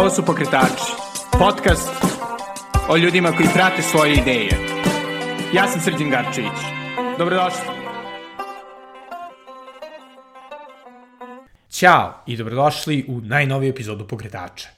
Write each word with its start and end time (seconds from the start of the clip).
Ovo 0.00 0.10
su 0.10 0.24
Pokretači, 0.24 0.92
podcast 1.38 1.90
o 2.88 2.96
ljudima 2.96 3.32
koji 3.32 3.48
prate 3.54 3.82
svoje 3.82 4.14
ideje. 4.14 4.50
Ja 5.54 5.68
sam 5.68 5.80
Srđan 5.80 6.10
Garčević. 6.10 6.60
Dobrodošli. 7.18 7.60
Ćao 11.70 12.22
i 12.26 12.36
dobrodošli 12.36 13.04
u 13.08 13.20
najnoviju 13.20 13.70
epizodu 13.70 14.06
Pokretača. 14.06 14.68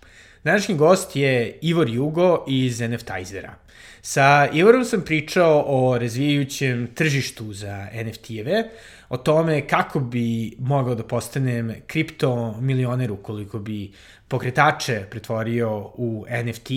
Današnji 0.45 0.75
gost 0.75 1.17
je 1.17 1.59
Ivor 1.61 1.89
Jugo 1.89 2.45
iz 2.49 2.81
NFTizera. 2.81 3.55
Sa 4.01 4.49
Ivorom 4.53 4.85
sam 4.85 5.01
pričao 5.01 5.65
o 5.67 5.99
razvijajućem 5.99 6.89
tržištu 6.95 7.53
za 7.53 7.89
NFT-eve, 7.95 8.65
o 9.09 9.17
tome 9.17 9.67
kako 9.67 10.01
bi 10.01 10.57
mogao 10.59 10.95
da 10.95 11.03
postanem 11.03 11.75
kripto 11.87 12.55
milioner 12.61 13.13
ukoliko 13.13 13.59
bi 13.59 13.93
pokretače 14.29 15.07
pretvorio 15.11 15.91
u 15.95 16.25
NFT, 16.45 16.71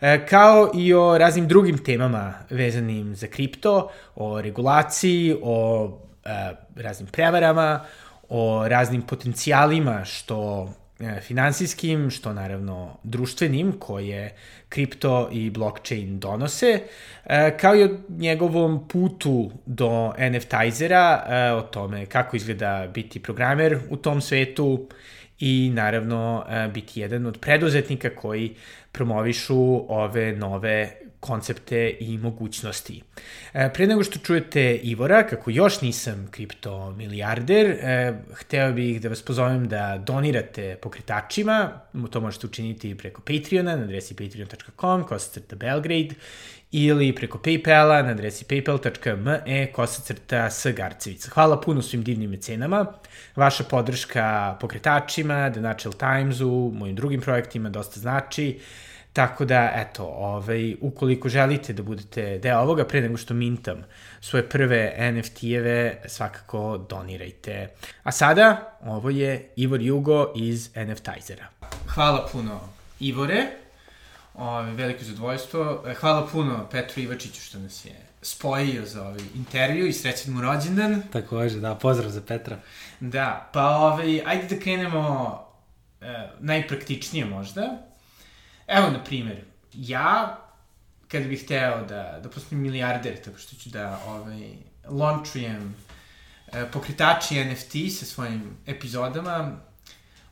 e, 0.00 0.26
kao 0.26 0.70
i 0.74 0.94
o 0.94 1.18
raznim 1.18 1.48
drugim 1.48 1.78
temama 1.78 2.34
vezanim 2.50 3.16
za 3.16 3.26
kripto, 3.26 3.90
o 4.14 4.40
regulaciji, 4.40 5.36
o 5.42 5.88
e, 6.24 6.28
raznim 6.76 7.08
prevarama, 7.08 7.84
o 8.28 8.68
raznim 8.68 9.02
potencijalima 9.02 10.04
što 10.04 10.68
finansijskim, 11.20 12.10
što 12.10 12.32
naravno 12.32 12.98
društvenim, 13.02 13.72
koje 13.78 14.34
kripto 14.68 15.28
i 15.32 15.50
blockchain 15.50 16.20
donose, 16.20 16.80
kao 17.60 17.76
i 17.76 17.84
o 17.84 17.98
njegovom 18.08 18.88
putu 18.88 19.50
do 19.66 20.12
NFT-izera, 20.18 21.22
o 21.58 21.62
tome 21.62 22.06
kako 22.06 22.36
izgleda 22.36 22.88
biti 22.94 23.22
programer 23.22 23.78
u 23.90 23.96
tom 23.96 24.20
svetu 24.20 24.88
i 25.44 25.70
naravno 25.74 26.44
e, 26.48 26.68
biti 26.68 27.00
jedan 27.00 27.26
od 27.26 27.38
preduzetnika 27.40 28.10
koji 28.10 28.54
promovišu 28.92 29.92
ove 29.92 30.32
nove 30.32 31.01
koncepte 31.22 31.96
i 32.00 32.18
mogućnosti. 32.18 33.02
E, 33.54 33.70
pre 33.74 33.86
nego 33.86 34.04
što 34.04 34.18
čujete 34.18 34.74
Ivora, 34.76 35.26
kako 35.26 35.50
još 35.50 35.80
nisam 35.80 36.28
kripto 36.30 36.90
milijarder, 36.90 37.66
e, 37.66 38.12
hteo 38.32 38.72
bih 38.72 39.00
da 39.00 39.08
vas 39.08 39.22
pozovem 39.22 39.68
da 39.68 40.02
donirate 40.06 40.76
pokretačima, 40.82 41.80
to 42.10 42.20
možete 42.20 42.46
učiniti 42.46 42.94
preko 42.94 43.20
Patreona 43.20 43.76
na 43.76 43.82
adresi 43.82 44.16
patreon.com, 44.16 45.04
kosacrta 45.04 45.56
Belgrade, 45.56 46.14
ili 46.72 47.14
preko 47.14 47.38
Paypala 47.38 48.02
na 48.02 48.10
adresi 48.10 48.44
paypal.me 48.44 49.72
kosacrta 49.72 50.50
s 50.50 50.66
Garcevica. 50.76 51.30
Hvala 51.30 51.60
puno 51.60 51.82
svim 51.82 52.02
divnim 52.02 52.30
mecenama. 52.30 52.86
Vaša 53.36 53.64
podrška 53.64 54.56
pokretačima, 54.60 55.50
The 55.50 55.60
Natural 55.60 55.98
Timesu, 55.98 56.72
mojim 56.74 56.96
drugim 56.96 57.20
projektima 57.20 57.68
dosta 57.68 58.00
znači. 58.00 58.58
Tako 59.12 59.44
da, 59.44 59.72
eto, 59.74 60.04
ovaj, 60.04 60.76
ukoliko 60.80 61.28
želite 61.28 61.72
da 61.72 61.82
budete 61.82 62.38
deo 62.38 62.60
ovoga, 62.60 62.84
pre 62.84 63.00
nego 63.00 63.16
što 63.16 63.34
mintam 63.34 63.84
svoje 64.20 64.48
prve 64.48 64.94
NFT-eve, 64.98 66.02
svakako 66.06 66.86
donirajte. 66.90 67.68
A 68.02 68.12
sada, 68.12 68.78
ovo 68.84 69.10
je 69.10 69.50
Ivor 69.56 69.80
Jugo 69.80 70.32
iz 70.36 70.70
NFTizera. 70.76 71.46
Hvala 71.86 72.28
puno, 72.32 72.60
Ivore. 73.00 73.46
Ove, 74.34 74.72
veliko 74.72 75.04
zadovoljstvo. 75.04 75.84
E, 75.86 75.94
hvala 75.94 76.26
puno 76.32 76.68
Petru 76.70 77.02
Ivačiću 77.02 77.40
što 77.40 77.58
nas 77.58 77.84
je 77.84 77.92
spojio 78.22 78.86
za 78.86 79.02
ovaj 79.02 79.20
intervju 79.34 79.86
i 79.86 79.92
srećan 79.92 80.34
mu 80.34 80.40
rođendan. 80.40 81.02
Takođe, 81.12 81.60
da, 81.60 81.74
pozdrav 81.74 82.10
za 82.10 82.20
Petra. 82.20 82.58
Da, 83.00 83.50
pa 83.52 83.66
ovaj, 83.66 84.22
ajde 84.26 84.54
da 84.54 84.60
krenemo 84.60 85.38
e, 86.00 86.28
najpraktičnije 86.40 87.24
možda. 87.24 87.91
Evo, 88.72 88.90
na 88.90 89.04
primjer, 89.04 89.44
ja, 89.72 90.38
kada 91.08 91.28
bih 91.28 91.44
hteo 91.44 91.84
da, 91.84 92.20
da 92.22 92.28
postanem 92.28 92.62
milijarder, 92.62 93.22
tako 93.24 93.38
što 93.38 93.56
ću 93.56 93.70
da 93.70 94.00
ovaj, 94.06 94.52
launchujem 94.88 95.74
e, 96.52 96.70
pokretači 96.72 97.44
NFT 97.44 97.72
sa 97.98 98.04
svojim 98.04 98.56
epizodama, 98.66 99.56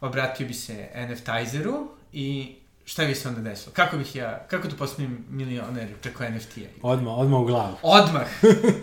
obratio 0.00 0.46
bi 0.46 0.54
se 0.54 0.88
NFT-izeru 0.94 1.86
i 2.12 2.56
šta 2.84 3.04
bi 3.04 3.14
se 3.14 3.28
onda 3.28 3.40
desilo? 3.40 3.72
Kako 3.72 3.96
bih 3.96 4.16
ja, 4.16 4.46
kako 4.50 4.68
da 4.68 4.76
postanem 4.76 5.24
milioner 5.30 5.94
preko 6.02 6.24
NFT-a? 6.24 6.68
Odmah, 6.82 7.18
odmah 7.18 7.40
u 7.40 7.44
glavu. 7.44 7.76
Odmah! 7.82 8.26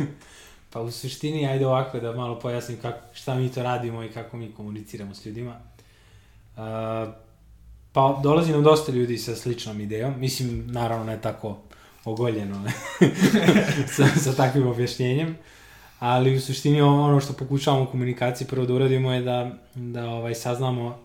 pa 0.71 0.81
u 0.81 0.91
suštini, 0.91 1.47
ajde 1.47 1.67
ovako 1.67 1.99
da 1.99 2.11
malo 2.11 2.39
pojasnim 2.39 2.81
kako, 2.81 2.99
šta 3.13 3.35
mi 3.35 3.51
to 3.51 3.63
radimo 3.63 4.03
i 4.03 4.09
kako 4.09 4.37
mi 4.37 4.51
komuniciramo 4.51 5.15
s 5.15 5.25
ljudima. 5.25 5.55
Uh, 6.57 6.63
pa 7.97 8.19
dolazi 8.23 8.51
nam 8.51 8.63
dosta 8.63 8.91
ljudi 8.91 9.17
sa 9.17 9.35
sličnom 9.35 9.81
idejom, 9.81 10.19
mislim, 10.19 10.63
naravno 10.67 11.05
ne 11.05 11.21
tako 11.21 11.57
ogoljeno 12.05 12.63
sa, 13.95 14.07
sa 14.19 14.33
takvim 14.33 14.67
objašnjenjem, 14.67 15.37
ali 15.99 16.35
u 16.35 16.41
suštini 16.41 16.81
ono 16.81 17.19
što 17.19 17.33
pokušavamo 17.33 17.83
u 17.83 17.87
komunikaciji 17.87 18.47
prvo 18.47 18.65
da 18.65 18.73
uradimo 18.73 19.13
je 19.13 19.21
da, 19.21 19.51
da 19.75 20.09
ovaj, 20.09 20.35
saznamo 20.35 20.99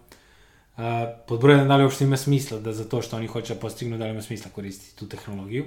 a, 0.76 1.14
pod 1.28 1.41
brojem 1.41 1.69
da 1.69 1.76
li 1.76 1.84
uopšte 1.84 2.04
ima 2.04 2.16
smisla 2.16 2.58
da 2.58 2.72
za 2.72 2.84
to 2.84 3.02
što 3.02 3.16
oni 3.16 3.26
hoće 3.26 3.54
da 3.54 3.60
postignu, 3.60 3.98
da 3.98 4.04
li 4.04 4.10
ima 4.10 4.22
smisla 4.22 4.50
koristiti 4.54 4.97
tu 4.97 5.08
tehnologiju. 5.08 5.64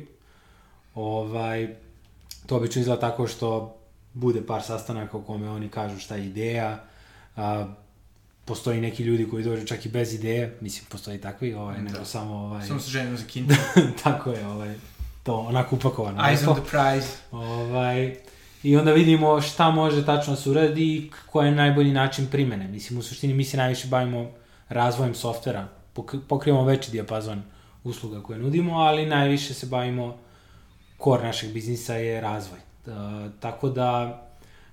Ovaj, 0.96 1.76
to 2.46 2.58
obično 2.58 2.80
izgleda 2.80 3.02
tako 3.02 3.28
što 3.28 3.78
bude 4.14 4.46
par 4.46 4.64
sastanaka 4.64 5.18
u 5.18 5.24
kome 5.24 5.50
oni 5.50 5.70
kažu 5.70 6.00
šta 6.00 6.16
je 6.16 6.26
ideja, 6.26 6.84
a, 7.36 7.68
postoji 8.46 8.82
neki 8.82 9.04
ljudi 9.04 9.28
koji 9.30 9.44
dođu 9.44 9.66
čak 9.66 9.86
i 9.86 9.90
bez 9.90 10.14
ideje, 10.14 10.58
mislim, 10.62 10.86
postoji 10.90 11.22
takvi, 11.22 11.54
ovaj, 11.54 11.78
da. 11.78 11.82
nego 11.82 12.06
samo... 12.06 12.36
Ovaj, 12.36 12.68
samo 12.68 12.80
se 12.80 12.92
ženimo 12.92 13.18
za 13.18 13.26
kintu. 13.26 13.56
tako 14.04 14.32
je, 14.32 14.48
ovaj, 14.48 14.76
to 15.24 15.36
onako 15.36 15.76
upakovano. 15.76 16.22
Eyes 16.22 16.50
on 16.50 16.56
the 16.56 16.70
prize. 16.70 17.08
Ovaj, 17.32 18.16
I 18.64 18.78
onda 18.78 18.92
vidimo 18.92 19.42
šta 19.42 19.72
može 19.72 20.06
tačno 20.06 20.34
da 20.34 20.42
se 20.42 20.50
uradi 20.50 20.84
i 20.84 21.12
koji 21.32 21.48
je 21.48 21.56
najbolji 21.56 21.92
način 21.92 22.28
primene. 22.32 22.68
Mislim, 22.68 23.00
u 23.00 23.02
suštini 23.02 23.34
mi 23.34 23.44
se 23.44 23.58
najviše 23.58 23.88
bavimo 23.88 24.32
razvojem 24.70 25.16
softvera. 25.16 25.68
Pokrivamo 26.28 26.66
veći 26.66 26.92
dijapazon 26.92 27.44
usluga 27.84 28.24
koje 28.24 28.40
nudimo, 28.40 28.74
ali 28.74 29.06
najviše 29.06 29.54
se 29.54 29.66
bavimo, 29.66 30.18
kor 30.98 31.24
našeg 31.24 31.54
biznisa 31.54 31.96
je 31.96 32.22
razvoj. 32.22 32.60
E, 32.60 32.92
tako 33.40 33.70
da 33.70 34.22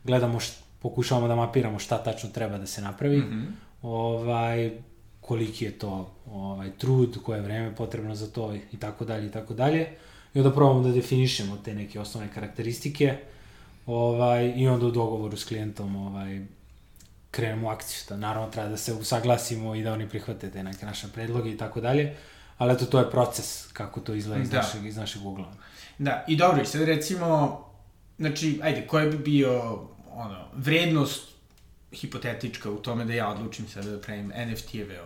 gledamo, 0.04 0.40
št, 0.40 0.62
pokušavamo 0.82 1.28
da 1.28 1.34
mapiramo 1.34 1.78
šta 1.78 1.98
tačno 1.98 2.30
treba 2.30 2.58
da 2.58 2.66
se 2.66 2.82
napravi, 2.82 3.18
mm 3.18 3.30
-hmm. 3.30 3.44
Ovaj, 3.82 4.70
koliki 5.20 5.64
je 5.64 5.78
to 5.78 6.14
ovaj, 6.32 6.70
trud, 6.78 7.18
koje 7.22 7.38
je 7.38 7.42
vreme 7.42 7.76
potrebno 7.76 8.14
za 8.14 8.30
to 8.30 8.54
i 8.72 8.76
tako 8.76 9.04
dalje 9.04 9.26
i 9.26 9.30
tako 9.30 9.54
dalje. 9.54 9.88
I 10.34 10.38
onda 10.38 10.50
probamo 10.50 10.82
da 10.82 10.92
definišemo 10.92 11.56
te 11.64 11.74
neke 11.74 12.00
osnovne 12.00 12.30
karakteristike 12.34 13.16
ovaj, 13.86 14.52
i 14.56 14.68
onda 14.68 14.86
u 14.86 14.90
dogovoru 14.90 15.36
s 15.36 15.44
klijentom 15.44 15.96
ovaj, 15.96 16.40
krenemo 17.30 17.66
u 17.66 17.70
akciju, 17.70 18.04
da 18.08 18.16
naravno 18.16 18.50
treba 18.50 18.68
da 18.68 18.76
se 18.76 18.92
usaglasimo 18.92 19.74
i 19.74 19.82
da 19.82 19.92
oni 19.92 20.08
prihvate 20.08 20.50
te 20.50 20.62
neke 20.62 20.86
naše 20.86 21.08
predloge 21.14 21.50
i 21.50 21.56
tako 21.56 21.80
dalje, 21.80 22.16
ali 22.58 22.72
eto 22.72 22.86
to 22.86 22.98
je 22.98 23.10
proces 23.10 23.72
kako 23.72 24.00
to 24.00 24.14
izgleda 24.14 24.42
iz, 24.42 24.50
da. 24.50 24.56
našeg, 24.56 24.86
iz 24.86 24.96
našeg 24.96 25.26
ugla. 25.26 25.52
Da, 25.98 26.24
i 26.28 26.36
dobro, 26.36 26.62
i 26.62 26.66
sad 26.66 26.82
recimo, 26.82 27.60
znači, 28.18 28.60
ajde, 28.62 28.86
koja 28.86 29.06
bi 29.06 29.18
bio, 29.18 29.78
ono, 30.10 30.44
vrednost 30.54 31.31
hipotetička 31.92 32.70
u 32.70 32.76
tome 32.76 33.04
da 33.04 33.12
ja 33.12 33.28
odlučim 33.28 33.68
sada 33.68 33.90
da 33.90 34.00
pravim 34.00 34.32
NFT-eve 34.36 35.00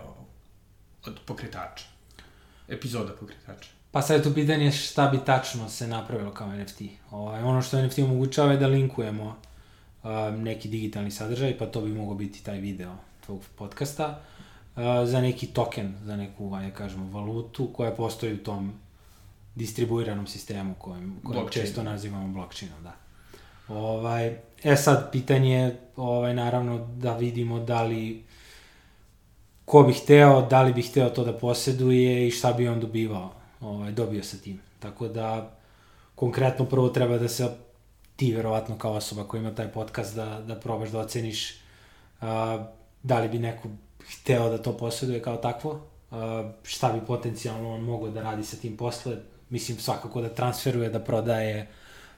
od 1.07 1.19
pokretača, 1.27 1.85
epizoda 2.69 3.13
pokretača? 3.13 3.71
Pa 3.91 4.03
sad 4.03 4.17
je 4.17 4.23
tu 4.23 4.35
pitanje 4.35 4.73
šta 4.73 5.09
bi 5.09 5.19
tačno 5.27 5.69
se 5.69 5.87
napravilo 5.87 6.35
kao 6.35 6.57
NFT. 6.57 6.83
Ovaj, 7.11 7.43
ono 7.43 7.63
što 7.63 7.87
NFT 7.87 7.99
omogućava 7.99 8.53
je 8.53 8.59
da 8.59 8.67
linkujemo 8.67 9.37
neki 10.37 10.69
digitalni 10.69 11.11
sadržaj, 11.11 11.59
pa 11.59 11.67
to 11.67 11.81
bi 11.81 11.93
mogao 11.93 12.15
biti 12.15 12.45
taj 12.45 12.59
video 12.59 12.95
tvog 13.27 13.41
podcasta, 13.57 14.21
za 15.05 15.21
neki 15.21 15.47
token, 15.47 15.95
za 16.05 16.17
neku, 16.17 16.55
ajde 16.55 16.75
kažemo, 16.75 17.21
valutu 17.21 17.71
koja 17.73 17.91
postoji 17.91 18.35
u 18.35 18.43
tom 18.43 18.73
distribuiranom 19.55 20.27
sistemu 20.27 20.75
kojem, 20.79 21.21
kojem 21.25 21.49
često 21.51 21.83
nazivamo 21.83 22.29
blockchainom, 22.29 22.83
da. 22.83 22.97
Ovaj, 23.69 24.37
e 24.63 24.77
sad, 24.77 25.13
pitanje 25.13 25.77
ovaj, 25.97 26.35
naravno 26.35 26.79
da 26.79 27.17
vidimo 27.17 27.61
da 27.61 27.83
li 27.83 28.25
ko 29.65 29.83
bi 29.83 29.93
hteo, 29.93 30.43
da 30.43 30.63
li 30.63 30.73
bi 30.73 30.83
hteo 30.83 31.11
to 31.11 31.25
da 31.25 31.33
poseduje 31.33 32.29
i 32.29 32.31
šta 32.31 32.53
bi 32.53 32.69
on 32.69 32.81
dobivao, 32.81 33.33
ovaj, 33.61 33.93
dobio 33.93 34.23
sa 34.23 34.37
tim. 34.37 34.61
Tako 34.79 35.09
da, 35.09 35.51
konkretno 36.15 36.65
prvo 36.65 36.89
treba 36.89 37.19
da 37.19 37.29
se 37.29 37.49
ti 38.17 38.35
verovatno 38.35 38.79
kao 38.79 38.93
osoba 38.93 39.25
koja 39.25 39.41
ima 39.41 39.55
taj 39.55 39.69
podcast 39.69 40.17
da, 40.17 40.41
da 40.41 40.55
probaš 40.55 40.91
da 40.91 40.99
oceniš 40.99 41.55
uh, 42.21 42.27
da 43.03 43.21
li 43.21 43.29
bi 43.29 43.39
neko 43.39 43.69
hteo 44.09 44.49
da 44.49 44.59
to 44.59 44.77
posjeduje 44.77 45.23
kao 45.23 45.37
takvo, 45.37 45.71
uh, 45.71 46.19
šta 46.63 46.93
bi 46.93 47.07
potencijalno 47.07 47.75
on 47.75 47.81
mogao 47.81 48.11
da 48.11 48.23
radi 48.23 48.45
sa 48.45 48.57
tim 48.57 48.77
posle, 48.77 49.17
mislim 49.51 49.79
svakako 49.79 50.21
da 50.21 50.29
transferuje, 50.29 50.89
da 50.91 51.01
prodaje, 51.01 51.69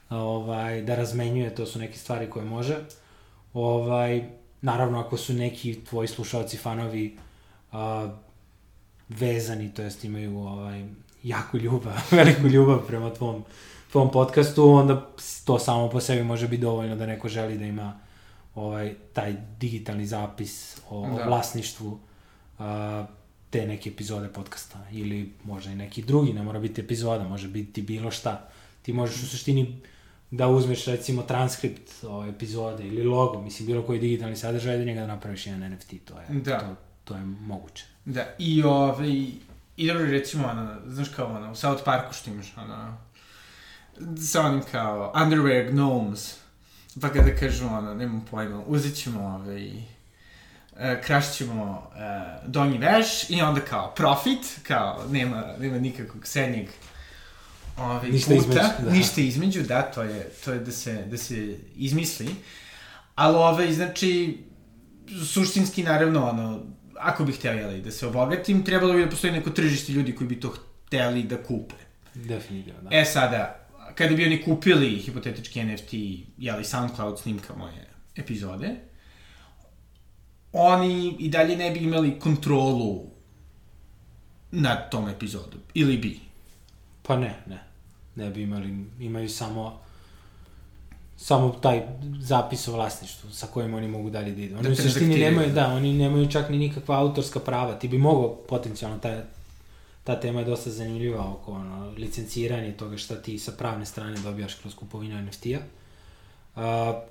ovaj, 0.09 0.81
da 0.81 0.95
razmenjuje, 0.95 1.55
to 1.55 1.65
su 1.65 1.79
neke 1.79 1.97
stvari 1.97 2.29
koje 2.29 2.45
može. 2.45 2.77
Ovaj, 3.53 4.23
naravno, 4.61 4.99
ako 4.99 5.17
su 5.17 5.33
neki 5.33 5.85
tvoji 5.85 6.07
slušalci, 6.07 6.57
fanovi, 6.57 7.17
uh, 7.71 7.77
vezani, 9.09 9.73
to 9.73 9.81
jest 9.81 10.03
imaju 10.03 10.37
ovaj, 10.37 10.85
jako 11.23 11.57
ljubav, 11.57 11.93
veliku 12.11 12.47
ljubav 12.47 12.87
prema 12.87 13.13
tvom, 13.13 13.43
tvom 13.91 14.11
podcastu, 14.11 14.69
onda 14.69 15.09
to 15.45 15.59
samo 15.59 15.89
po 15.89 15.99
sebi 16.01 16.23
može 16.23 16.47
biti 16.47 16.61
dovoljno 16.61 16.95
da 16.95 17.05
neko 17.05 17.29
želi 17.29 17.57
da 17.57 17.65
ima 17.65 17.99
ovaj, 18.55 18.95
taj 19.13 19.35
digitalni 19.59 20.05
zapis 20.05 20.77
o, 20.89 21.07
da. 21.07 21.23
o 21.23 21.27
vlasništvu 21.27 21.99
uh, 22.59 22.65
te 23.49 23.67
neke 23.67 23.89
epizode 23.89 24.27
podcasta 24.27 24.79
ili 24.91 25.33
možda 25.43 25.71
i 25.71 25.75
neki 25.75 26.01
drugi, 26.01 26.33
ne 26.33 26.43
mora 26.43 26.59
biti 26.59 26.81
epizoda, 26.81 27.27
može 27.27 27.47
biti 27.47 27.81
bilo 27.81 28.11
šta. 28.11 28.49
Ti 28.81 28.93
možeš 28.93 29.23
u 29.23 29.27
suštini 29.27 29.81
da 30.31 30.47
uzmeš 30.47 30.85
recimo 30.85 31.21
transkript 31.21 31.91
o 32.03 32.25
epizode 32.25 32.87
ili 32.87 33.03
logo, 33.03 33.41
mislim 33.41 33.67
bilo 33.67 33.83
koji 33.83 33.99
digitalni 33.99 34.35
sadržaj 34.35 34.77
da 34.77 34.83
njega 34.83 35.01
da 35.01 35.07
napraviš 35.07 35.47
jedan 35.47 35.71
NFT, 35.73 35.93
to 36.05 36.19
je, 36.19 36.25
da. 36.29 36.59
to, 36.59 36.75
to 37.03 37.15
je 37.15 37.21
moguće. 37.23 37.85
Da, 38.05 38.25
i 38.37 38.63
ovaj, 38.63 39.09
i 39.77 39.87
dobro 39.87 40.05
recimo, 40.05 40.47
ono, 40.47 40.75
znaš 40.85 41.09
kao 41.09 41.27
ono, 41.35 41.51
u 41.51 41.55
South 41.55 41.83
Parku 41.85 42.13
što 42.13 42.29
imaš, 42.29 42.53
ono, 42.57 42.97
sa 44.17 44.41
onim 44.41 44.61
kao 44.71 45.13
underwear 45.15 45.71
gnomes, 45.71 46.37
pa 47.01 47.09
kada 47.09 47.35
kažu 47.35 47.65
ono, 47.65 47.93
nemam 47.93 48.25
pojma, 48.31 48.63
uzet 48.67 48.95
ćemo 48.95 49.21
ovaj, 49.21 49.67
uh, 49.67 49.81
krašćemo 51.03 51.63
uh, 51.63 52.49
donji 52.49 52.77
veš 52.77 53.29
i 53.29 53.41
onda 53.41 53.61
kao 53.61 53.93
profit, 53.95 54.59
kao 54.67 55.05
nema, 55.09 55.43
nema 55.59 55.77
nikakvog 55.77 56.27
srednjeg 56.27 56.69
ovaj, 57.81 58.11
ništa 58.11 58.35
puta, 58.35 58.41
između, 58.41 58.85
da. 58.85 58.91
ništa 58.91 59.21
između, 59.21 59.63
da, 59.63 59.81
to 59.81 60.03
je, 60.03 60.29
to 60.45 60.53
je 60.53 60.59
da, 60.59 60.71
se, 60.71 61.05
da 61.11 61.17
se 61.17 61.57
izmisli. 61.75 62.35
Ali 63.15 63.35
ovaj, 63.35 63.73
znači, 63.73 64.37
suštinski, 65.25 65.83
naravno, 65.83 66.29
ono, 66.29 66.63
ako 66.97 67.25
bih 67.25 67.35
hteo, 67.35 67.53
jeli, 67.53 67.81
da 67.81 67.91
se 67.91 68.07
obogatim, 68.07 68.65
trebalo 68.65 68.93
bi 68.93 69.03
da 69.03 69.09
postoji 69.09 69.33
neko 69.33 69.49
tržište 69.49 69.91
ljudi 69.91 70.15
koji 70.15 70.27
bi 70.27 70.39
to 70.39 70.53
hteli 70.85 71.23
da 71.23 71.43
kupe. 71.43 71.75
Definitivno, 72.13 72.81
da. 72.81 72.97
E 72.97 73.05
sada, 73.05 73.67
kada 73.95 74.15
bi 74.15 74.25
oni 74.25 74.41
kupili 74.41 74.89
hipotetički 74.89 75.63
NFT, 75.63 75.93
jeli, 76.37 76.65
SoundCloud 76.65 77.19
snimka 77.19 77.55
moje 77.55 77.87
epizode, 78.15 78.75
oni 80.53 81.15
i 81.19 81.29
dalje 81.29 81.57
ne 81.57 81.71
bi 81.71 81.79
imali 81.79 82.19
kontrolu 82.19 83.09
nad 84.51 84.91
tom 84.91 85.09
epizodom. 85.09 85.59
Ili 85.73 85.97
bi? 85.97 86.19
Pa 87.03 87.17
ne, 87.17 87.35
ne. 87.47 87.68
Ne 88.19 88.29
bi 88.29 88.41
imali, 88.41 88.85
imaju 88.99 89.29
samo 89.29 89.79
samo 91.21 91.49
taj 91.49 91.81
zapis 92.19 92.67
o 92.67 92.71
vlasništvu 92.71 93.31
sa 93.31 93.47
kojim 93.47 93.73
oni 93.73 93.87
mogu 93.87 94.09
dalje 94.09 94.31
da 94.31 94.41
idu. 94.41 94.55
Oni 94.55 94.63
da 94.63 94.71
u 94.71 94.75
suštini 94.75 95.17
nemaju, 95.17 95.53
da, 95.53 95.67
oni 95.67 95.93
nemaju 95.93 96.31
čak 96.31 96.49
ni 96.49 96.57
nikakva 96.57 96.99
autorska 96.99 97.39
prava. 97.39 97.79
Ti 97.79 97.87
bi 97.87 97.97
mogao 97.97 98.35
potencijalno, 98.35 98.99
ta, 98.99 99.21
ta 100.03 100.19
tema 100.19 100.39
je 100.39 100.45
dosta 100.45 100.69
zanimljiva 100.69 101.31
oko 101.31 101.51
ono, 101.51 101.91
licenciranje 101.97 102.71
toga 102.71 102.97
šta 102.97 103.15
ti 103.15 103.39
sa 103.39 103.51
pravne 103.51 103.85
strane 103.85 104.17
dobijaš 104.19 104.55
kroz 104.55 104.75
kupovinu 104.75 105.21
NFT-a. 105.21 105.59
Uh, 106.55 106.63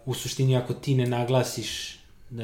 u 0.06 0.14
suštini, 0.14 0.56
ako 0.56 0.74
ti 0.74 0.94
ne 0.94 1.06
naglasiš 1.06 1.94
uh, 1.94 2.38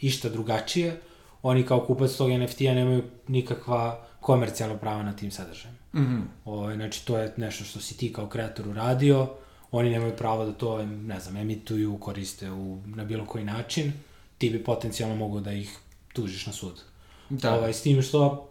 išta 0.00 0.28
drugačije, 0.28 1.00
oni 1.42 1.62
kao 1.62 1.86
kupac 1.86 2.12
tog 2.12 2.30
NFT-a 2.30 2.74
nemaju 2.74 3.02
nikakva 3.28 4.06
komercijalna 4.20 4.76
prava 4.76 5.02
na 5.02 5.16
tim 5.16 5.30
sadržajem. 5.30 5.75
Mm 5.96 6.00
-hmm. 6.00 6.22
Ovo, 6.44 6.58
ovaj, 6.58 6.76
znači, 6.76 7.06
to 7.06 7.18
je 7.18 7.32
nešto 7.36 7.64
što 7.64 7.80
si 7.80 7.96
ti 7.96 8.12
kao 8.12 8.28
kreator 8.28 8.68
uradio, 8.68 9.28
oni 9.70 9.90
nemaju 9.90 10.16
pravo 10.16 10.44
da 10.44 10.52
to, 10.52 10.86
ne 10.86 11.20
znam, 11.20 11.36
emituju, 11.36 11.98
koriste 11.98 12.50
u, 12.50 12.78
na 12.86 13.04
bilo 13.04 13.26
koji 13.26 13.44
način, 13.44 13.92
ti 14.38 14.50
bi 14.50 14.64
potencijalno 14.64 15.16
mogu 15.16 15.40
da 15.40 15.52
ih 15.52 15.78
tužiš 16.12 16.46
na 16.46 16.52
sud. 16.52 16.82
Da. 17.30 17.54
Ovaj, 17.54 17.72
s 17.72 17.82
tim 17.82 18.02
što, 18.02 18.48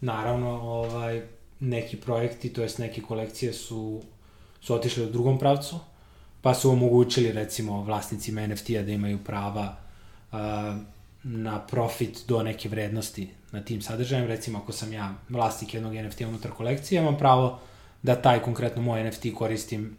naravno, 0.00 0.50
ovaj, 0.50 1.22
neki 1.60 1.96
projekti, 1.96 2.52
to 2.52 2.62
jest 2.62 2.78
neke 2.78 3.02
kolekcije 3.02 3.52
su, 3.52 4.02
su 4.60 4.74
otišli 4.74 5.04
u 5.04 5.10
drugom 5.10 5.38
pravcu, 5.38 5.78
pa 6.42 6.54
su 6.54 6.70
omogućili, 6.70 7.32
recimo, 7.32 7.82
vlasnicima 7.82 8.46
NFT-a 8.46 8.82
da 8.82 8.92
imaju 8.92 9.18
prava 9.24 9.76
uh, 10.32 10.38
na 11.22 11.66
profit 11.66 12.24
do 12.28 12.42
neke 12.42 12.68
vrednosti 12.68 13.30
na 13.56 13.64
tim 13.64 13.82
sadržajem. 13.82 14.26
Recimo, 14.26 14.58
ako 14.58 14.72
sam 14.72 14.92
ja 14.92 15.14
vlasnik 15.28 15.74
jednog 15.74 15.94
NFT-a 15.94 16.28
unutar 16.28 16.50
kolekcije, 16.50 17.00
imam 17.00 17.18
pravo 17.18 17.58
da 18.02 18.14
taj 18.22 18.42
konkretno 18.42 18.82
moj 18.82 19.04
NFT 19.04 19.26
koristim 19.34 19.96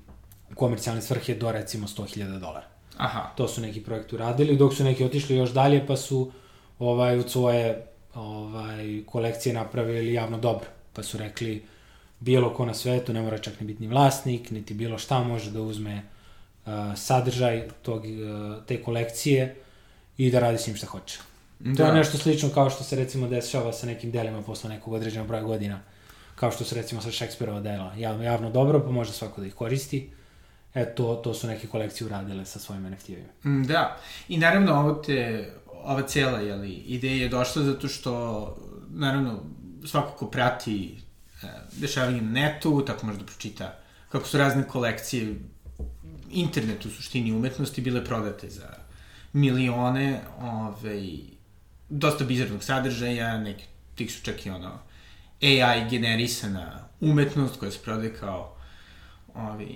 u 0.51 0.55
komercijalne 0.55 1.01
svrhe 1.01 1.35
do 1.35 1.51
recimo 1.51 1.87
100.000 1.87 2.39
dolara. 2.39 2.67
Aha. 2.97 3.31
To 3.35 3.47
su 3.47 3.61
neki 3.61 3.83
projekti 3.83 4.15
uradili, 4.15 4.57
dok 4.57 4.73
su 4.73 4.83
neki 4.83 5.05
otišli 5.05 5.35
još 5.35 5.49
dalje, 5.49 5.87
pa 5.87 5.97
su 5.97 6.31
ovaj, 6.79 7.19
od 7.19 7.31
svoje 7.31 7.85
ovaj, 8.13 9.03
kolekcije 9.05 9.53
napravili 9.53 10.13
javno 10.13 10.37
dobro. 10.37 10.67
Pa 10.93 11.03
su 11.03 11.17
rekli, 11.17 11.65
bilo 12.19 12.53
ko 12.53 12.65
na 12.65 12.73
svetu, 12.73 13.13
ne 13.13 13.21
mora 13.21 13.37
čak 13.37 13.59
ni 13.59 13.67
biti 13.67 13.81
ni 13.81 13.87
vlasnik, 13.87 14.51
niti 14.51 14.73
bilo 14.73 14.97
šta 14.97 15.23
može 15.23 15.51
da 15.51 15.61
uzme 15.61 16.01
uh, 16.65 16.71
sadržaj 16.95 17.67
tog, 17.81 18.03
uh, 18.05 18.65
te 18.65 18.81
kolekcije 18.83 19.55
i 20.17 20.31
da 20.31 20.39
radi 20.39 20.57
s 20.57 20.67
njim 20.67 20.75
šta 20.75 20.87
hoće. 20.87 21.19
Da. 21.59 21.75
To 21.75 21.83
je 21.83 21.87
da. 21.87 21.93
nešto 21.93 22.17
slično 22.17 22.49
kao 22.49 22.69
što 22.69 22.83
se 22.83 22.95
recimo 22.95 23.27
dešava 23.27 23.73
sa 23.73 23.87
nekim 23.87 24.11
delima 24.11 24.41
posle 24.41 24.69
nekog 24.69 24.93
određenog 24.93 25.27
broja 25.27 25.43
godina, 25.43 25.79
kao 26.35 26.51
što 26.51 26.63
se 26.63 26.75
recimo 26.75 27.01
sa 27.01 27.11
Šekspirova 27.11 27.59
dela, 27.59 27.93
javno, 27.97 28.23
javno 28.23 28.49
dobro, 28.49 28.83
pa 28.83 28.91
može 28.91 29.11
svako 29.11 29.41
da 29.41 29.47
ih 29.47 29.53
koristi. 29.53 30.09
E, 30.73 30.95
to, 30.95 31.15
to 31.15 31.33
su 31.33 31.47
neke 31.47 31.67
kolekcije 31.67 32.05
uradile 32.05 32.45
sa 32.45 32.59
svojim 32.59 32.83
NFT-evima. 32.83 33.31
Mm, 33.45 33.63
da, 33.63 33.97
i 34.27 34.37
naravno 34.37 34.73
ovo 34.73 34.93
te, 34.93 35.49
ova 35.83 36.01
cijela 36.01 36.39
jeli, 36.39 36.71
ideja 36.71 37.23
je 37.23 37.29
došla 37.29 37.63
zato 37.63 37.87
što, 37.87 38.55
naravno, 38.89 39.39
svako 39.85 40.17
ko 40.17 40.27
prati 40.27 40.95
e, 41.43 41.47
dešavanje 41.71 42.21
na 42.21 42.31
netu, 42.31 42.83
tako 42.85 43.05
može 43.05 43.19
da 43.19 43.25
pročita 43.25 43.79
kako 44.09 44.27
su 44.27 44.37
razne 44.37 44.67
kolekcije 44.67 45.35
internet 46.31 46.85
u 46.85 46.89
suštini 46.89 47.31
umetnosti 47.31 47.81
bile 47.81 48.05
prodate 48.05 48.49
za 48.49 48.73
milione 49.33 50.19
ovaj, 50.41 51.09
dosta 51.89 52.25
bizarnog 52.25 52.63
sadržaja, 52.63 53.37
neki 53.37 53.63
tih 53.95 54.11
su 54.11 54.23
čak 54.23 54.45
i 54.45 54.49
ono 54.49 54.79
AI 55.41 55.89
generisana 55.89 56.87
umetnost 57.01 57.59
koja 57.59 57.71
se 57.71 57.79
prodaje 57.83 58.13
kao 58.13 58.55
ovaj, 59.35 59.67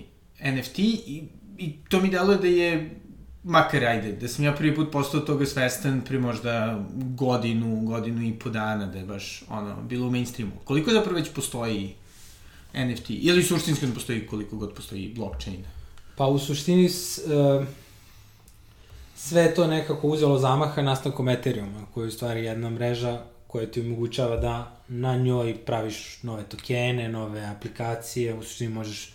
NFT 0.54 0.80
i, 0.80 1.24
i 1.58 1.74
to 1.90 2.02
mi 2.02 2.10
deluje 2.10 2.38
da 2.38 2.48
je 2.48 3.02
makar 3.44 3.86
ajde, 3.86 4.12
da 4.12 4.28
sam 4.28 4.46
ja 4.46 4.54
prvi 4.54 4.75
put 4.75 4.92
postao 4.92 5.22
toga 5.22 5.46
svestan 5.46 6.02
pre 6.02 6.19
možda 6.19 6.84
godinu, 6.94 7.81
godinu 7.81 8.28
i 8.28 8.34
po 8.34 8.50
dana, 8.50 8.86
da 8.86 8.98
je 8.98 9.06
baš 9.06 9.44
ono, 9.50 9.81
bilo 9.81 10.07
u 10.07 10.12
mainstreamu. 10.12 10.52
Koliko 10.64 10.92
zapravo 10.92 11.18
već 11.18 11.33
postoji 11.33 11.94
NFT? 12.74 13.09
Ili 13.09 13.44
suštinski 13.44 13.85
ne 13.88 13.94
postoji 13.94 14.28
koliko 14.28 14.57
god 14.57 14.74
postoji 14.74 15.14
blockchain? 15.16 15.64
Pa 16.16 16.28
u 16.28 16.40
suštini 16.40 16.85
uh, 16.85 17.66
sve 19.23 19.54
to 19.56 19.68
nekako 19.68 20.07
uzelo 20.07 20.37
zamaha 20.37 20.81
nastankom 20.81 21.30
Ethereuma, 21.30 21.85
koja 21.94 22.04
je 22.04 22.07
u 22.07 22.11
stvari 22.11 22.44
jedna 22.44 22.69
mreža 22.69 23.21
koja 23.47 23.68
ti 23.68 23.81
omogućava 23.81 24.37
da 24.37 24.81
na 24.87 25.16
njoj 25.18 25.57
praviš 25.66 26.23
nove 26.23 26.44
tokene, 26.44 27.09
nove 27.09 27.45
aplikacije, 27.45 28.33
u 28.33 28.44
suštini 28.44 28.73
možeš 28.73 29.13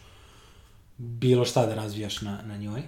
bilo 0.99 1.45
šta 1.45 1.67
da 1.67 1.75
razvijaš 1.75 2.21
na, 2.21 2.43
na 2.45 2.57
njoj. 2.57 2.83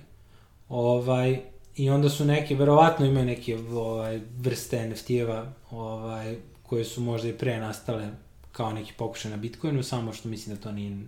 Ovaj, 0.69 1.41
I 1.77 1.91
onda 1.91 2.09
su 2.09 2.25
neke, 2.25 2.55
verovatno 2.55 3.07
imaju 3.07 3.27
neke 3.27 3.59
ovaj, 3.73 4.21
vrste 4.39 4.89
NFT-eva 4.89 5.53
ovaj, 5.71 6.37
koje 6.63 6.85
su 6.85 7.01
možda 7.01 7.29
i 7.29 7.39
pre 7.39 7.61
nastale 7.61 8.11
kao 8.53 8.73
neki 8.73 8.93
pokušaj 8.99 9.31
na 9.31 9.37
Bitcoinu, 9.37 9.83
samo 9.83 10.13
što 10.13 10.29
mislim 10.29 10.57
da 10.57 10.63
to 10.63 10.73
nije 10.73 10.99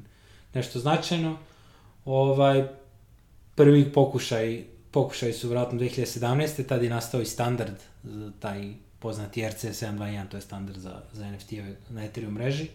nešto 0.55 0.79
značajno. 0.79 1.37
Ovaj, 2.05 2.69
prvi 3.55 3.93
pokušaj, 3.93 4.65
pokušaj 4.91 5.33
su 5.33 5.49
vratno 5.49 5.79
2017. 5.79 6.67
Tada 6.67 6.83
je 6.83 6.91
nastao 6.91 7.21
i 7.21 7.27
standard, 7.27 7.75
taj 8.41 8.73
poznati 8.99 9.43
RC721, 9.43 10.29
to 10.29 10.37
je 10.37 10.41
standard 10.41 10.79
za, 10.79 11.03
za 11.13 11.25
NFT-eve 11.25 11.75
na 11.91 12.05
Ethereum 12.05 12.35
mreži, 12.35 12.67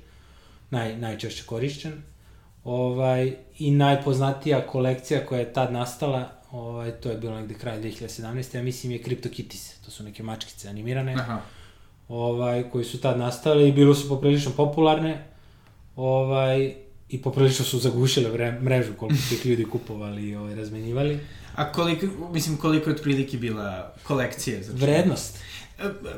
naj, 0.69 0.97
najčešće 0.97 1.43
korišćen. 1.45 1.93
Ovaj, 2.63 3.35
I 3.59 3.71
najpoznatija 3.71 4.67
kolekcija 4.67 5.25
koja 5.25 5.39
je 5.39 5.53
tad 5.53 5.73
nastala, 5.73 6.31
ovaj, 6.51 6.91
to 6.91 7.09
je 7.09 7.17
bilo 7.17 7.35
negde 7.35 7.53
kraj 7.53 7.81
2017. 7.81 8.55
Ja 8.55 8.63
mislim 8.63 8.91
je 8.91 9.03
CryptoKitties, 9.03 9.85
to 9.85 9.91
su 9.91 10.03
neke 10.03 10.23
mačkice 10.23 10.69
animirane, 10.69 11.13
Aha. 11.13 11.41
ovaj, 12.09 12.69
koji 12.69 12.85
su 12.85 13.01
tad 13.01 13.19
nastale 13.19 13.69
i 13.69 13.71
bilo 13.71 13.95
su 13.95 14.09
poprilično 14.09 14.51
popularne. 14.51 15.25
Ovaj, 15.95 16.75
i 17.09 17.21
poprilično 17.21 17.65
su 17.65 17.79
zagušile 17.79 18.51
mrežu 18.61 18.93
koliko 18.97 19.21
su 19.21 19.33
ih 19.33 19.45
ljudi 19.45 19.65
kupovali 19.65 20.29
i 20.29 20.35
ovaj, 20.35 20.55
razmenjivali. 20.55 21.19
A 21.55 21.71
koliko, 21.71 22.05
mislim, 22.31 22.57
koliko 22.57 22.89
je 22.89 22.95
otprilike 22.95 23.37
bila 23.37 23.93
kolekcija? 24.03 24.63
Znači? 24.63 24.81
Vrednost? 24.81 25.39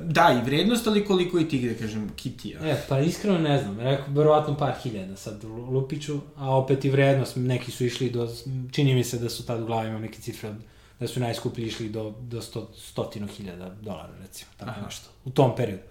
Da, 0.01 0.41
i 0.41 0.46
vrednost, 0.46 0.88
ali 0.88 1.06
koliko 1.06 1.39
i 1.39 1.50
ti, 1.50 1.70
da 1.70 1.79
kažem, 1.79 2.10
kitija? 2.15 2.60
E, 2.63 2.82
pa 2.89 3.00
iskreno 3.00 3.39
ne 3.39 3.62
znam, 3.62 3.79
rekao, 3.79 4.06
verovatno 4.10 4.58
par 4.58 4.74
hiljada 4.84 5.15
sad 5.15 5.44
Lupiću, 5.44 6.20
a 6.36 6.56
opet 6.56 6.86
i 6.86 6.89
vrednost, 6.89 7.36
neki 7.36 7.72
su 7.72 7.86
išli 7.86 8.10
do, 8.10 8.29
čini 8.72 8.96
mi 8.96 9.03
se 9.03 9.20
da 9.20 9.29
su 9.29 9.46
tad 9.46 9.62
u 9.62 9.65
glavi 9.65 9.89
imam 9.89 10.01
neke 10.01 10.22
cifre, 10.22 10.53
da 11.00 11.08
su 11.08 11.20
najskuplji 11.20 11.65
išli 11.65 11.89
do, 11.89 12.13
do 12.22 12.41
sto, 12.41 12.72
stotinu 12.75 13.27
hiljada 13.27 13.75
dolara, 13.82 14.13
recimo, 14.22 14.51
tako 14.58 14.72
Aha. 14.72 14.86
nešto, 14.86 15.10
u 15.25 15.29
tom 15.29 15.56
periodu. 15.56 15.84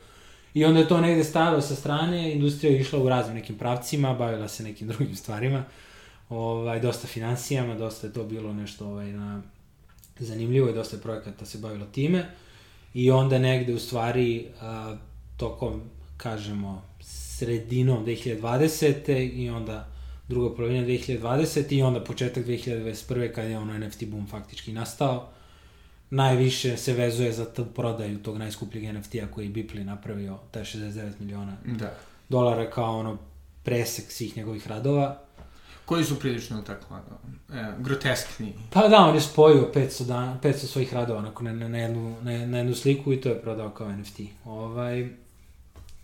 I 0.55 0.65
onda 0.65 0.81
je 0.81 0.89
to 0.89 1.01
negde 1.01 1.25
stavio 1.25 1.61
sa 1.61 1.75
strane, 1.75 2.33
industrija 2.33 2.73
je 2.73 2.81
išla 2.81 2.99
u 2.99 3.09
raznim 3.09 3.37
nekim 3.37 3.59
pravcima, 3.59 4.15
bavila 4.15 4.49
se 4.49 4.63
nekim 4.63 4.89
drugim 4.89 5.17
stvarima, 5.17 5.65
ovaj, 6.29 6.81
dosta 6.81 7.07
financijama, 7.07 7.75
dosta 7.75 8.07
je 8.07 8.13
to 8.13 8.25
bilo 8.25 8.53
nešto 8.53 8.87
ovaj, 8.87 9.13
na, 9.13 9.43
zanimljivo 10.19 10.69
i 10.69 10.75
dosta 10.75 10.97
je 10.97 11.03
projekata 11.03 11.47
se 11.47 11.59
bavilo 11.59 11.87
time. 11.87 12.27
I 12.95 13.11
onda 13.11 13.39
negde 13.39 13.75
u 13.75 13.79
stvari 13.79 14.47
a, 14.61 14.97
tokom, 15.37 15.83
kažemo, 16.17 16.83
sredinom 17.01 18.07
2020. 18.07 19.33
i 19.35 19.51
onda 19.51 19.89
druga 20.29 20.57
polovina 20.57 20.87
2020. 20.87 21.73
i 21.73 21.83
onda 21.83 22.05
početak 22.05 22.47
2021. 22.47 23.33
kada 23.33 23.49
je 23.49 23.59
ono 23.59 23.79
NFT 23.79 24.05
boom 24.05 24.27
faktički 24.27 24.73
nastao. 24.73 25.29
Najviše 26.11 26.77
se 26.77 26.93
vezuje 26.93 27.33
za 27.33 27.53
tu 27.53 27.65
prodaju 27.65 28.19
tog 28.19 28.39
najskupljeg 28.39 28.95
NFT-a 28.95 29.27
koji 29.35 29.45
je 29.45 29.51
Bipli 29.51 29.85
napravio, 29.85 30.39
taj 30.51 30.63
69 30.63 31.13
miliona 31.21 31.57
Da. 31.65 31.95
dolara 32.29 32.71
kao 32.71 32.99
ono 32.99 33.19
presek 33.63 34.13
svih 34.13 34.37
njegovih 34.37 34.69
radova. 34.69 35.26
Koji 35.87 36.05
su 36.05 36.19
prilično 36.19 36.63
tako, 36.63 36.99
e, 37.53 37.73
groteskni. 37.79 38.55
Pa 38.71 38.89
da, 38.89 38.97
on 38.97 39.15
je 39.15 39.21
spojio 39.21 39.71
500, 39.75 40.07
dana, 40.07 40.39
500 40.43 40.53
svojih 40.53 40.95
radova 40.95 41.19
onako, 41.19 41.45
na, 41.45 41.53
na, 41.53 41.69
na, 41.69 41.79
jednu, 41.79 42.17
na, 42.23 42.47
na 42.47 42.59
jednu 42.59 42.75
sliku 42.75 43.13
i 43.13 43.21
to 43.21 43.29
je 43.29 43.43
prodao 43.43 43.71
kao 43.71 43.93
NFT. 43.93 44.21
Ovaj, 44.45 45.09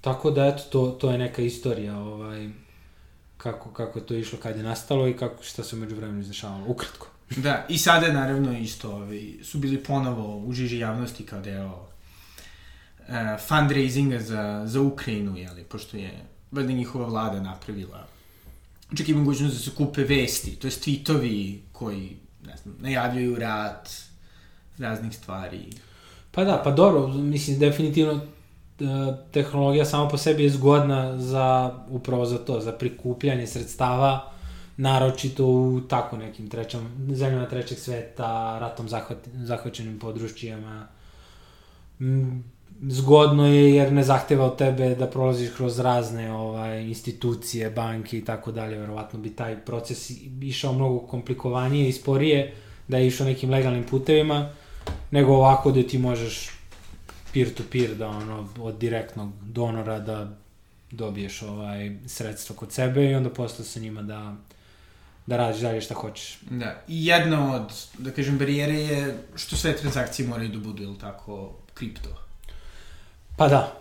tako 0.01 0.31
da, 0.31 0.47
eto, 0.47 0.63
to, 0.71 0.87
to 1.01 1.11
je 1.11 1.19
neka 1.19 1.43
istorija 1.43 1.99
ovaj, 1.99 2.51
kako, 3.37 3.71
kako 3.71 3.99
je 3.99 4.07
to 4.07 4.15
išlo, 4.15 4.39
kad 4.43 4.57
je 4.57 4.63
nastalo 4.63 5.09
i 5.09 5.17
kako, 5.17 5.43
šta 5.43 5.65
se 5.65 5.77
umeđu 5.77 5.97
vremenu 5.97 6.21
izdešavalo. 6.21 6.65
Ukratko. 6.67 7.07
Da, 7.37 7.67
i 7.69 7.79
sada 7.79 8.07
je 8.07 8.13
naravno 8.13 8.59
isto, 8.59 8.91
ovaj, 8.91 9.33
su 9.43 9.59
bili 9.59 9.85
ponovo 9.85 10.39
u 10.39 10.53
žiži 10.53 10.79
javnosti 10.79 11.27
kao 11.27 11.41
deo 11.41 11.89
uh, 12.99 13.15
fundraisinga 13.49 14.19
za, 14.19 14.63
za 14.67 14.81
Ukrajinu, 14.81 15.37
jeli, 15.37 15.65
pošto 15.65 15.97
je 15.97 16.25
valjda 16.51 16.73
njihova 16.73 17.07
vlada 17.07 17.41
napravila 17.41 18.12
čak 18.97 19.09
i 19.09 19.15
mogućnost 19.15 19.55
da 19.55 19.61
se 19.61 19.71
kupe 19.77 20.05
vesti, 20.05 20.57
to 20.57 20.67
je 20.67 20.71
tweetovi 20.71 21.59
koji, 21.73 22.17
ne 22.47 22.57
znam, 22.57 22.75
najavljaju 22.81 23.37
rat, 23.37 23.91
raznih 24.79 25.17
stvari. 25.17 25.71
Pa 26.31 26.45
da, 26.45 26.61
pa 26.65 26.71
dobro, 26.71 27.09
mislim, 27.09 27.59
definitivno 27.59 28.13
e, 28.13 28.25
tehnologija 29.33 29.85
sama 29.85 30.09
po 30.09 30.19
sebi 30.19 30.43
je 30.43 30.51
zgodna 30.51 31.19
za, 31.19 31.79
upravo 31.89 32.27
za 32.27 32.39
to, 32.39 32.61
za 32.61 32.73
prikupljanje 32.73 33.47
sredstava, 33.47 34.33
naročito 34.77 35.47
u 35.47 35.81
tako 35.89 36.17
nekim 36.17 36.49
trećom, 36.49 36.89
zemljama 37.15 37.49
trećeg 37.49 37.79
sveta, 37.79 38.59
ratom 38.59 38.89
zahvaćenim 39.35 39.99
područjima. 39.99 40.87
Zgodno 42.89 43.47
je 43.47 43.75
jer 43.75 43.93
ne 43.93 44.03
zahteva 44.03 44.47
od 44.47 44.59
tebe 44.59 44.95
da 44.95 45.07
prolaziš 45.07 45.51
kroz 45.57 45.79
razne 45.79 46.33
ovaj, 46.33 46.83
institucije, 46.83 47.71
banke 47.71 48.19
i 48.19 48.25
tako 48.25 48.53
dalje. 48.53 48.79
Verovatno 48.79 49.19
bi 49.19 49.31
taj 49.31 49.65
proces 49.65 50.11
išao 50.41 50.73
mnogo 50.73 50.99
komplikovanije 50.99 51.89
i 51.89 51.93
sporije 51.93 52.55
da 52.89 52.99
je 52.99 53.07
išao 53.07 53.27
nekim 53.27 53.51
legalnim 53.51 53.85
putevima, 53.85 54.51
nego 55.11 55.33
ovako 55.33 55.71
da 55.73 55.83
ti 55.83 55.99
možeš 55.99 56.51
peer-to-peer, 57.33 57.95
da 57.95 58.09
ono, 58.09 58.49
od 58.61 58.79
direktnog 58.79 59.33
donora 59.43 59.99
da 59.99 60.31
dobiješ 60.91 61.43
ovaj 61.43 61.97
sredstvo 62.07 62.57
kod 62.57 62.73
sebe 62.73 63.11
i 63.11 63.15
onda 63.15 63.31
posle 63.31 63.65
sa 63.65 63.81
njima 63.81 64.03
da 64.03 64.37
da 65.27 65.37
radiš 65.37 65.61
dalje 65.61 65.81
šta 65.81 65.95
hoćeš. 65.95 66.39
Da, 66.51 66.83
i 66.89 67.07
jedna 67.07 67.55
od, 67.55 67.73
da 67.99 68.11
kažem, 68.11 68.39
barijere 68.39 68.75
je 68.75 69.19
što 69.37 69.57
sve 69.57 69.77
transakcije 69.77 70.29
moraju 70.29 70.49
da 70.49 70.59
budu, 70.59 70.83
ili 70.83 70.99
tako, 70.99 71.53
kripto. 71.75 72.11
Pa 73.37 73.49
da, 73.49 73.73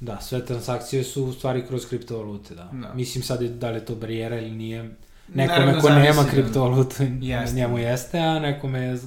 da, 0.00 0.20
sve 0.20 0.46
transakcije 0.46 1.04
su 1.04 1.24
u 1.24 1.32
stvari 1.32 1.66
kroz 1.66 1.88
kriptovalute, 1.88 2.54
da. 2.54 2.70
Da. 2.72 2.94
Mislim 2.94 3.24
sad 3.24 3.42
je, 3.42 3.48
da 3.48 3.70
li 3.70 3.76
je 3.76 3.84
to 3.84 3.94
barijera 3.94 4.40
ili 4.40 4.50
nije. 4.50 4.90
Nekome 5.34 5.58
Naravno, 5.58 5.80
ko 5.80 5.90
nema 5.90 6.12
zavisi, 6.12 6.30
kriptovalutu, 6.30 7.02
Jeste. 7.20 7.56
njemu 7.56 7.78
jeste, 7.78 8.18
a 8.18 8.38
nekome 8.38 8.80
je 8.80 8.98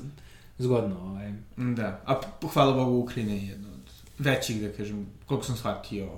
zgodno. 0.57 0.99
Ovaj. 0.99 1.33
Da, 1.57 2.01
a 2.05 2.21
hvala 2.53 2.73
Bogu 2.73 2.97
Ukrajina 2.97 3.33
je 3.33 3.47
jedna 3.47 3.67
od 3.67 3.91
većih, 4.19 4.61
da 4.61 4.71
kažem, 4.71 5.07
koliko 5.25 5.45
sam 5.45 5.55
shvatio, 5.57 6.09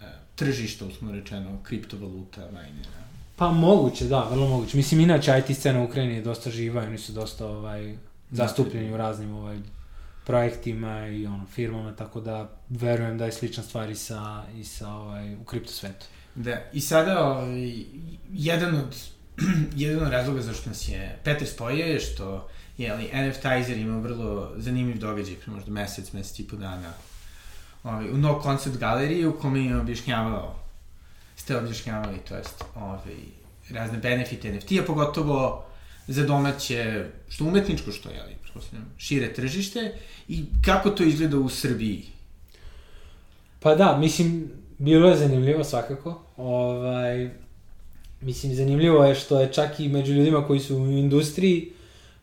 e, 0.00 0.04
tržišta, 0.34 0.84
usmo 0.84 1.12
rečeno, 1.12 1.58
kriptovaluta, 1.62 2.40
minera. 2.46 2.98
Pa 3.36 3.52
moguće, 3.52 4.04
da, 4.04 4.28
vrlo 4.30 4.48
moguće. 4.48 4.76
Mislim, 4.76 5.00
inače 5.00 5.42
IT 5.46 5.56
scena 5.56 5.80
u 5.80 5.84
Ukrajini 5.84 6.14
je 6.14 6.22
dosta 6.22 6.50
živa 6.50 6.84
i 6.84 6.86
oni 6.86 6.98
su 6.98 7.12
dosta 7.12 7.46
ovaj, 7.46 7.96
zastupljeni 8.30 8.92
u 8.92 8.96
raznim 8.96 9.34
ovaj, 9.34 9.58
projektima 10.28 11.08
i 11.08 11.26
ono, 11.26 11.46
firmama, 11.54 11.96
tako 11.96 12.20
da 12.20 12.50
verujem 12.68 13.18
da 13.18 13.24
je 13.24 13.32
slična 13.32 13.62
stvar 13.62 13.90
i 13.90 13.94
sa, 13.94 14.42
i 14.56 14.64
sa 14.64 14.88
ovaj, 14.88 15.34
u 15.34 15.44
kripto 15.44 15.72
svetu. 15.72 16.06
Da, 16.34 16.60
i 16.72 16.80
sada 16.80 17.24
ovaj, 17.24 17.84
jedan 18.32 18.74
od 18.74 18.96
jedan 19.84 20.06
od 20.06 20.12
razloga 20.12 20.40
zašto 20.40 20.70
nas 20.70 20.88
je 20.88 21.18
Petar 21.24 21.48
spojio 21.48 21.86
je 21.86 22.00
što 22.00 22.48
je 22.78 22.90
ali 22.90 23.10
NFTizer 23.12 23.78
imao 23.78 24.00
vrlo 24.00 24.52
zanimljiv 24.56 24.98
događaj 24.98 25.34
pre 25.34 25.52
možda 25.52 25.72
mesec, 25.72 26.12
mesec 26.12 26.38
i 26.38 26.48
po 26.48 26.56
dana 26.56 26.92
ovaj, 27.84 28.10
u 28.10 28.18
No 28.18 28.40
Concept 28.42 28.76
galeriji 28.76 29.26
u 29.26 29.38
kome 29.38 29.64
je 29.64 29.76
objašnjavao 29.76 30.68
ste 31.38 31.56
objašnjavali, 31.56 32.18
to 32.28 32.36
jest 32.36 32.64
ovaj, 32.74 33.16
razne 33.70 33.98
benefite 33.98 34.52
NFT-a, 34.52 34.82
pogotovo 34.86 35.64
za 36.06 36.26
domaće, 36.26 37.06
što 37.28 37.44
umetničko, 37.44 37.92
što 37.92 38.10
je, 38.10 38.20
ali, 38.20 38.34
pretpostavljam, 38.58 38.94
šire 38.98 39.34
tržište 39.34 39.92
i 40.28 40.44
kako 40.64 40.90
to 40.90 41.04
izgleda 41.04 41.38
u 41.38 41.48
Srbiji. 41.48 42.02
Pa 43.60 43.74
da, 43.74 43.96
mislim, 43.96 44.50
bilo 44.78 45.08
je 45.08 45.16
zanimljivo 45.16 45.64
svakako. 45.64 46.20
Ovaj, 46.36 47.30
mislim, 48.20 48.54
zanimljivo 48.54 49.04
je 49.04 49.14
što 49.14 49.40
je 49.40 49.52
čak 49.52 49.80
i 49.80 49.88
među 49.88 50.12
ljudima 50.12 50.46
koji 50.46 50.60
su 50.60 50.76
u 50.76 50.86
industriji 50.86 51.72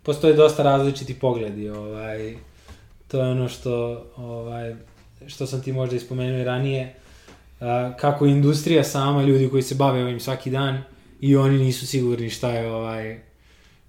postoje 0.04 0.34
dosta 0.34 0.64
različiti 0.64 1.14
pogledi. 1.14 1.70
Ovaj, 1.70 2.36
to 3.08 3.20
je 3.20 3.32
ono 3.32 3.50
što, 3.50 4.06
ovaj, 4.16 4.76
što 5.28 5.48
sam 5.48 5.62
ti 5.62 5.74
možda 5.74 5.96
ispomenuo 5.96 6.44
ranije. 6.44 6.96
Kako 8.00 8.26
industrija 8.26 8.84
sama, 8.84 9.24
ljudi 9.24 9.50
koji 9.50 9.64
se 9.64 9.76
bave 9.76 10.04
ovim 10.04 10.20
svaki 10.20 10.52
dan 10.52 10.84
i 11.22 11.36
oni 11.36 11.58
nisu 11.58 11.88
sigurni 11.88 12.30
šta 12.30 12.50
je 12.50 12.72
ovaj 12.72 13.20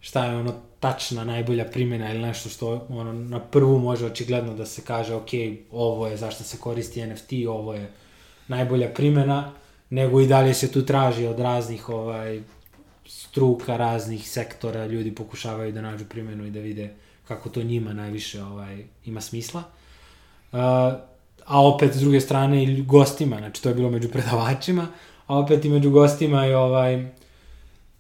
šta 0.01 0.25
je 0.25 0.37
ono 0.37 0.55
tačna 0.87 1.25
najbolja 1.25 1.65
primjena 1.65 2.11
ili 2.11 2.23
nešto 2.23 2.49
što 2.49 2.87
ono 2.89 3.13
na 3.13 3.41
prvu 3.41 3.79
može 3.79 4.07
očigledno 4.07 4.55
da 4.55 4.67
se 4.67 4.83
kaže 4.83 5.15
ok, 5.15 5.31
ovo 5.73 6.07
je 6.07 6.17
zašto 6.17 6.45
se 6.45 6.59
koristi 6.59 7.07
NFT, 7.07 7.33
ovo 7.49 7.75
je 7.75 7.91
najbolja 8.49 8.89
primjena, 8.95 9.53
nego 9.91 10.21
i 10.21 10.27
dalje 10.27 10.55
se 10.55 10.73
tu 10.73 10.85
traži 10.87 11.27
od 11.27 11.41
raznih 11.41 11.89
ovaj 11.89 12.43
struka, 13.07 13.77
raznih 13.77 14.31
sektora, 14.31 14.87
ljudi 14.87 15.15
pokušavaju 15.15 15.73
da 15.73 15.83
nađu 15.83 16.05
primjenu 16.05 16.47
i 16.47 16.51
da 16.51 16.61
vide 16.61 16.95
kako 17.29 17.49
to 17.49 17.63
njima 17.63 17.93
najviše 17.93 18.43
ovaj 18.43 18.85
ima 19.05 19.21
smisla. 19.21 19.63
Uh, 20.53 20.59
a 21.47 21.67
opet 21.67 21.95
s 21.95 22.01
druge 22.01 22.21
strane 22.21 22.63
i 22.65 22.83
gostima, 22.83 23.39
znači 23.39 23.63
to 23.63 23.69
je 23.69 23.75
bilo 23.75 23.91
među 23.91 24.09
predavačima, 24.09 24.87
a 25.27 25.39
opet 25.39 25.65
i 25.65 25.69
među 25.69 25.91
gostima 25.91 26.45
je 26.45 26.57
ovaj 26.57 27.07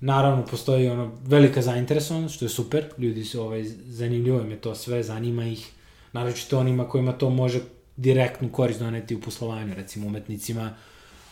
naravno 0.00 0.46
postoji 0.46 0.88
ono 0.88 1.12
velika 1.26 1.62
zainteresovanost, 1.62 2.34
što 2.34 2.44
je 2.44 2.48
super, 2.48 2.84
ljudi 2.98 3.24
su 3.24 3.42
ovaj 3.42 3.64
zanimljivo 3.86 4.40
im 4.40 4.50
je 4.50 4.56
to 4.56 4.74
sve, 4.74 5.02
zanima 5.02 5.44
ih, 5.44 5.70
naročito 6.12 6.58
onima 6.58 6.88
kojima 6.88 7.12
to 7.12 7.30
može 7.30 7.60
direktnu 7.96 8.48
korist 8.52 8.80
doneti 8.80 9.14
u 9.14 9.20
poslovanju, 9.20 9.74
recimo 9.74 10.06
umetnicima, 10.06 10.74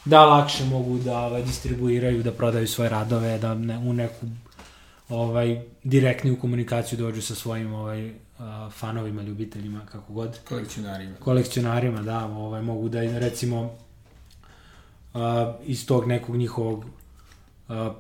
da 0.05 0.25
lakše 0.27 0.65
mogu 0.65 0.99
da 0.99 1.19
ovaj, 1.19 1.43
distribuiraju, 1.43 2.23
da 2.23 2.33
prodaju 2.33 2.69
svoje 2.69 2.91
radove, 2.91 3.39
da 3.39 3.55
ne, 3.55 3.79
u 3.79 3.93
neku 3.93 4.27
ovaj 5.09 5.63
direktniju 5.85 6.41
komunikaciju 6.41 6.99
dođu 6.99 7.23
sa 7.23 7.35
svojim 7.35 7.75
ovaj 7.75 8.13
fanovima, 8.71 9.23
ljubiteljima, 9.23 9.87
kako 9.93 10.13
god 10.13 10.39
Kolekcionarima. 10.49 11.17
kolekcionarima, 11.17 12.03
da, 12.03 12.25
ovaj, 12.25 12.63
mogu 12.63 12.89
da 12.89 13.19
recimo 13.19 13.71
a, 15.15 15.55
iz 15.65 15.87
tog 15.87 16.07
nekog 16.07 16.37
njihovog 16.37 16.85
a, 17.69 17.95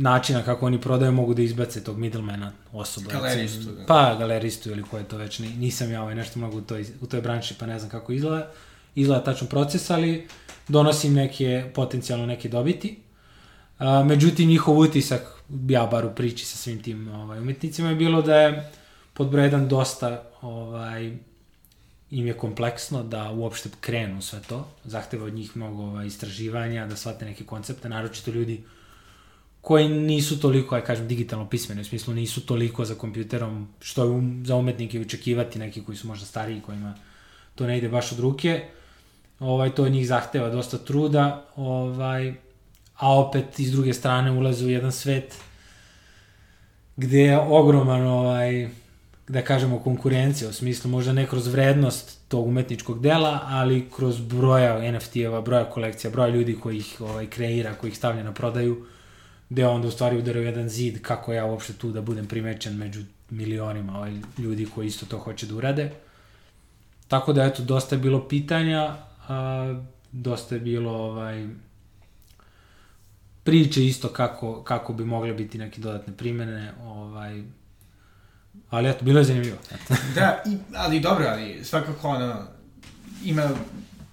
načina 0.00 0.42
kako 0.42 0.66
oni 0.66 0.80
prodaju 0.80 1.12
mogu 1.12 1.34
da 1.34 1.42
izbace 1.42 1.84
tog 1.84 1.98
middlemana 1.98 2.52
osoba. 2.72 3.12
Galeristu, 3.12 3.72
da. 3.72 3.86
Pa, 3.86 4.16
galeristu 4.18 4.70
ili 4.70 4.82
ko 4.82 4.98
je 4.98 5.04
to 5.04 5.16
već, 5.16 5.38
ni- 5.38 5.56
nisam 5.56 5.90
ja 5.90 6.02
ovaj, 6.02 6.14
nešto 6.14 6.38
mnogo 6.38 6.56
u 6.56 6.60
toj, 6.60 6.86
u 7.00 7.06
toj 7.06 7.20
branši 7.20 7.54
pa 7.58 7.66
ne 7.66 7.78
znam 7.78 7.90
kako 7.90 8.12
izgleda, 8.12 8.50
izgleda 8.94 9.24
tačan 9.24 9.48
proces, 9.48 9.90
ali 9.90 10.28
donosim 10.68 11.14
neke, 11.14 11.70
potencijalno 11.74 12.26
neke 12.26 12.48
dobiti. 12.48 12.98
A, 13.78 14.02
međutim, 14.04 14.48
njihov 14.48 14.78
utisak, 14.78 15.22
ja 15.68 15.86
bar 15.86 16.06
u 16.06 16.14
priči 16.14 16.46
sa 16.46 16.56
svim 16.56 16.82
tim 16.82 17.08
ovaj, 17.08 17.38
umetnicima, 17.38 17.88
je 17.88 17.94
bilo 17.94 18.22
da 18.22 18.34
je 18.34 18.70
pod 19.12 19.28
broj 19.28 19.44
jedan 19.44 19.68
dosta 19.68 20.22
ovaj, 20.42 21.12
im 22.10 22.26
je 22.26 22.32
kompleksno 22.32 23.02
da 23.02 23.30
uopšte 23.30 23.68
krenu 23.80 24.22
sve 24.22 24.40
to. 24.48 24.68
Zahteva 24.84 25.26
od 25.26 25.34
njih 25.34 25.56
mnogo 25.56 25.82
ovaj, 25.82 26.06
istraživanja, 26.06 26.86
da 26.86 26.96
shvate 26.96 27.24
neke 27.24 27.44
koncepte, 27.44 27.88
naročito 27.88 28.30
ljudi 28.30 28.62
koji 29.60 29.88
nisu 29.88 30.40
toliko, 30.40 30.74
aj 30.74 30.84
kažem, 30.84 31.08
digitalno 31.08 31.48
pismeni, 31.48 31.80
u 31.80 31.84
smislu 31.84 32.14
nisu 32.14 32.46
toliko 32.46 32.84
za 32.84 32.94
kompjuterom, 32.94 33.68
što 33.80 34.04
je 34.04 34.10
um, 34.10 34.42
za 34.46 34.56
umetnike 34.56 35.00
očekivati 35.00 35.58
neki 35.58 35.84
koji 35.84 35.96
su 35.96 36.08
možda 36.08 36.26
stariji, 36.26 36.60
kojima 36.60 36.94
to 37.54 37.66
ne 37.66 37.78
ide 37.78 37.88
baš 37.88 38.12
od 38.12 38.18
ruke. 38.18 38.64
ovaj, 39.40 39.74
to 39.74 39.88
njih 39.88 40.08
zahteva 40.08 40.48
dosta 40.48 40.78
truda, 40.78 41.46
ovaj, 41.56 42.34
a 42.96 43.18
opet 43.18 43.58
iz 43.60 43.72
druge 43.72 43.94
strane 43.94 44.30
ulaze 44.30 44.66
u 44.66 44.70
jedan 44.70 44.92
svet 44.92 45.34
gde 46.96 47.18
je 47.18 47.38
ogroman 47.38 48.06
ovaj, 48.06 48.68
da 49.28 49.42
kažemo 49.42 49.78
konkurencija, 49.78 50.50
u 50.50 50.52
smislu 50.52 50.90
možda 50.90 51.12
ne 51.12 51.26
kroz 51.26 51.46
vrednost 51.46 52.18
tog 52.28 52.46
umetničkog 52.46 53.00
dela, 53.00 53.40
ali 53.44 53.88
kroz 53.96 54.20
broja 54.20 54.78
NFT-eva, 54.92 55.40
broja 55.40 55.70
kolekcija, 55.70 56.10
broja 56.10 56.28
ljudi 56.28 56.56
koji 56.60 56.76
ih 56.76 57.00
ovaj, 57.00 57.26
kreira, 57.26 57.74
koji 57.74 57.90
ih 57.90 57.96
stavlja 57.96 58.22
na 58.22 58.34
prodaju, 58.34 58.86
gde 59.50 59.66
onda 59.66 59.88
u 59.88 59.90
stvari 59.90 60.18
udaraju 60.18 60.46
jedan 60.46 60.68
zid 60.68 61.02
kako 61.02 61.32
ja 61.32 61.44
uopšte 61.44 61.72
tu 61.72 61.92
da 61.92 62.00
budem 62.00 62.26
primećen 62.26 62.76
među 62.76 63.02
milionima 63.30 63.96
ovaj, 63.96 64.12
ljudi 64.38 64.68
koji 64.74 64.86
isto 64.86 65.06
to 65.06 65.18
hoće 65.18 65.46
da 65.46 65.54
urade. 65.54 65.92
Tako 67.08 67.32
da, 67.32 67.44
eto, 67.44 67.62
dosta 67.62 67.94
je 67.94 68.00
bilo 68.00 68.28
pitanja, 68.28 68.96
a, 69.28 69.82
dosta 70.12 70.54
je 70.54 70.60
bilo 70.60 70.92
ovaj, 70.92 71.48
priče 73.44 73.86
isto 73.86 74.08
kako, 74.08 74.62
kako 74.62 74.92
bi 74.92 75.04
mogle 75.04 75.32
biti 75.32 75.58
neke 75.58 75.80
dodatne 75.80 76.16
primene, 76.16 76.72
ovaj, 76.82 77.42
ali 78.70 78.88
eto, 78.88 79.04
bilo 79.04 79.20
je 79.20 79.24
zanimljivo. 79.24 79.58
da, 80.14 80.42
i, 80.46 80.56
ali 80.76 81.00
dobro, 81.00 81.26
ali 81.28 81.64
svakako 81.64 82.08
ono, 82.08 82.46
ima 83.24 83.50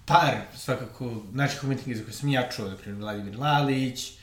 par 0.04 0.34
svakako 0.56 1.22
naših 1.32 1.64
umetnika 1.64 1.98
za 1.98 2.04
koje 2.04 2.14
sam 2.14 2.28
ja 2.28 2.48
čuo, 2.50 2.68
da 2.68 2.76
primjer 2.76 3.02
Vladimir 3.02 3.38
Lalić, 3.38 4.17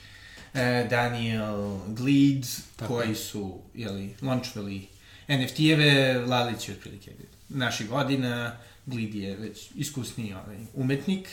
Daniel 0.89 1.79
Glid, 1.88 2.45
Tako. 2.75 2.93
koji 2.93 3.15
su, 3.15 3.59
jeli, 3.74 4.15
launchovali 4.21 4.88
NFT-eve, 5.27 6.25
Lalić 6.27 6.69
je 6.69 6.75
otprilike 6.75 7.12
naših 7.50 7.89
godina, 7.89 8.57
Glid 8.85 9.15
je 9.15 9.35
već 9.35 9.71
iskusniji 9.75 10.33
ovaj, 10.33 10.57
umetnik. 10.74 11.29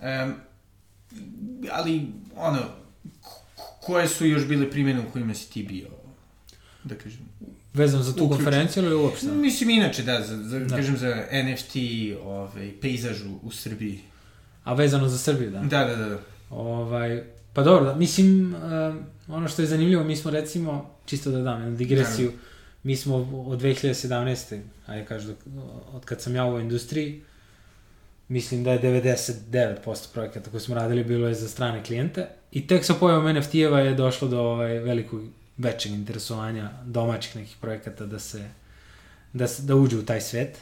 Um, 0.00 0.34
ali, 1.72 2.06
ono, 2.36 2.62
koje 3.80 4.08
su 4.08 4.26
još 4.26 4.46
bile 4.46 4.70
primjene 4.70 5.00
u 5.00 5.12
kojima 5.12 5.34
si 5.34 5.50
ti 5.50 5.62
bio, 5.62 5.88
da 6.84 6.94
kažem, 6.94 7.28
Vezano 7.74 8.02
za 8.02 8.14
tu 8.14 8.28
konferenciju 8.28 8.84
ili 8.84 8.94
uopšte? 8.94 9.26
Mislim, 9.26 9.70
inače, 9.70 10.02
da, 10.02 10.22
za, 10.22 10.42
za, 10.42 10.58
da. 10.58 10.76
kažem, 10.76 10.96
za 10.96 11.24
NFT, 11.32 11.76
ovaj, 12.22 12.72
pejzaž 12.80 13.22
u, 13.22 13.38
u 13.42 13.50
Srbiji. 13.50 14.00
A 14.64 14.74
vezano 14.74 15.08
za 15.08 15.18
Srbiju, 15.18 15.50
da? 15.50 15.60
Da, 15.60 15.84
da, 15.84 15.96
da. 15.96 16.08
da. 16.08 16.18
Ovaj, 16.50 17.22
pa 17.54 17.62
dobro, 17.62 17.84
da, 17.84 17.94
mislim, 17.94 18.54
uh, 18.54 18.94
ono 19.28 19.48
što 19.48 19.62
je 19.62 19.68
zanimljivo, 19.68 20.04
mi 20.04 20.16
smo 20.16 20.30
recimo, 20.30 20.90
čisto 21.06 21.30
da 21.30 21.42
dam 21.42 21.60
jednu 21.60 21.76
digresiju, 21.76 22.30
da. 22.30 22.36
mi 22.82 22.96
smo 22.96 23.16
od 23.46 23.62
2017. 23.62 24.60
ajde 24.86 25.06
kažu, 25.06 25.32
od 25.92 26.04
kad 26.04 26.20
sam 26.20 26.34
ja 26.34 26.44
u 26.44 26.48
ovoj 26.48 26.62
industriji, 26.62 27.22
mislim 28.28 28.64
da 28.64 28.72
je 28.72 28.82
99% 28.82 30.12
projekata 30.12 30.50
koje 30.50 30.60
smo 30.60 30.74
radili 30.74 31.04
bilo 31.04 31.28
je 31.28 31.34
za 31.34 31.48
strane 31.48 31.84
klijente 31.84 32.26
i 32.52 32.66
tek 32.66 32.84
sa 32.84 32.94
pojavom 32.94 33.36
NFT-eva 33.36 33.78
je 33.78 33.94
došlo 33.94 34.28
do 34.28 34.40
ovaj, 34.40 34.78
velikog 34.78 35.22
većeg 35.58 35.92
interesovanja 35.92 36.70
domaćih 36.84 37.36
nekih 37.36 37.56
projekata 37.60 38.06
da 38.06 38.18
se 38.18 38.48
da, 39.32 39.46
da 39.58 39.76
uđe 39.76 39.98
u 39.98 40.04
taj 40.04 40.20
svet. 40.20 40.58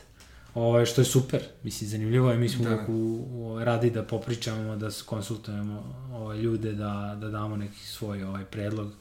Ovo, 0.54 0.86
što 0.86 1.00
je 1.00 1.04
super, 1.04 1.42
mislim, 1.62 1.90
zanimljivo 1.90 2.30
je, 2.30 2.38
mi 2.38 2.48
smo 2.48 2.64
da. 2.64 2.86
u, 2.88 3.26
u, 3.32 3.64
radi 3.64 3.90
da 3.90 4.02
popričamo, 4.02 4.76
da 4.76 4.90
se 4.90 5.04
konsultujemo 5.06 5.94
ovaj, 6.12 6.38
ljude, 6.38 6.72
da, 6.72 7.16
da 7.20 7.28
damo 7.28 7.56
neki 7.56 7.86
svoj 7.86 8.22
ovaj, 8.22 8.44
predlog 8.44 8.92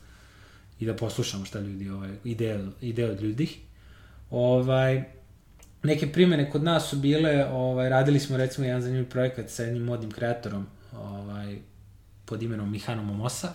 i 0.80 0.86
da 0.86 0.96
poslušamo 0.96 1.46
šta 1.46 1.60
ljudi, 1.60 1.90
ovaj, 1.90 2.10
ideje, 2.24 2.66
ideje 2.82 3.12
od 3.12 3.22
ljudi. 3.22 3.50
Ovaj, 4.30 5.04
neke 5.84 6.12
primene 6.12 6.50
kod 6.50 6.64
nas 6.64 6.90
su 6.90 6.98
bile, 6.98 7.46
ovaj, 7.46 7.90
radili 7.90 8.20
smo 8.20 8.38
recimo 8.38 8.68
jedan 8.68 8.82
zanimljiv 8.82 9.10
projekat 9.10 9.50
sa 9.50 9.64
jednim 9.64 9.84
modnim 9.84 10.12
kreatorom 10.12 10.68
ovaj, 10.98 11.58
pod 12.26 12.44
imenom 12.44 12.72
Mihano 12.72 13.04
Momosa, 13.04 13.54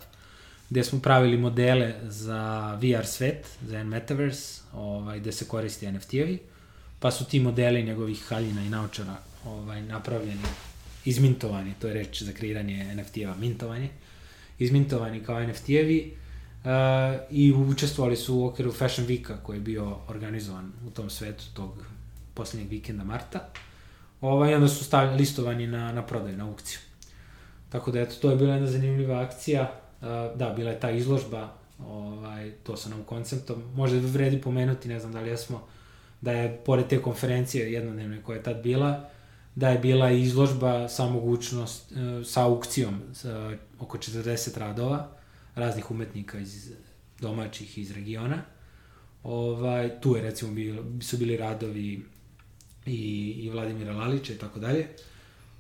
gde 0.70 0.84
smo 0.84 1.00
pravili 1.00 1.36
modele 1.36 1.94
za 2.02 2.72
VR 2.74 3.06
svet, 3.06 3.46
za 3.66 3.84
metaverse, 3.84 4.62
ovaj, 4.72 5.20
gde 5.20 5.32
se 5.32 5.48
koristi 5.48 5.86
NFT-evi, 5.86 6.38
pa 7.00 7.10
su 7.10 7.24
ti 7.24 7.40
modeli 7.40 7.82
njegovih 7.82 8.24
haljina 8.28 8.62
i 8.62 8.68
naučara 8.68 9.16
ovaj, 9.46 9.82
napravljeni, 9.82 10.42
izmintovani, 11.04 11.74
to 11.80 11.88
je 11.88 11.94
reč 11.94 12.22
za 12.22 12.32
kreiranje 12.32 12.94
NFT-eva, 12.94 13.34
mintovanje, 13.36 13.88
izmintovani 14.58 15.24
kao 15.24 15.40
NFT-evi 15.40 16.10
uh, 16.10 16.70
i 17.30 17.52
učestvovali 17.52 18.16
su 18.16 18.36
u 18.36 18.46
okviru 18.46 18.72
Fashion 18.72 19.06
Weeka 19.08 19.34
koji 19.42 19.56
je 19.56 19.60
bio 19.60 19.96
organizovan 20.08 20.72
u 20.86 20.90
tom 20.90 21.10
svetu 21.10 21.44
tog 21.54 21.84
poslednjeg 22.34 22.70
vikenda 22.70 23.04
marta. 23.04 23.48
Ovaj, 24.20 24.54
onda 24.54 24.68
su 24.68 24.84
stavljeni 24.84 25.18
listovani 25.18 25.66
na, 25.66 25.92
na 25.92 26.02
prodaju, 26.02 26.36
na 26.36 26.48
aukciju. 26.48 26.78
Tako 27.68 27.90
da, 27.90 28.00
eto, 28.00 28.14
to 28.22 28.30
je 28.30 28.36
bila 28.36 28.52
jedna 28.52 28.70
zanimljiva 28.70 29.20
akcija 29.20 29.80
da, 30.34 30.52
bila 30.56 30.70
je 30.70 30.80
ta 30.80 30.90
izložba, 30.90 31.52
ovaj, 31.78 32.50
to 32.62 32.76
sa 32.76 32.88
nam 32.88 33.04
konceptom. 33.04 33.62
Možda 33.74 33.98
vredi 33.98 34.40
pomenuti, 34.40 34.88
ne 34.88 35.00
znam 35.00 35.12
da 35.12 35.20
li 35.20 35.30
jesmo, 35.30 35.62
da 36.20 36.32
je 36.32 36.62
pored 36.64 36.86
te 36.86 37.02
konferencije 37.02 37.72
jednodnevne 37.72 38.22
koja 38.22 38.36
je 38.36 38.42
tad 38.42 38.62
bila, 38.62 39.08
da 39.54 39.68
je 39.68 39.78
bila 39.78 40.10
izložba 40.10 40.88
sa 40.88 41.08
mogućnost, 41.08 41.92
e, 41.92 42.24
sa 42.24 42.44
aukcijom 42.44 43.00
sa 43.14 43.52
oko 43.80 43.98
40 43.98 44.58
radova 44.58 45.08
raznih 45.54 45.90
umetnika 45.90 46.38
iz 46.38 46.72
domaćih 47.20 47.78
iz 47.78 47.92
regiona. 47.92 48.42
Ovaj, 49.22 50.00
tu 50.00 50.16
je 50.16 50.22
recimo 50.22 50.52
bilo, 50.52 50.82
su 51.00 51.16
bili 51.16 51.36
radovi 51.36 52.02
i, 52.86 53.30
i 53.38 53.50
Vladimira 53.50 53.92
Lalića 53.92 54.32
i 54.32 54.38
tako 54.38 54.60
dalje. 54.60 54.86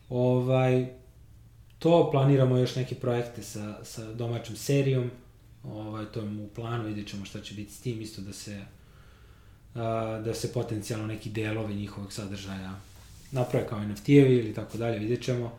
Ovaj, 0.08 0.86
to, 1.78 2.10
planiramo 2.10 2.56
još 2.56 2.76
neke 2.76 2.94
projekte 2.94 3.42
sa, 3.42 3.84
sa 3.84 4.12
domaćom 4.12 4.56
serijom, 4.56 5.10
ovaj, 5.64 6.04
to 6.12 6.20
je 6.20 6.40
u 6.40 6.48
planu, 6.54 6.84
vidjet 6.84 7.08
ćemo 7.08 7.24
šta 7.24 7.40
će 7.40 7.54
biti 7.54 7.72
s 7.72 7.80
tim, 7.80 8.00
isto 8.00 8.22
da 8.22 8.32
se, 8.32 8.64
da 10.24 10.34
se 10.34 10.52
potencijalno 10.52 11.06
neki 11.06 11.30
delovi 11.30 11.74
njihovog 11.74 12.12
sadržaja 12.12 12.74
naprave 13.30 13.66
kao 13.66 13.78
NFT-evi 13.78 14.38
ili 14.38 14.54
tako 14.54 14.78
dalje, 14.78 14.98
vidjet 14.98 15.22
ćemo. 15.22 15.52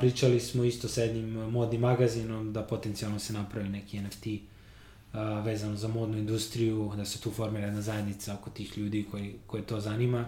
Pričali 0.00 0.40
smo 0.40 0.64
isto 0.64 0.88
sa 0.88 1.02
jednim 1.02 1.30
modnim 1.30 1.80
magazinom 1.80 2.52
da 2.52 2.62
potencijalno 2.62 3.18
se 3.18 3.32
napravi 3.32 3.68
neki 3.68 4.00
NFT 4.00 4.26
a, 5.12 5.40
vezano 5.40 5.76
za 5.76 5.88
modnu 5.88 6.18
industriju, 6.18 6.92
da 6.96 7.04
se 7.04 7.20
tu 7.20 7.30
formira 7.30 7.66
jedna 7.66 7.82
zajednica 7.82 8.34
oko 8.34 8.50
tih 8.50 8.78
ljudi 8.78 9.06
koji, 9.10 9.34
koje 9.46 9.62
to 9.62 9.80
zanima. 9.80 10.24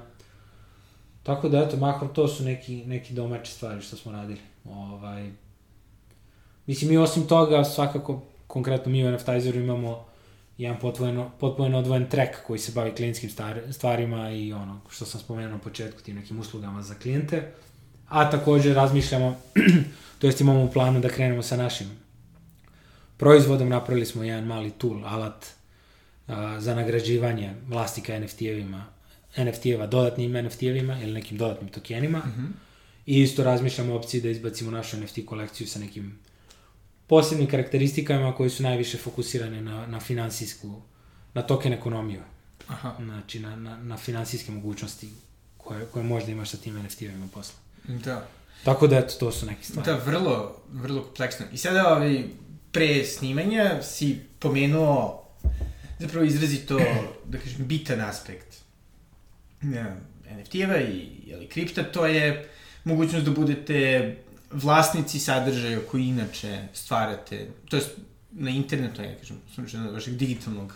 Tako 1.22 1.48
da, 1.48 1.58
eto, 1.58 1.76
mahom 1.76 2.08
to 2.14 2.28
su 2.28 2.44
neki, 2.44 2.84
neki 2.86 3.14
domaće 3.14 3.52
stvari 3.52 3.82
što 3.82 3.96
smo 3.96 4.12
radili. 4.12 4.40
Ovaj, 4.64 5.30
mislim, 6.66 6.90
mi 6.90 6.96
osim 6.96 7.26
toga, 7.26 7.64
svakako, 7.64 8.22
konkretno 8.46 8.92
mi 8.92 9.06
u 9.06 9.12
NFTizeru 9.12 9.60
imamo 9.60 10.04
jedan 10.58 10.78
potpuno, 10.80 11.30
potpuno 11.40 11.78
odvojen 11.78 12.08
track 12.08 12.34
koji 12.46 12.58
se 12.58 12.72
bavi 12.72 12.94
klijentskim 12.94 13.30
stvarima 13.70 14.30
i 14.30 14.52
ono 14.52 14.80
što 14.90 15.04
sam 15.04 15.20
spomenuo 15.20 15.52
na 15.52 15.58
početku, 15.58 16.02
tim 16.02 16.16
nekim 16.16 16.40
uslugama 16.40 16.82
za 16.82 16.94
klijente. 16.94 17.52
A 18.08 18.30
takođe 18.30 18.74
razmišljamo, 18.74 19.36
to 20.18 20.26
jest 20.26 20.40
imamo 20.40 20.64
u 20.64 20.70
planu 20.72 21.00
da 21.00 21.08
krenemo 21.08 21.42
sa 21.42 21.56
našim 21.56 21.90
proizvodom, 23.16 23.68
napravili 23.68 24.06
smo 24.06 24.24
jedan 24.24 24.44
mali 24.44 24.70
tool, 24.70 25.06
alat 25.06 25.46
a, 26.28 26.60
za 26.60 26.74
nagrađivanje 26.74 27.54
vlasnika 27.68 28.12
NFT-evima, 28.12 28.82
NFT-eva 29.36 29.86
dodatnim 29.86 30.32
NFT-evima 30.32 31.02
ili 31.02 31.12
nekim 31.12 31.38
dodatnim 31.38 31.70
tokenima. 31.70 32.18
Mm 32.18 32.32
-hmm 32.36 32.74
I 33.06 33.22
isto 33.22 33.44
razmišljamo 33.44 33.94
opciji 33.94 34.20
da 34.20 34.28
izbacimo 34.28 34.70
našu 34.70 34.96
NFT 34.96 35.18
kolekciju 35.26 35.66
sa 35.66 35.78
nekim 35.78 36.18
posebnim 37.06 37.48
karakteristikama 37.48 38.34
koji 38.34 38.50
su 38.50 38.62
najviše 38.62 38.98
fokusirane 38.98 39.60
na, 39.60 39.86
na 39.86 40.00
finansijsku, 40.00 40.82
na 41.34 41.42
token 41.42 41.72
ekonomiju. 41.72 42.22
Aha. 42.68 42.94
Znači, 42.98 43.40
na, 43.40 43.56
na, 43.56 43.76
na 43.76 43.96
finansijske 43.96 44.52
mogućnosti 44.52 45.08
koje, 45.56 45.86
koje 45.86 46.04
možda 46.04 46.32
imaš 46.32 46.50
sa 46.50 46.56
tim 46.56 46.74
NFT-ovima 46.74 47.28
posle. 47.34 47.54
Da. 47.88 48.26
Tako 48.64 48.86
da, 48.86 48.98
eto, 48.98 49.14
to 49.18 49.32
su 49.32 49.46
neke 49.46 49.64
stvari. 49.64 49.86
Da, 49.86 49.96
vrlo, 50.04 50.56
vrlo 50.72 51.02
kompleksno. 51.02 51.46
I 51.52 51.56
sada, 51.56 51.88
ovaj, 51.88 52.24
pre 52.72 53.04
snimanja 53.04 53.82
si 53.82 54.18
pomenuo 54.38 55.24
zapravo 55.98 56.24
izrazito, 56.24 56.78
da 57.24 57.38
kažem, 57.38 57.66
bitan 57.66 58.00
aspekt 58.00 58.54
NFT-eva 59.62 60.80
i 60.80 61.08
jeli, 61.26 61.48
kripta, 61.48 61.82
to 61.82 62.06
je 62.06 62.48
mogućnost 62.84 63.24
da 63.24 63.30
budete 63.30 64.16
vlasnici 64.50 65.18
sadržaja 65.18 65.80
koji 65.90 66.04
inače 66.04 66.62
stvarate, 66.72 67.48
to 67.68 67.76
je 67.76 67.82
na 68.32 68.50
internetu, 68.50 69.02
ja 69.02 69.14
kažem, 69.18 69.36
slučajno 69.54 69.92
vašeg 69.92 70.14
digitalnog 70.14 70.74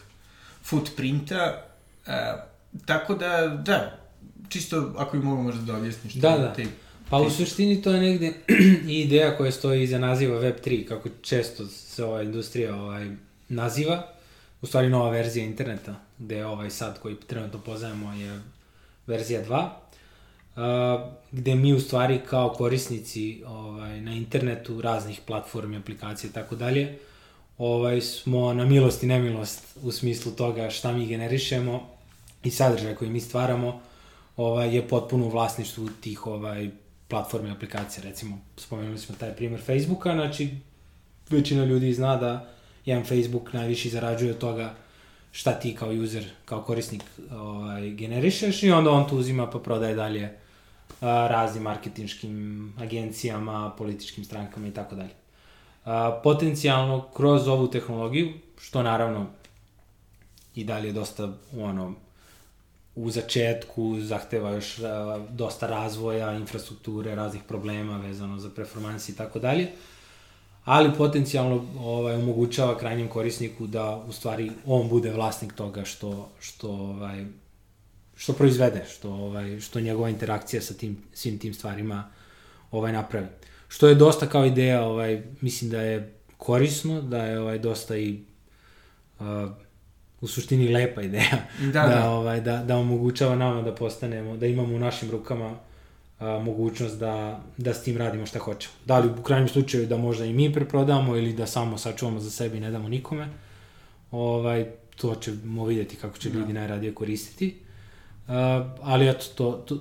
footprinta, 0.63 1.63
uh, 2.07 2.13
tako 2.87 3.15
da, 3.15 3.61
da, 3.65 3.99
čisto 4.49 4.95
ako 4.99 5.17
bi 5.17 5.25
mogu 5.25 5.43
možda 5.43 5.63
da 5.63 5.77
objasniš. 5.77 6.15
Da, 6.15 6.39
da. 6.39 6.53
Te, 6.53 6.67
pa 7.11 7.17
u 7.17 7.31
suštini 7.31 7.83
to 7.83 7.91
je 7.91 8.01
negde 8.01 8.33
i 8.93 9.01
ideja 9.01 9.37
koja 9.37 9.53
stoji 9.53 9.83
iza 9.83 9.99
naziva 9.99 10.41
Web3, 10.41 10.89
kako 10.89 11.09
često 11.23 11.67
se 11.67 12.05
ova 12.05 12.23
industrija 12.23 12.77
ovaj, 12.77 13.11
naziva, 13.49 14.07
u 14.63 14.67
stvari 14.67 14.89
nova 14.89 15.11
verzija 15.11 15.45
interneta, 15.45 15.95
gde 16.19 16.37
je 16.37 16.47
ovaj 16.47 16.71
sad 16.71 16.99
koji 17.01 17.17
trenutno 17.17 17.61
poznajemo 17.61 18.13
je 18.13 18.41
verzija 19.07 19.45
2, 19.45 19.69
gde 21.33 21.55
mi 21.55 21.75
u 21.75 21.81
stvari 21.81 22.21
kao 22.31 22.49
korisnici 22.49 23.43
ovaj, 23.47 24.01
na 24.01 24.13
internetu 24.13 24.81
raznih 24.81 25.21
platformi, 25.27 25.77
aplikacije 25.77 26.31
i 26.31 26.33
tako 26.33 26.57
dalje, 26.57 26.99
ovaj, 27.59 28.01
smo 28.01 28.55
na 28.55 28.65
milost 28.65 29.03
i 29.03 29.07
nemilost 29.07 29.77
u 29.83 29.93
smislu 29.93 30.33
toga 30.33 30.71
šta 30.71 30.93
mi 30.93 31.07
generišemo 31.07 31.89
i 32.45 32.51
sadržaj 32.51 32.95
koji 32.95 33.11
mi 33.11 33.21
stvaramo 33.21 33.81
ovaj, 34.37 34.75
je 34.75 34.89
potpuno 34.89 35.27
u 35.27 35.31
vlasništvu 35.31 35.89
tih 36.01 36.27
ovaj, 36.27 36.71
platforme 37.09 37.51
aplikacije. 37.51 38.05
Recimo, 38.05 38.39
spomenuli 38.57 38.99
smo 38.99 39.15
taj 39.19 39.37
primer 39.37 39.61
Facebooka, 39.61 40.13
znači 40.13 40.51
većina 41.31 41.65
ljudi 41.65 41.93
zna 41.93 42.17
da 42.17 42.49
jedan 42.85 43.05
Facebook 43.05 43.53
najviše 43.53 43.89
zarađuje 43.89 44.31
od 44.31 44.39
toga 44.39 44.75
šta 45.33 45.53
ti 45.53 45.75
kao 45.75 45.89
user, 45.89 46.25
kao 46.45 46.63
korisnik 46.63 47.03
ovaj, 47.33 47.91
generišeš 47.91 48.63
i 48.63 48.71
onda 48.71 48.91
on 48.91 49.09
to 49.09 49.17
uzima 49.17 49.51
pa 49.51 49.59
prodaje 49.59 49.95
dalje 49.95 50.39
raznim 51.01 51.63
marketinškim 51.63 52.73
agencijama, 52.79 53.75
političkim 53.79 54.25
strankama 54.25 54.67
i 54.69 54.71
tako 54.71 54.97
dalje. 54.97 55.15
Potencijalno 56.23 57.05
kroz 57.17 57.49
ovu 57.49 57.71
tehnologiju, 57.71 58.33
što 58.59 58.83
naravno 58.83 59.27
i 60.55 60.65
dalje 60.65 60.93
dosta 60.93 61.33
ono, 61.59 61.95
u 62.95 63.11
začetku 63.11 64.01
zahteva 64.01 64.51
još 64.51 64.77
dosta 65.31 65.67
razvoja, 65.67 66.33
infrastrukture, 66.33 67.15
raznih 67.15 67.43
problema 67.49 67.97
vezano 67.97 68.39
za 68.39 68.51
performansi 68.57 69.13
i 69.13 69.15
tako 69.15 69.39
dalje, 69.39 69.69
ali 70.65 70.95
potencijalno 70.99 71.67
ovaj, 71.81 72.15
omogućava 72.15 72.79
krajnjem 72.79 73.09
korisniku 73.09 73.67
da 73.67 73.97
u 74.09 74.13
stvari 74.13 74.51
on 74.67 74.89
bude 74.89 75.13
vlasnik 75.13 75.53
toga 75.53 75.85
što, 75.85 76.29
što, 76.41 76.69
ovaj, 76.71 77.27
što 78.19 78.33
proizvede, 78.33 78.85
što, 78.91 79.11
ovaj, 79.11 79.61
što 79.61 79.81
njegova 79.81 80.09
interakcija 80.11 80.63
sa 80.63 80.75
tim, 80.75 80.99
svim 81.13 81.39
tim 81.39 81.55
stvarima 81.55 82.11
ovaj, 82.71 82.93
napravi. 82.93 83.27
Što 83.69 83.89
je 83.89 83.95
dosta 83.95 84.27
kao 84.27 84.45
ideja, 84.45 84.83
ovaj, 84.83 85.23
mislim 85.41 85.71
da 85.71 85.81
je 85.81 86.15
korisno, 86.37 87.03
da 87.03 87.25
je 87.25 87.41
ovaj, 87.41 87.59
dosta 87.59 87.97
i 87.97 88.21
uh, 89.21 89.27
u 90.21 90.27
suštini 90.27 90.69
lepa 90.69 91.03
ideja 91.03 91.47
da, 91.61 91.83
da, 91.83 91.89
da. 91.89 92.11
Ovaj, 92.11 92.41
da, 92.41 92.57
da 92.57 92.77
omogućava 92.77 93.37
nama 93.37 93.63
da 93.63 93.75
postanemo, 93.75 94.37
da 94.37 94.47
imamo 94.47 94.75
u 94.75 94.79
našim 94.79 95.11
rukama 95.11 95.57
a, 96.19 96.39
mogućnost 96.39 96.99
da, 96.99 97.41
da 97.57 97.75
s 97.75 97.83
tim 97.83 97.97
radimo 97.97 98.27
šta 98.27 98.39
hoćemo. 98.39 98.75
Da 98.87 98.99
li 98.99 99.09
u 99.09 99.23
krajnjem 99.23 99.49
slučaju 99.49 99.87
da 99.87 99.97
možda 99.97 100.25
i 100.25 100.33
mi 100.33 100.53
preprodamo 100.53 101.17
ili 101.17 101.33
da 101.33 101.47
samo 101.47 101.79
sačuvamo 101.79 102.21
za 102.21 102.31
sebe 102.31 102.57
i 102.57 102.61
ne 102.61 102.71
damo 102.71 102.89
nikome, 102.89 103.29
ovaj, 104.11 104.67
to 104.97 105.15
ćemo 105.15 105.67
videti 105.67 105.97
kako 105.97 106.19
će 106.19 106.31
da. 106.31 106.39
ljudi 106.39 106.53
najradije 106.53 106.95
koristiti. 106.95 107.68
Uh, 108.29 108.35
ali 108.83 109.09
eto, 109.09 109.25
to, 109.35 109.53
to, 109.53 109.79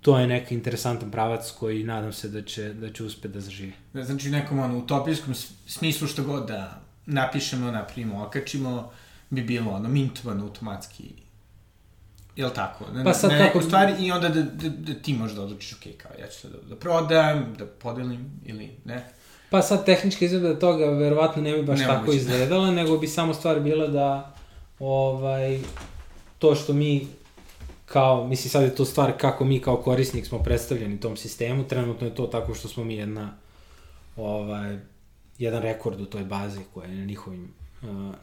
to 0.00 0.18
je 0.18 0.26
neki 0.26 0.54
interesantan 0.54 1.10
pravac 1.10 1.50
koji 1.50 1.84
nadam 1.84 2.12
se 2.12 2.28
da 2.28 2.42
će, 2.42 2.74
da 2.74 2.92
će 2.92 3.04
uspeti 3.04 3.34
da 3.34 3.40
zaživi. 3.40 3.72
Da, 3.92 4.04
znači 4.04 4.28
u 4.28 4.32
nekom 4.32 4.58
ono, 4.58 4.78
utopijskom 4.78 5.34
smislu 5.66 6.08
što 6.08 6.24
god 6.24 6.46
da 6.48 6.80
napišemo, 7.06 7.70
napravimo, 7.70 8.24
okačimo, 8.24 8.90
bi 9.30 9.42
bilo 9.42 9.70
ono 9.70 9.88
mintovano 9.88 10.44
automatski 10.44 11.04
Jel 12.36 12.50
tako? 12.50 12.84
Na, 12.92 13.04
pa 13.04 13.14
sad 13.14 13.30
na 13.30 13.38
kako... 13.38 13.62
stvari 13.62 13.92
i 13.98 14.12
onda 14.12 14.28
da, 14.28 14.42
da, 14.42 14.68
da 14.68 14.94
ti 14.94 15.14
možeš 15.14 15.36
da 15.36 15.42
odlučiš, 15.42 15.72
ok, 15.72 16.02
kao 16.02 16.10
ja 16.20 16.26
ću 16.26 16.48
da, 16.48 16.58
da 16.68 16.76
prodam, 16.76 17.54
da 17.58 17.66
podelim 17.66 18.30
ili 18.44 18.70
ne. 18.84 19.04
Pa 19.50 19.62
sad 19.62 19.84
tehnička 19.84 20.24
izgleda 20.24 20.58
toga 20.58 20.84
verovatno 20.84 21.42
ne 21.42 21.52
bi 21.52 21.62
baš 21.62 21.78
ne 21.78 21.86
tako 21.86 22.00
moguće. 22.00 22.18
izgledala, 22.18 22.70
nego 22.70 22.98
bi 22.98 23.06
samo 23.06 23.34
stvar 23.34 23.60
bila 23.60 23.86
da 23.86 24.34
ovaj, 24.78 25.60
to 26.38 26.54
što 26.54 26.72
mi 26.72 27.06
kao, 27.92 28.26
mislim 28.26 28.50
sad 28.50 28.62
je 28.62 28.74
to 28.74 28.84
stvar 28.84 29.12
kako 29.18 29.44
mi 29.44 29.60
kao 29.60 29.76
korisnik 29.76 30.26
smo 30.26 30.38
predstavljeni 30.38 31.00
tom 31.00 31.16
sistemu, 31.16 31.64
trenutno 31.64 32.06
je 32.06 32.14
to 32.14 32.26
tako 32.26 32.54
što 32.54 32.68
smo 32.68 32.84
mi 32.84 32.94
jedna 32.94 33.34
ovaj, 34.16 34.78
jedan 35.38 35.62
rekord 35.62 36.00
u 36.00 36.06
toj 36.06 36.24
bazi 36.24 36.60
koja 36.74 36.88
je 36.88 36.94
na 36.94 37.04
njihovim, 37.04 37.48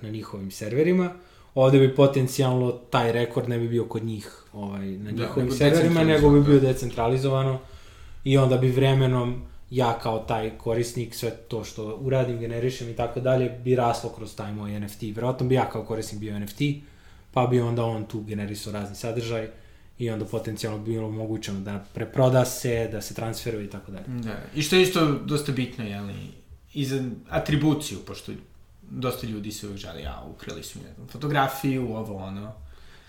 na 0.02 0.10
njihovim 0.10 0.52
serverima. 0.52 1.12
Ovde 1.56 1.80
bi 1.80 1.96
potencijalno 1.96 2.72
taj 2.72 3.12
rekord 3.12 3.50
ne 3.50 3.60
bi 3.60 3.68
bio 3.68 3.86
kod 3.86 4.04
njih 4.04 4.44
ovaj, 4.54 4.88
na 4.88 5.12
da, 5.12 5.22
njihovim 5.24 5.50
da, 5.50 5.56
serverima, 5.56 6.04
nego 6.04 6.30
bi 6.30 6.42
bio 6.42 6.60
decentralizovano. 6.60 7.60
I 8.24 8.38
onda 8.38 8.58
bi 8.58 8.72
vremenom 8.72 9.42
ja 9.70 10.00
kao 10.00 10.20
taj 10.20 10.58
korisnik 10.58 11.16
sve 11.16 11.32
to 11.32 11.64
što 11.64 11.98
uradim, 12.02 12.40
generišem 12.40 12.90
i 12.90 12.96
tako 12.96 13.20
dalje 13.20 13.50
bi 13.50 13.76
raslo 13.76 14.10
kroz 14.10 14.36
taj 14.36 14.54
moj 14.54 14.80
NFT. 14.80 15.02
Verovatno 15.16 15.48
bi 15.48 15.56
ja 15.56 15.70
kao 15.70 15.84
korisnik 15.84 16.20
bio 16.20 16.40
NFT, 16.40 16.62
pa 17.34 17.48
bi 17.48 17.60
onda 17.60 17.84
on 17.84 18.06
tu 18.06 18.22
generisao 18.22 18.74
razni 18.74 18.96
sadržaj 18.96 19.50
i 20.00 20.10
onda 20.10 20.26
potencijalno 20.26 20.80
bi 20.80 20.92
bilo 20.92 21.08
omogućeno 21.08 21.60
da 21.60 21.86
preproda 21.94 22.46
se, 22.46 22.90
da 22.92 23.02
se 23.02 23.14
transferuje 23.14 23.66
i 23.66 23.70
tako 23.70 23.92
dalje. 23.92 24.06
Da, 24.08 24.38
i 24.56 24.62
što 24.62 24.76
je 24.76 24.82
isto 24.82 25.06
dosta 25.12 25.52
bitno, 25.52 25.86
jeli, 25.86 26.14
i 26.74 26.86
za 26.86 27.04
atribuciju, 27.30 28.00
pošto 28.08 28.32
dosta 28.90 29.28
ljudi 29.28 29.52
se 29.52 29.68
uvek 29.68 29.80
žali, 29.80 30.02
ja, 30.02 30.26
ukrali 30.36 30.64
su 30.64 30.80
jednu 30.80 31.08
fotografiju, 31.08 31.96
ovo, 31.96 32.16
ono. 32.16 32.52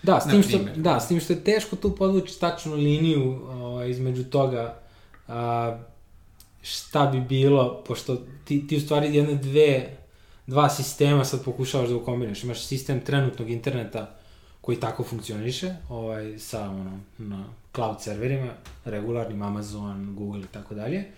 Da, 0.03 0.19
s 0.19 0.31
tim, 0.31 0.43
što, 0.43 0.59
da, 0.75 0.99
s 0.99 1.07
tim 1.07 1.19
što 1.19 1.33
je 1.33 1.43
teško 1.43 1.75
tu 1.75 1.95
podvući 1.95 2.39
tačnu 2.39 2.73
liniju 2.73 3.41
o, 3.47 3.83
između 3.83 4.23
toga 4.23 4.79
a, 5.27 5.77
šta 6.61 7.05
bi 7.05 7.21
bilo, 7.21 7.83
pošto 7.87 8.17
ti, 8.45 8.67
ti 8.67 8.77
u 8.77 8.81
stvari 8.81 9.15
jedne 9.15 9.35
dve, 9.35 9.97
dva 10.47 10.69
sistema 10.69 11.25
sad 11.25 11.43
pokušavaš 11.43 11.89
da 11.89 11.95
ukombineš. 11.95 12.43
Imaš 12.43 12.65
sistem 12.65 12.99
trenutnog 12.99 13.49
interneta 13.49 14.15
koji 14.61 14.79
tako 14.79 15.03
funkcioniše, 15.03 15.75
ovaj, 15.89 16.39
sa 16.39 16.69
ono, 16.69 16.99
na 17.17 17.45
cloud 17.75 18.01
serverima, 18.01 18.53
regularnim 18.85 19.41
Amazon, 19.41 20.15
Google 20.15 20.41
i 20.41 20.51
tako 20.51 20.75
dalje. 20.75 21.11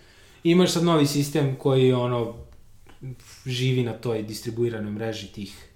Imaš 0.43 0.71
sad 0.71 0.83
novi 0.83 1.07
sistem 1.07 1.55
koji 1.55 1.93
ono 1.93 2.33
živi 3.45 3.83
na 3.83 3.93
toj 3.93 4.23
distribuiranoj 4.23 4.91
mreži 4.91 5.27
tih 5.27 5.69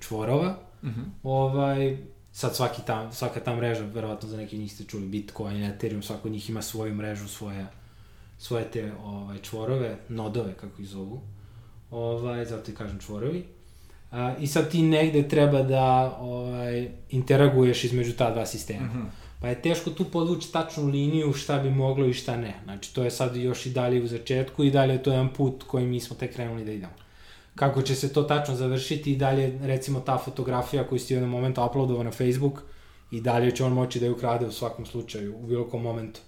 čvorova. 0.00 0.58
Mm 0.82 0.88
-hmm. 0.88 1.04
ovaj, 1.22 1.98
sad 2.32 2.56
svaki 2.56 2.82
ta, 2.86 3.12
svaka 3.12 3.40
ta 3.40 3.56
mreža, 3.56 3.84
verovatno 3.84 4.28
za 4.28 4.36
neki 4.36 4.58
njih 4.58 4.72
ste 4.72 4.84
čuli 4.84 5.06
Bitcoin, 5.06 5.64
Ethereum, 5.64 6.02
svako 6.02 6.28
od 6.28 6.32
njih 6.32 6.50
ima 6.50 6.62
svoju 6.62 6.94
mrežu, 6.94 7.28
svoje, 7.28 7.66
svoje 8.38 8.70
te 8.70 8.92
ovaj, 9.04 9.38
čvorove, 9.38 9.96
nodove, 10.08 10.54
kako 10.54 10.82
ih 10.82 10.88
zovu. 10.88 11.20
Ovaj, 11.90 12.44
zato 12.44 12.70
i 12.70 12.74
kažem 12.74 12.98
čvorovi. 12.98 13.44
A, 14.10 14.34
I 14.40 14.46
sad 14.46 14.70
ti 14.70 14.82
negde 14.82 15.28
treba 15.28 15.62
da 15.62 16.16
ovaj, 16.20 16.88
interaguješ 17.10 17.84
između 17.84 18.12
ta 18.12 18.30
dva 18.30 18.46
sistema. 18.46 18.86
Mm 18.86 18.90
-hmm. 18.94 19.24
Pa 19.40 19.48
je 19.48 19.62
teško 19.62 19.90
tu 19.90 20.04
podvući 20.04 20.52
tačnu 20.52 20.86
liniju 20.86 21.32
šta 21.32 21.58
bi 21.58 21.70
moglo 21.70 22.06
i 22.06 22.12
šta 22.12 22.36
ne. 22.36 22.54
Znači, 22.64 22.94
to 22.94 23.04
je 23.04 23.10
sad 23.10 23.36
još 23.36 23.66
i 23.66 23.70
dalje 23.70 24.02
u 24.02 24.06
začetku 24.06 24.64
i 24.64 24.70
dalje 24.70 25.02
to 25.02 25.10
je 25.10 25.14
jedan 25.14 25.32
put 25.32 25.62
koji 25.66 25.86
mi 25.86 26.00
smo 26.00 26.16
tek 26.16 26.34
krenuli 26.34 26.64
da 26.64 26.72
idemo. 26.72 26.92
Kako 27.54 27.82
će 27.82 27.94
se 27.94 28.12
to 28.12 28.22
tačno 28.22 28.54
završiti 28.54 29.12
i 29.12 29.16
dalje, 29.16 29.58
recimo, 29.62 30.00
ta 30.00 30.18
fotografija 30.18 30.86
koju 30.86 30.98
ste 30.98 31.14
u 31.14 31.16
jednom 31.16 31.30
momentu 31.30 31.64
uploadova 31.64 32.04
na 32.04 32.10
Facebook 32.10 32.62
i 33.10 33.20
dalje 33.20 33.56
će 33.56 33.64
on 33.64 33.72
moći 33.72 34.00
da 34.00 34.06
ju 34.06 34.12
ukrade 34.12 34.46
u 34.46 34.52
svakom 34.52 34.86
slučaju, 34.86 35.36
u 35.36 35.46
bilo 35.46 35.68
kom 35.68 35.82
momentu. 35.82 36.20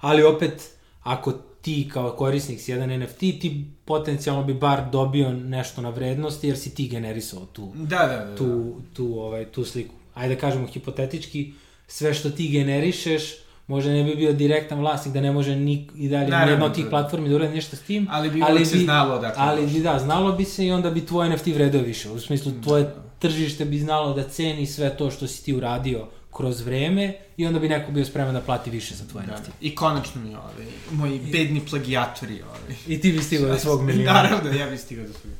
Ali 0.00 0.22
opet, 0.22 0.70
ako 1.02 1.32
ti 1.62 1.90
kao 1.92 2.10
korisnik 2.10 2.60
si 2.60 2.70
jedan 2.70 3.00
NFT, 3.00 3.18
ti 3.18 3.64
potencijalno 3.84 4.44
bi 4.44 4.54
bar 4.54 4.90
dobio 4.92 5.32
nešto 5.32 5.82
na 5.82 5.90
vrednosti 5.90 6.46
jer 6.46 6.58
si 6.58 6.74
ti 6.74 6.88
generisao 6.88 7.46
tu, 7.52 7.72
da, 7.74 7.98
da, 7.98 8.06
da, 8.06 8.24
da. 8.24 8.36
tu, 8.36 8.74
tu, 8.92 9.18
ovaj, 9.18 9.44
tu 9.44 9.64
sliku. 9.64 9.94
Ajde 10.14 10.34
da 10.34 10.40
kažemo 10.40 10.66
hipotetički, 10.66 11.52
sve 11.86 12.14
što 12.14 12.30
ti 12.30 12.48
generišeš, 12.48 13.22
možda 13.66 13.90
ne 13.90 14.04
bi 14.04 14.14
bio 14.14 14.32
direktan 14.32 14.78
vlasnik, 14.78 15.14
da 15.14 15.20
ne 15.20 15.32
može 15.32 15.56
nik, 15.56 15.90
i 15.96 16.08
dalje 16.08 16.30
Naravno, 16.30 16.52
jedna 16.52 16.66
od 16.66 16.74
tih 16.74 16.84
da. 16.84 16.90
platformi 16.90 17.28
da 17.28 17.34
uradi 17.34 17.54
nešto 17.54 17.76
s 17.76 17.80
tim. 17.80 18.06
Ali 18.10 18.30
bi 18.30 18.42
ali 18.42 18.58
bi, 18.58 18.66
se 18.66 18.78
znalo 18.78 19.18
da 19.18 19.34
Ali 19.36 19.66
bi, 19.66 19.80
da, 19.80 19.98
znalo 19.98 20.32
bi 20.32 20.44
se 20.44 20.66
i 20.66 20.70
onda 20.70 20.90
bi 20.90 21.06
tvoj 21.06 21.30
NFT 21.30 21.46
vredeo 21.46 21.82
više. 21.82 22.10
U 22.10 22.18
smislu, 22.18 22.52
tvoje 22.64 22.82
da. 22.82 22.94
tržište 23.18 23.64
bi 23.64 23.78
znalo 23.78 24.14
da 24.14 24.28
ceni 24.28 24.66
sve 24.66 24.96
to 24.96 25.10
što 25.10 25.26
si 25.26 25.44
ti 25.44 25.54
uradio 25.54 26.06
kroz 26.36 26.60
vreme 26.60 27.14
i 27.36 27.46
onda 27.46 27.58
bi 27.58 27.68
neko 27.68 27.92
bio 27.92 28.04
spreman 28.04 28.34
da 28.34 28.40
plati 28.40 28.70
više 28.70 28.94
za 28.94 29.04
tvoj 29.04 29.24
da, 29.26 29.36
NFT. 29.36 29.50
I 29.60 29.74
konačno 29.74 30.20
mi 30.22 30.34
ovaj, 30.34 30.66
moji 30.90 31.20
bedni 31.32 31.60
plagijatori. 31.70 32.42
Ovaj. 32.42 32.76
I 32.88 33.00
ti 33.00 33.12
bi 33.12 33.22
stigao 33.22 33.48
do 33.48 33.58
svog 33.58 33.82
miliona. 33.82 34.12
Naravno, 34.12 34.52
ja 34.52 34.70
bi 34.70 34.78
stigao 34.78 35.06
do 35.06 35.12
svog 35.12 35.32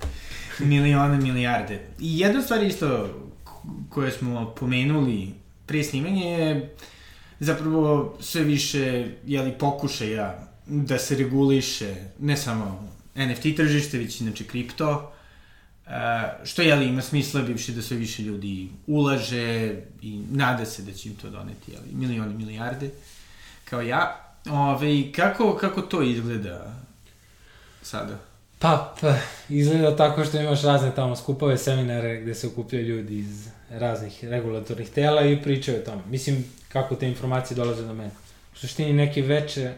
miliona, 0.59 1.17
milijarde. 1.17 1.81
I 1.99 2.19
jedna 2.19 2.43
stvar 2.43 2.63
isto 2.63 3.09
koje 3.89 4.11
smo 4.11 4.55
pomenuli 4.61 5.29
pre 5.67 5.83
snimanja 5.85 6.27
je 6.27 6.75
zapravo 7.41 8.17
sve 8.21 8.43
više 8.43 9.07
jeli, 9.27 9.53
pokušaja 9.59 10.49
da 10.67 10.99
se 10.99 11.17
reguliše 11.17 11.95
ne 12.19 12.37
samo 12.37 12.89
NFT 13.15 13.57
tržište, 13.57 13.99
već 13.99 14.21
inače 14.21 14.45
kripto, 14.45 15.13
što 16.45 16.63
jeli, 16.63 16.87
ima 16.87 17.03
smisla 17.03 17.43
bivši 17.43 17.73
da 17.73 17.83
sve 17.83 17.97
više 17.97 18.23
ljudi 18.23 18.69
ulaže 18.87 19.77
i 20.03 20.23
nada 20.31 20.67
se 20.67 20.83
da 20.83 20.93
će 20.93 21.09
im 21.09 21.15
to 21.15 21.31
doneti 21.31 21.73
jeli, 21.73 21.87
milioni, 21.93 22.35
milijarde, 22.35 22.91
kao 23.65 23.81
ja. 23.81 24.27
Ove, 24.51 25.13
kako, 25.13 25.57
kako 25.57 25.83
to 25.83 26.03
izgleda 26.03 26.75
sada? 27.83 28.19
Pa, 28.59 28.95
pa, 29.01 29.15
izgleda 29.49 29.97
tako 29.97 30.25
što 30.25 30.41
imaš 30.41 30.63
razne 30.63 30.95
tamo 30.95 31.17
skupove, 31.17 31.59
seminare 31.59 32.21
gde 32.21 32.35
se 32.35 32.47
okupljaju 32.47 32.87
ljudi 32.87 33.19
iz 33.19 33.49
raznih 33.71 34.25
regulatornih 34.25 34.91
tela 34.91 35.23
i 35.23 35.43
pričaju 35.43 35.79
o 35.79 35.85
tome. 35.85 36.03
Mislim, 36.07 36.45
kako 36.69 36.95
te 36.95 37.09
informacije 37.09 37.57
dolaze 37.57 37.83
do 37.83 37.95
mene. 37.95 38.11
u 38.55 38.57
suštini 38.57 38.93
neke 38.93 39.23
veće, 39.23 39.73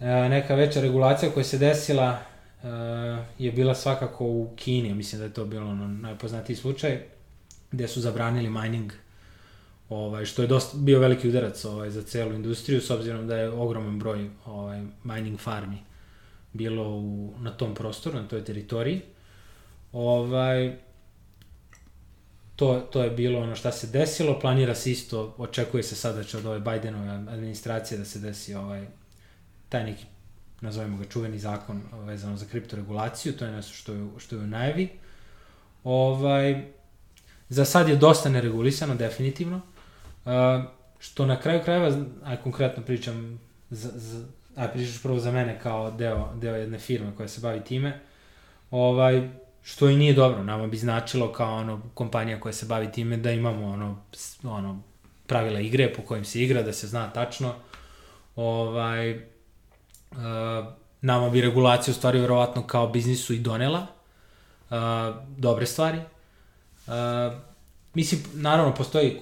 e, 0.00 0.06
neka 0.06 0.54
veća 0.54 0.80
regulacija 0.80 1.32
koja 1.32 1.44
se 1.44 1.58
desila 1.58 2.18
e, 2.18 2.31
je 3.38 3.52
bila 3.52 3.74
svakako 3.74 4.24
u 4.24 4.50
Kini, 4.56 4.94
mislim 4.94 5.18
da 5.18 5.24
je 5.24 5.32
to 5.32 5.44
bilo 5.44 5.70
ono 5.70 5.88
najpoznatiji 5.88 6.56
slučaj, 6.56 7.02
gde 7.70 7.88
su 7.88 8.00
zabranili 8.00 8.50
mining 8.50 8.92
ovaj, 9.88 10.24
što 10.24 10.42
je 10.42 10.48
dosta, 10.48 10.78
bio 10.78 11.00
veliki 11.00 11.28
udarac 11.28 11.64
ovaj, 11.64 11.90
za 11.90 12.02
celu 12.02 12.32
industriju, 12.32 12.80
s 12.80 12.90
obzirom 12.90 13.26
da 13.26 13.36
je 13.36 13.50
ogroman 13.50 13.98
broj 13.98 14.30
ovaj, 14.46 14.82
mining 15.04 15.40
farmi 15.40 15.78
bilo 16.52 16.88
u, 16.88 17.34
na 17.40 17.50
tom 17.50 17.74
prostoru, 17.74 18.18
na 18.18 18.28
toj 18.28 18.44
teritoriji. 18.44 19.00
Ovaj, 19.92 20.76
to, 22.56 22.80
to 22.92 23.02
je 23.02 23.10
bilo 23.10 23.40
ono 23.40 23.56
šta 23.56 23.72
se 23.72 23.86
desilo, 23.86 24.40
planira 24.40 24.74
se 24.74 24.90
isto, 24.90 25.34
očekuje 25.38 25.82
se 25.82 25.96
sada 25.96 26.16
da 26.16 26.24
će 26.24 26.38
od 26.38 26.46
ove 26.46 26.60
Bidenove 26.60 27.10
administracije 27.10 27.98
da 27.98 28.04
se 28.04 28.18
desi 28.18 28.54
ovaj, 28.54 28.86
taj 29.68 29.84
neki, 29.84 30.04
nazovemo 30.62 30.98
ga 30.98 31.04
čuveni 31.04 31.38
zakon 31.38 31.82
vezano 31.92 32.36
za 32.36 32.46
kriptoregulaciju, 32.46 33.32
to 33.36 33.44
je 33.44 33.52
nešto 33.52 33.74
što 33.74 33.92
je, 33.92 34.06
što 34.18 34.36
je 34.36 34.42
u 34.42 34.46
najavi. 34.46 34.88
Ovaj, 35.84 36.64
za 37.48 37.64
sad 37.64 37.88
je 37.88 37.96
dosta 37.96 38.28
neregulisano, 38.28 38.94
definitivno, 38.94 39.60
uh, 40.24 40.32
što 40.98 41.26
na 41.26 41.40
kraju 41.40 41.60
krajeva, 41.64 42.04
a 42.24 42.36
konkretno 42.36 42.82
pričam 42.82 43.40
za, 43.70 43.90
za, 43.94 44.24
a 44.56 44.68
pričaš 44.68 45.02
prvo 45.02 45.18
za 45.18 45.32
mene 45.32 45.60
kao 45.62 45.90
deo, 45.90 46.34
deo 46.34 46.56
jedne 46.56 46.78
firme 46.78 47.12
koja 47.16 47.28
se 47.28 47.40
bavi 47.40 47.60
time, 47.64 48.00
ovaj, 48.70 49.28
što 49.62 49.88
i 49.88 49.96
nije 49.96 50.14
dobro, 50.14 50.44
nama 50.44 50.66
bi 50.66 50.76
značilo 50.76 51.32
kao 51.32 51.56
ono 51.56 51.82
kompanija 51.94 52.40
koja 52.40 52.52
se 52.52 52.66
bavi 52.66 52.92
time 52.92 53.16
da 53.16 53.30
imamo 53.30 53.66
ono, 53.66 53.98
ono 54.44 54.82
pravila 55.26 55.60
igre 55.60 55.92
po 55.92 56.02
kojim 56.02 56.24
se 56.24 56.42
igra, 56.42 56.62
da 56.62 56.72
se 56.72 56.86
zna 56.86 57.10
tačno. 57.10 57.54
Ovaj, 58.36 59.31
nama 61.00 61.30
bi 61.30 61.40
regulacija 61.40 61.92
u 61.92 61.94
stvari 61.94 62.20
verovatno 62.20 62.66
kao 62.66 62.88
biznisu 62.88 63.34
i 63.34 63.38
donela 63.38 63.86
uh, 64.70 64.76
dobre 65.36 65.66
stvari. 65.66 65.98
Uh, 66.86 66.92
mislim, 67.94 68.20
naravno, 68.34 68.74
postoji 68.74 69.20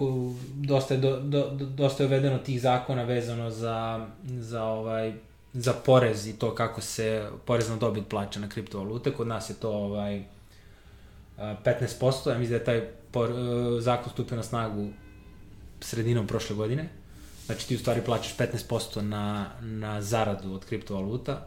dosta 0.54 0.94
je, 0.94 1.00
do, 1.00 1.20
do, 1.20 1.50
dosta 1.50 2.02
je 2.02 2.06
uvedeno 2.06 2.38
tih 2.38 2.60
zakona 2.60 3.02
vezano 3.02 3.50
za, 3.50 4.06
za 4.24 4.64
ovaj 4.64 5.12
za 5.52 5.72
porez 5.72 6.26
i 6.26 6.32
to 6.32 6.54
kako 6.54 6.80
se 6.80 7.28
porez 7.44 7.68
na 7.68 7.76
dobit 7.76 8.08
plaća 8.08 8.40
na 8.40 8.48
kriptovalute. 8.48 9.12
Kod 9.12 9.26
nas 9.26 9.50
je 9.50 9.54
to 9.54 9.70
ovaj 9.70 10.22
15%, 11.38 12.30
ja 12.30 12.38
mislim 12.38 12.50
da 12.50 12.54
je 12.54 12.64
taj 12.64 12.88
por, 13.10 13.30
zakon 13.80 14.12
stupio 14.12 14.36
na 14.36 14.42
snagu 14.42 14.88
sredinom 15.80 16.26
prošle 16.26 16.56
godine. 16.56 16.88
Znači 17.46 17.68
ti 17.68 17.76
u 17.76 17.78
stvari 17.78 18.00
plaćaš 18.04 18.36
15% 18.36 19.00
na, 19.00 19.50
na 19.60 20.02
zaradu 20.02 20.52
od 20.52 20.64
kriptovaluta. 20.64 21.46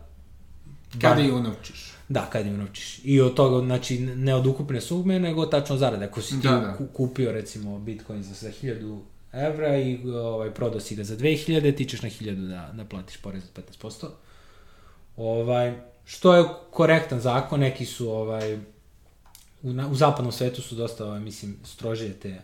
Kada 1.02 1.22
je 1.22 1.34
unovčiš? 1.34 1.94
Da, 2.10 2.30
kada 2.32 2.50
je 2.50 2.56
unovčiš. 2.56 3.00
I 3.04 3.22
od 3.22 3.34
toga, 3.34 3.66
znači, 3.66 4.00
ne 4.00 4.36
od 4.36 4.48
ukupne 4.48 4.82
sume, 4.82 5.20
nego 5.20 5.46
tačno 5.46 5.78
zarade. 5.78 6.06
Ako 6.06 6.22
si 6.22 6.42
ti 6.42 6.48
da, 6.48 6.52
da. 6.52 6.88
kupio, 6.94 7.32
recimo, 7.32 7.80
Bitcoin 7.80 8.24
za 8.24 8.48
1000 8.48 9.00
evra 9.34 9.78
i 9.78 10.00
ovaj, 10.10 10.54
prodao 10.54 10.80
si 10.80 10.96
ga 10.96 11.04
za 11.04 11.18
2000, 11.18 11.78
ti 11.78 11.86
ćeš 11.86 12.02
na 12.02 12.10
1000 12.10 12.48
da, 12.48 12.72
da 12.74 12.86
platiš 12.86 13.18
porez 13.18 13.44
od 13.44 13.64
15%. 13.82 14.08
Ovaj, 15.18 15.74
što 16.06 16.36
je 16.36 16.46
korektan 16.72 17.20
zakon, 17.20 17.60
neki 17.60 17.86
su 17.86 18.10
ovaj, 18.10 18.60
u, 19.64 19.74
na, 19.74 19.88
u 19.88 19.96
zapadnom 19.96 20.32
svetu 20.32 20.62
su 20.62 20.76
dosta, 20.76 21.06
ovaj, 21.06 21.20
mislim, 21.20 21.56
strožije 21.64 22.14
te, 22.14 22.42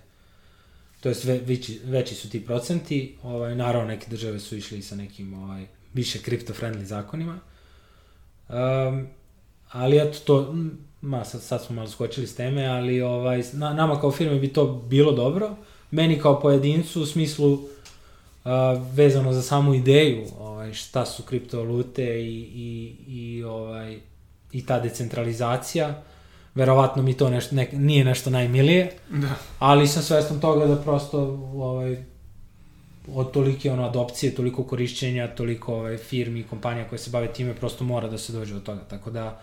to 0.99 1.09
jest 1.09 1.23
ve, 1.23 1.37
veći, 1.37 1.81
veći 1.85 2.15
su 2.15 2.29
ti 2.29 2.45
procenti, 2.45 3.15
ovaj, 3.23 3.55
naravno 3.55 3.87
neke 3.87 4.09
države 4.09 4.39
su 4.39 4.57
išli 4.57 4.81
sa 4.81 4.95
nekim 4.95 5.33
ovaj, 5.33 5.65
više 5.93 6.19
kripto-friendly 6.19 6.83
zakonima, 6.83 7.39
um, 8.49 9.07
ali 9.71 9.97
eto 9.97 10.19
to, 10.19 10.55
ma, 11.01 11.25
sad, 11.25 11.41
sad 11.41 11.65
smo 11.65 11.75
malo 11.75 11.87
skočili 11.87 12.27
s 12.27 12.35
teme, 12.35 12.65
ali 12.65 13.01
ovaj, 13.01 13.43
na, 13.53 13.73
nama 13.73 14.01
kao 14.01 14.11
firme 14.11 14.39
bi 14.39 14.53
to 14.53 14.65
bilo 14.89 15.11
dobro, 15.11 15.55
meni 15.91 16.19
kao 16.19 16.39
pojedincu 16.39 17.01
u 17.01 17.05
smislu 17.05 17.53
uh, 17.53 17.61
vezano 18.93 19.33
za 19.33 19.41
samu 19.41 19.73
ideju 19.73 20.25
ovaj, 20.39 20.73
šta 20.73 21.05
su 21.05 21.23
kriptovalute 21.23 22.21
i, 22.21 22.39
i, 22.55 22.95
i, 23.07 23.43
ovaj, 23.43 23.99
i 24.51 24.65
ta 24.65 24.79
decentralizacija, 24.79 26.03
verovatno 26.55 27.03
mi 27.03 27.13
to 27.13 27.29
nešto, 27.29 27.55
ne, 27.55 27.69
nije 27.71 28.05
nešto 28.05 28.29
najmilije, 28.29 28.91
da. 29.09 29.35
ali 29.59 29.87
sam 29.87 30.03
svestan 30.03 30.39
toga 30.39 30.65
da 30.65 30.75
prosto 30.75 31.19
ovaj, 31.53 31.97
od 33.13 33.31
tolike 33.31 33.71
ono, 33.71 33.85
adopcije, 33.85 34.35
toliko 34.35 34.63
korišćenja, 34.63 35.27
toliko 35.27 35.75
ovaj, 35.75 35.97
firmi 35.97 36.39
i 36.39 36.43
kompanija 36.43 36.87
koje 36.89 36.99
se 36.99 37.09
bave 37.09 37.33
time, 37.33 37.55
prosto 37.55 37.83
mora 37.83 38.07
da 38.07 38.17
se 38.17 38.33
dođe 38.33 38.55
od 38.55 38.63
toga. 38.63 38.81
Tako 38.89 39.11
da, 39.11 39.41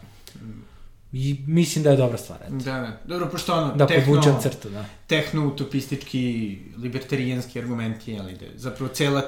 I 1.13 1.37
mislim 1.47 1.85
da 1.85 1.91
je 1.91 1.97
dobra 1.97 2.19
stvar. 2.19 2.39
Eto. 2.43 2.55
Da, 2.55 2.73
da. 2.73 2.99
Dobro, 3.05 3.29
pošto 3.29 3.55
ono, 3.55 3.75
da 3.75 3.87
tehno, 3.87 4.41
crtu, 4.43 4.69
da. 4.69 4.85
tehno-utopistički, 5.07 6.59
libertarijanski 6.77 7.59
argumenti, 7.59 8.19
ali 8.21 8.33
da 8.33 8.47
zapravo 8.57 8.93
cela 8.95 9.23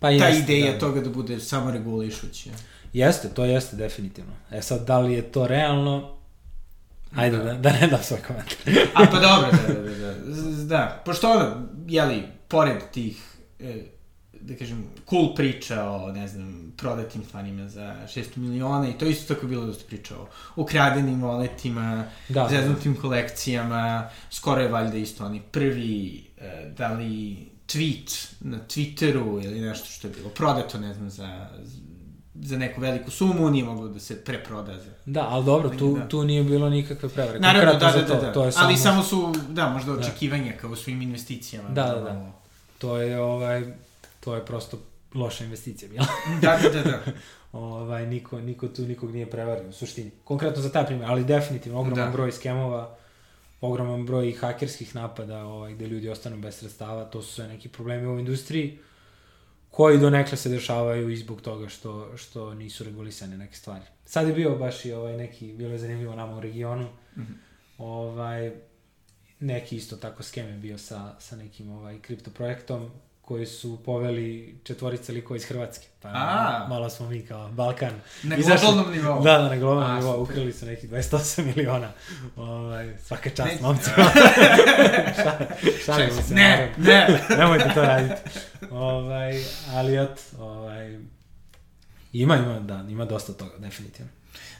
pa 0.00 0.08
ta 0.08 0.28
jeste, 0.28 0.42
ideja 0.42 0.72
da. 0.72 0.78
toga 0.78 1.00
da 1.00 1.10
bude 1.10 1.40
samo 1.40 1.70
regulišući. 1.70 2.50
Jeste, 2.92 3.28
to 3.28 3.44
jeste 3.44 3.76
definitivno. 3.76 4.32
E 4.50 4.62
sad, 4.62 4.86
da 4.86 4.98
li 4.98 5.12
je 5.12 5.22
to 5.22 5.46
realno, 5.46 6.16
Ajde, 7.16 7.36
da, 7.36 7.44
da, 7.44 7.54
da 7.54 7.72
ne 7.72 7.86
dam 7.86 8.02
svoj 8.02 8.20
komentar. 8.26 8.56
A 8.94 9.06
pa 9.10 9.20
dobro, 9.20 9.50
da, 9.50 9.74
da, 9.74 9.90
da. 9.90 10.12
Da, 10.12 10.64
da 10.64 11.02
pošto 11.04 11.30
ono, 11.30 11.68
jeli, 11.88 12.22
pored 12.48 12.78
tih, 12.92 13.22
e, 13.60 13.82
da 14.40 14.56
kažem, 14.56 14.84
cool 15.10 15.34
priča 15.34 15.84
o, 15.84 16.12
ne 16.12 16.28
znam, 16.28 16.72
prodatim 16.76 17.24
stvarima 17.24 17.68
za 17.68 17.96
600 18.06 18.36
miliona 18.36 18.88
i 18.88 18.98
to 18.98 19.06
isto 19.06 19.34
tako 19.34 19.46
bilo 19.46 19.66
dosta 19.66 19.84
priča 19.86 20.16
o 20.16 20.26
ukradenim 20.56 21.22
voletima, 21.22 22.04
da, 22.28 22.48
zeznutim 22.50 22.94
da. 22.94 23.00
kolekcijama, 23.00 24.08
skoro 24.30 24.60
je 24.60 24.68
valjda 24.68 24.96
isto 24.96 25.24
oni 25.24 25.42
prvi, 25.52 26.24
e, 26.38 26.72
da 26.76 26.92
li 26.92 27.36
tweet 27.68 28.32
na 28.40 28.58
Twitteru 28.68 29.44
ili 29.44 29.60
nešto 29.60 29.86
što 29.86 30.08
je 30.08 30.14
bilo 30.14 30.28
prodato, 30.28 30.78
ne 30.78 30.94
znam, 30.94 31.10
za 31.10 31.48
za 32.34 32.58
neku 32.58 32.80
veliku 32.80 33.10
sumu, 33.10 33.50
nije 33.50 33.64
moglo 33.64 33.88
da 33.88 34.00
se 34.00 34.24
preproda 34.24 34.78
za... 34.78 34.90
Da, 35.06 35.26
ali 35.28 35.44
dobro, 35.44 35.70
tu, 35.70 35.96
da. 35.98 36.08
tu 36.08 36.24
nije 36.24 36.44
bilo 36.44 36.70
nikakve 36.70 37.08
prevare. 37.08 37.40
Naravno, 37.40 37.72
da, 37.72 37.90
da, 37.90 38.02
da, 38.02 38.20
da. 38.20 38.32
To 38.32 38.44
je 38.44 38.52
samo... 38.52 38.66
Ali 38.66 38.76
samo 38.76 39.02
su, 39.02 39.34
da, 39.48 39.68
možda 39.68 39.92
da. 39.92 39.98
očekivanja 39.98 40.52
da. 40.52 40.58
kao 40.58 40.70
u 40.70 40.76
svim 40.76 41.02
investicijama. 41.02 41.68
Da, 41.68 41.82
da, 41.82 42.00
da. 42.00 42.32
To 42.78 42.96
je, 42.96 43.20
ovaj, 43.20 43.64
to 44.20 44.34
je 44.34 44.46
prosto 44.46 44.78
loša 45.14 45.44
investicija 45.44 45.88
bila. 45.88 46.06
da, 46.42 46.58
da, 46.62 46.68
da, 46.70 46.82
da. 46.82 47.00
ovaj, 47.58 48.06
niko, 48.06 48.40
niko 48.40 48.68
tu 48.68 48.82
nikog 48.82 49.12
nije 49.12 49.30
prevario, 49.30 49.68
u 49.68 49.72
suštini. 49.72 50.10
Konkretno 50.24 50.62
za 50.62 50.70
taj 50.70 50.86
primjer, 50.86 51.10
ali 51.10 51.24
definitivno 51.24 51.80
ogroman 51.80 52.06
da. 52.06 52.12
broj 52.12 52.32
skemova, 52.32 52.96
ogroman 53.60 54.06
broj 54.06 54.32
hakerskih 54.32 54.94
napada 54.94 55.44
ovaj, 55.44 55.74
gde 55.74 55.86
ljudi 55.86 56.08
ostanu 56.08 56.36
bez 56.36 56.54
sredstava, 56.54 57.04
to 57.04 57.22
su 57.22 57.32
sve 57.32 57.48
neki 57.48 57.68
problemi 57.68 58.06
u 58.06 58.18
industriji 58.18 58.78
koji 59.72 59.98
do 59.98 60.10
nekle 60.10 60.36
se 60.36 60.48
dešavaju 60.48 61.10
i 61.10 61.16
zbog 61.16 61.40
toga 61.40 61.68
što, 61.68 62.16
što 62.16 62.54
nisu 62.54 62.84
regulisane 62.84 63.36
neke 63.36 63.56
stvari. 63.56 63.84
Sad 64.04 64.28
je 64.28 64.34
bio 64.34 64.56
baš 64.56 64.84
i 64.84 64.92
ovaj 64.92 65.16
neki, 65.16 65.52
bilo 65.52 65.72
je 65.72 65.78
zanimljivo 65.78 66.16
nama 66.16 66.36
u 66.36 66.40
regionu, 66.40 66.84
mm 67.16 67.20
-hmm. 67.20 67.34
ovaj, 67.78 68.52
neki 69.40 69.76
isto 69.76 69.96
tako 69.96 70.22
skem 70.22 70.48
je 70.48 70.58
bio 70.58 70.78
sa, 70.78 71.20
sa 71.20 71.36
nekim 71.36 71.70
ovaj, 71.70 71.98
kripto 71.98 72.30
projektom 72.30 72.90
koji 73.22 73.46
su 73.46 73.78
poveli 73.84 74.58
četvorica 74.64 75.12
likova 75.12 75.36
iz 75.36 75.44
Hrvatske. 75.44 75.86
Pa 76.00 76.08
A. 76.08 76.66
malo 76.68 76.90
smo 76.90 77.08
mi 77.08 77.26
kao 77.26 77.48
Balkan. 77.48 78.00
Na 78.22 78.36
globalnom 78.36 78.92
nivou. 78.92 79.22
Da, 79.22 79.38
da, 79.38 79.48
na 79.48 79.56
globalnom 79.56 79.96
nivou. 79.96 80.22
Ukrali 80.22 80.52
su 80.52 80.66
nekih 80.66 80.90
28 80.90 81.56
miliona. 81.56 81.92
Ovaj, 82.36 82.96
svaka 83.04 83.30
čast, 83.30 83.50
ne. 83.54 83.58
momci. 83.60 83.90
Šalimo 85.84 86.22
se. 86.22 86.34
Ne, 86.34 86.74
ne. 86.76 87.20
Nemojte 87.38 87.70
to 87.74 87.82
raditi. 87.82 88.20
Ovaj, 88.70 89.44
ali 89.72 89.96
et, 89.96 90.32
ovaj, 90.38 90.98
ima, 92.12 92.36
ima, 92.36 92.60
da, 92.60 92.84
ima 92.88 93.04
dosta 93.04 93.32
toga, 93.32 93.58
definitivno. 93.58 94.10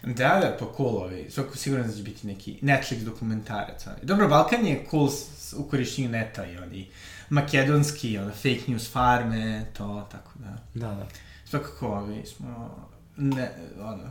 Da, 0.02 0.38
da, 0.42 0.56
pa 0.60 0.66
cool, 0.76 0.96
ovaj, 0.96 1.24
svako 1.30 1.56
sigurno 1.56 1.86
da 1.86 1.92
će 1.92 2.02
biti 2.02 2.26
neki 2.26 2.58
Netflix 2.62 3.04
dokumentarac. 3.04 3.84
Dobro, 4.02 4.28
Balkan 4.28 4.66
je 4.66 4.86
cool 4.90 5.08
u 5.56 5.68
korišćenju 5.68 6.08
neta 6.08 6.46
i 6.46 6.56
oni 6.58 6.88
makedonski, 7.32 8.18
ono, 8.18 8.30
fake 8.30 8.62
news 8.66 8.92
farme, 8.92 9.64
to, 9.76 10.08
tako 10.12 10.30
da. 10.34 10.58
Da, 10.74 10.94
da. 10.94 11.06
Svakako, 11.44 11.86
ovaj, 11.86 12.22
smo, 12.26 12.78
ne, 13.16 13.50
ono, 13.80 14.10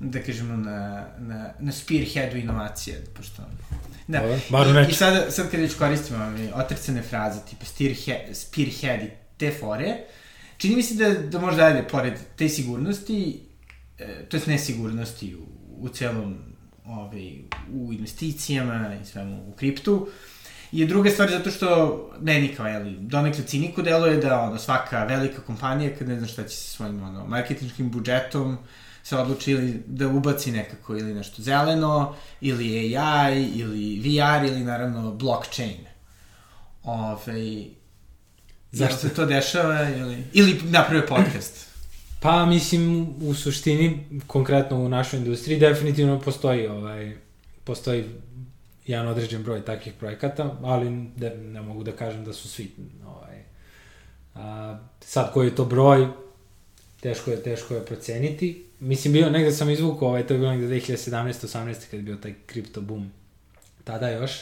da 0.00 0.22
kažemo, 0.22 0.56
na, 0.56 1.06
na, 1.18 1.50
na 1.58 1.72
spearheadu 1.72 2.36
inovacije, 2.36 3.04
pošto... 3.14 3.42
Da, 4.06 4.20
Dobar, 4.50 4.88
I, 4.88 4.90
i 4.90 4.94
sad, 4.94 5.34
sad 5.34 5.50
kad 5.50 5.60
već 5.60 5.74
koristimo 5.74 6.24
ovaj, 6.24 6.52
otrcane 6.54 7.02
fraze, 7.02 7.40
tipa 7.50 7.64
spearhead, 7.64 8.36
spearhead 8.36 9.02
i 9.02 9.10
te 9.36 9.50
fore, 9.60 9.96
čini 10.56 10.76
mi 10.76 10.82
se 10.82 10.94
da, 10.94 11.14
da 11.14 11.40
možda 11.40 11.64
ajde, 11.64 11.88
pored 11.88 12.14
te 12.36 12.48
sigurnosti, 12.48 13.40
e, 13.98 14.24
to 14.28 14.36
je 14.36 14.42
nesigurnosti 14.46 15.36
u, 15.36 15.46
u 15.78 15.88
celom, 15.88 16.38
ovaj, 16.84 17.38
u 17.72 17.92
investicijama 17.92 18.96
i 19.02 19.04
svemu 19.04 19.42
u 19.48 19.52
kriptu, 19.52 20.08
je 20.72 20.86
druga 20.86 21.10
stvar 21.10 21.30
zato 21.30 21.50
što 21.50 22.10
meni 22.20 22.54
kao, 22.54 22.66
jeli, 22.66 22.96
donekle 23.00 23.44
ciniku 23.44 23.82
deluje 23.82 24.16
da 24.16 24.40
ono, 24.40 24.58
svaka 24.58 25.04
velika 25.04 25.40
kompanija 25.40 25.90
kad 25.98 26.08
ne 26.08 26.18
zna 26.18 26.26
šta 26.26 26.42
će 26.42 26.56
sa 26.56 26.76
svojim 26.76 27.02
ono, 27.02 27.26
marketinškim 27.26 27.90
budžetom 27.90 28.58
se 29.02 29.16
odluči 29.16 29.50
ili 29.50 29.82
da 29.86 30.08
ubaci 30.08 30.52
nekako 30.52 30.96
ili 30.96 31.14
nešto 31.14 31.42
zeleno, 31.42 32.14
ili 32.40 32.96
AI, 32.96 33.44
ili 33.44 34.00
VR, 34.00 34.44
ili 34.44 34.64
naravno 34.64 35.12
blockchain. 35.12 35.86
Ove, 36.82 37.64
Zašto 38.72 38.96
se 38.96 39.14
to 39.14 39.26
dešava 39.26 39.88
ili, 39.90 40.24
ili 40.32 40.60
naprave 40.64 41.06
podcast? 41.06 41.68
Pa, 42.22 42.46
mislim, 42.46 43.14
u 43.20 43.34
suštini, 43.34 44.06
konkretno 44.26 44.76
u 44.76 44.88
našoj 44.88 45.18
industriji, 45.18 45.58
definitivno 45.58 46.20
postoji, 46.20 46.66
ovaj, 46.66 47.16
postoji 47.64 48.04
jedan 48.88 49.08
određen 49.08 49.42
broj 49.42 49.64
takvih 49.64 49.94
projekata, 49.94 50.56
ali 50.62 50.90
ne, 50.90 51.36
ne 51.36 51.62
mogu 51.62 51.82
da 51.82 51.92
kažem 51.92 52.24
da 52.24 52.32
su 52.32 52.48
svi. 52.48 52.70
Ovaj, 53.06 53.36
a, 54.34 54.78
sad 55.00 55.32
koji 55.32 55.46
je 55.46 55.54
to 55.54 55.64
broj, 55.64 56.06
teško 57.00 57.30
je, 57.30 57.42
teško 57.42 57.74
je 57.74 57.84
proceniti. 57.84 58.64
Mislim, 58.80 59.12
bio, 59.12 59.30
negde 59.30 59.52
sam 59.52 59.70
izvukao, 59.70 60.08
ovaj, 60.08 60.26
to 60.26 60.34
je 60.34 60.38
bilo 60.38 60.50
negde 60.50 60.74
2017-18, 60.74 61.74
kad 61.90 62.00
je 62.00 62.02
bio 62.02 62.16
taj 62.16 62.34
kripto 62.46 62.80
boom. 62.80 63.10
Tada 63.84 64.08
još. 64.08 64.32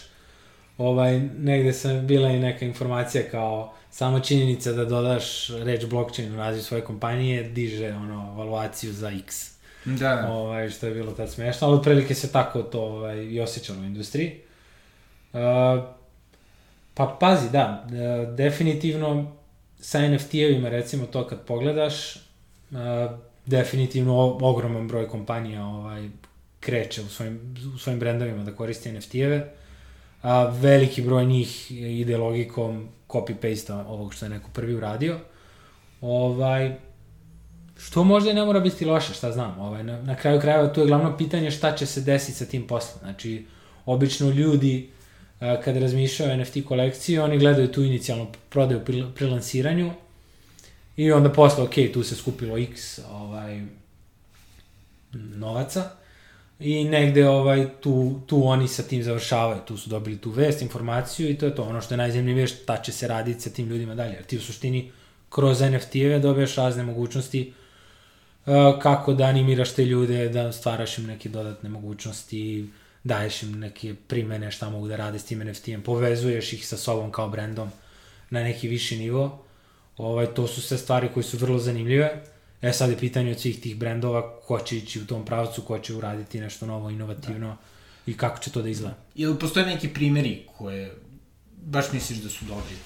Ovaj, 0.79 1.21
negde 1.39 1.73
sam 1.73 2.07
bila 2.07 2.31
i 2.31 2.39
neka 2.39 2.65
informacija 2.65 3.23
kao 3.31 3.75
samo 3.91 4.21
činjenica 4.21 4.73
da 4.73 4.85
dodaš 4.85 5.49
reč 5.49 5.85
blockchain 5.87 6.35
u 6.35 6.37
naziv 6.37 6.63
svoje 6.63 6.85
kompanije 6.85 7.43
diže 7.43 7.93
ono 7.93 8.35
valuaciju 8.35 8.93
za 8.93 9.11
x. 9.11 9.56
Da, 9.87 10.15
da. 10.15 10.33
Ovaj, 10.33 10.71
što 10.71 10.87
je 10.87 10.95
bilo 10.95 11.13
tad 11.13 11.31
smešno, 11.31 11.69
ali 11.69 11.77
otprilike 11.77 12.15
se 12.15 12.33
tako 12.33 12.63
to 12.63 12.83
ovaj, 12.83 13.25
i 13.25 13.41
osjećalo 13.41 13.81
u 13.81 13.85
industriji. 13.85 14.41
Uh, 15.33 15.41
pa 16.95 17.17
pazi, 17.21 17.51
da, 17.51 17.87
uh, 17.87 18.35
definitivno 18.35 19.33
sa 19.81 19.99
NFT-evima 19.99 20.69
recimo 20.69 21.07
to 21.07 21.27
kad 21.27 21.41
pogledaš, 21.47 22.17
uh, 22.17 22.79
definitivno 23.47 24.39
ogroman 24.41 24.89
broj 24.89 25.09
kompanija 25.09 25.65
ovaj, 25.65 26.09
kreće 26.61 27.03
u 27.03 27.09
svojim, 27.09 27.57
u 27.75 27.79
svojim 27.79 28.01
brendovima 28.01 28.45
da 28.45 28.53
koriste 28.53 28.93
NFT-eve. 28.93 29.53
A, 30.23 30.45
veliki 30.45 31.03
broj 31.03 31.25
njih 31.25 31.71
ide 31.71 32.17
logikom 32.17 32.89
copy-paste 33.09 33.73
ovog 33.73 34.15
što 34.15 34.27
je 34.27 34.31
neko 34.31 34.51
prvi 34.53 34.75
uradio. 34.75 35.19
Ovaj, 36.01 36.77
što 37.79 38.05
možda 38.05 38.31
i 38.31 38.35
ne 38.35 38.45
mora 38.45 38.61
biti 38.61 38.85
loše, 38.85 39.15
šta 39.15 39.33
znam. 39.33 39.59
Ovaj, 39.61 39.85
na, 39.85 40.03
na 40.03 40.17
kraju 40.17 40.41
krajeva 40.41 40.73
tu 40.73 40.81
je 40.81 40.87
glavno 40.87 41.17
pitanje 41.17 41.51
šta 41.51 41.77
će 41.77 41.87
se 41.87 42.01
desiti 42.01 42.39
sa 42.39 42.45
tim 42.45 42.67
poslom. 42.67 42.99
Znači, 43.01 43.47
obično 43.87 44.31
ljudi 44.31 44.91
a, 45.41 45.61
kada 45.65 45.81
razmišljaju 45.81 46.41
NFT 46.41 46.57
kolekciji, 46.69 47.19
oni 47.19 47.39
gledaju 47.39 47.73
tu 47.73 47.83
inicijalnu 47.83 48.27
prodaju 48.49 48.85
pri, 48.85 49.05
pri 49.15 49.27
lansiranju 49.27 49.93
i 50.97 51.13
onda 51.13 51.33
posle, 51.33 51.65
ok, 51.65 51.75
tu 51.93 52.03
se 52.03 52.17
skupilo 52.17 52.59
x 52.59 52.99
ovaj, 53.11 53.63
novaca 55.13 55.91
i 56.61 56.85
negde 56.85 57.29
ovaj, 57.29 57.67
tu, 57.81 58.21
tu 58.27 58.47
oni 58.47 58.69
sa 58.69 58.83
tim 58.83 59.03
završavaju, 59.03 59.61
tu 59.67 59.77
su 59.77 59.91
dobili 59.91 60.19
tu 60.19 60.31
vest, 60.31 60.63
informaciju 60.63 61.31
i 61.31 61.39
to 61.39 61.47
je 61.47 61.55
to. 61.55 61.63
Ono 61.63 61.81
što 61.81 61.95
je 61.95 61.99
najzemljivije 61.99 62.47
šta 62.47 62.83
će 62.83 62.93
se 62.93 63.09
raditi 63.09 63.41
sa 63.41 63.51
tim 63.51 63.69
ljudima 63.69 63.95
dalje. 63.95 64.15
Jer 64.15 64.25
ti 64.25 64.37
u 64.37 64.41
suštini 64.41 64.91
kroz 65.29 65.61
NFT-eve 65.61 66.19
dobiješ 66.19 66.55
razne 66.55 66.83
mogućnosti 66.83 67.53
uh, 67.57 67.66
kako 68.83 69.15
da 69.15 69.25
animiraš 69.25 69.73
te 69.73 69.85
ljude, 69.85 70.29
da 70.29 70.53
stvaraš 70.53 70.99
im 70.99 71.07
neke 71.07 71.29
dodatne 71.29 71.69
mogućnosti, 71.69 72.71
daješ 73.05 73.43
im 73.43 73.61
neke 73.61 73.95
primene 74.09 74.51
šta 74.51 74.71
mogu 74.71 74.89
da 74.89 74.97
rade 74.97 75.19
s 75.19 75.25
tim 75.25 75.39
NFT-em, 75.39 75.83
povezuješ 75.83 76.53
ih 76.53 76.67
sa 76.67 76.77
sobom 76.77 77.13
kao 77.13 77.29
brendom 77.29 77.71
na 78.31 78.43
neki 78.43 78.69
viši 78.69 78.99
nivo. 78.99 79.45
Ovaj, 79.97 80.27
to 80.27 80.47
su 80.47 80.63
sve 80.63 80.79
stvari 80.79 81.09
koje 81.15 81.25
su 81.25 81.37
vrlo 81.37 81.59
zanimljive 81.59 82.23
E 82.63 82.73
sad 82.73 82.91
je 82.91 82.99
pitanje 82.99 83.31
od 83.31 83.41
svih 83.41 83.61
tih 83.61 83.77
brendova 83.77 84.41
ko 84.41 84.61
će 84.61 84.77
ići 84.77 85.01
u 85.01 85.07
tom 85.07 85.25
pravcu, 85.25 85.63
ko 85.63 85.79
će 85.79 85.95
uraditi 85.95 86.41
nešto 86.41 86.67
novo, 86.67 86.91
inovativno 86.91 87.49
da. 87.49 87.57
i 88.07 88.17
kako 88.17 88.39
će 88.39 88.51
to 88.51 88.63
da 88.63 88.69
izgleda. 88.69 88.97
Ili 89.15 89.39
postoje 89.39 89.67
neki 89.67 89.89
primeri 89.89 90.47
koje 90.59 90.95
baš 91.63 91.93
misliš 91.93 92.19
da 92.19 92.29
su 92.29 92.45
dobri? 92.45 92.77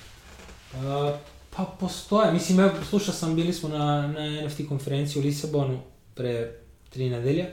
Uh, 0.74 1.18
pa 1.56 1.64
postoje. 1.80 2.32
Mislim, 2.32 2.60
evo, 2.60 2.70
slušao 2.88 3.14
sam, 3.14 3.36
bili 3.36 3.52
smo 3.52 3.68
na, 3.68 4.08
na 4.08 4.46
NFT 4.46 4.60
konferenciji 4.68 5.22
u 5.22 5.24
Lisabonu 5.24 5.80
pre 6.14 6.52
tri 6.90 7.10
nedelje 7.10 7.46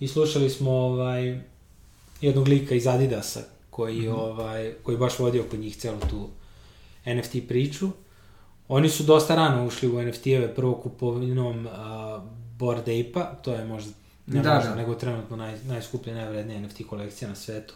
i 0.00 0.08
slušali 0.08 0.50
smo 0.50 0.70
ovaj, 0.70 1.40
jednog 2.20 2.48
lika 2.48 2.74
iz 2.74 2.86
Adidasa 2.86 3.40
koji, 3.70 4.00
mm 4.00 4.04
-hmm. 4.04 4.18
ovaj, 4.18 4.74
koji 4.82 4.96
baš 4.96 5.18
vodio 5.18 5.44
kod 5.50 5.60
njih 5.60 5.76
celu 5.76 5.98
tu 6.10 6.28
NFT 7.06 7.36
priču 7.48 7.88
Oni 8.68 8.88
su 8.88 9.02
dosta 9.02 9.34
rano 9.34 9.66
ušli 9.66 9.88
u 9.88 10.02
NFT-eve 10.02 10.54
prvo 10.54 10.74
kupovinom 10.74 11.66
uh, 11.66 11.72
Bored 12.58 12.82
Ape-a, 12.82 13.34
to 13.42 13.52
je 13.52 13.64
možda 13.64 13.92
ne 14.26 14.42
da, 14.42 14.54
možda, 14.54 14.70
da. 14.70 14.76
nego 14.76 14.94
trenutno 14.94 15.36
naj, 15.36 15.58
najskuplja, 15.64 16.14
najvrednija 16.14 16.60
NFT 16.60 16.80
kolekcija 16.90 17.28
na 17.28 17.34
svetu. 17.34 17.74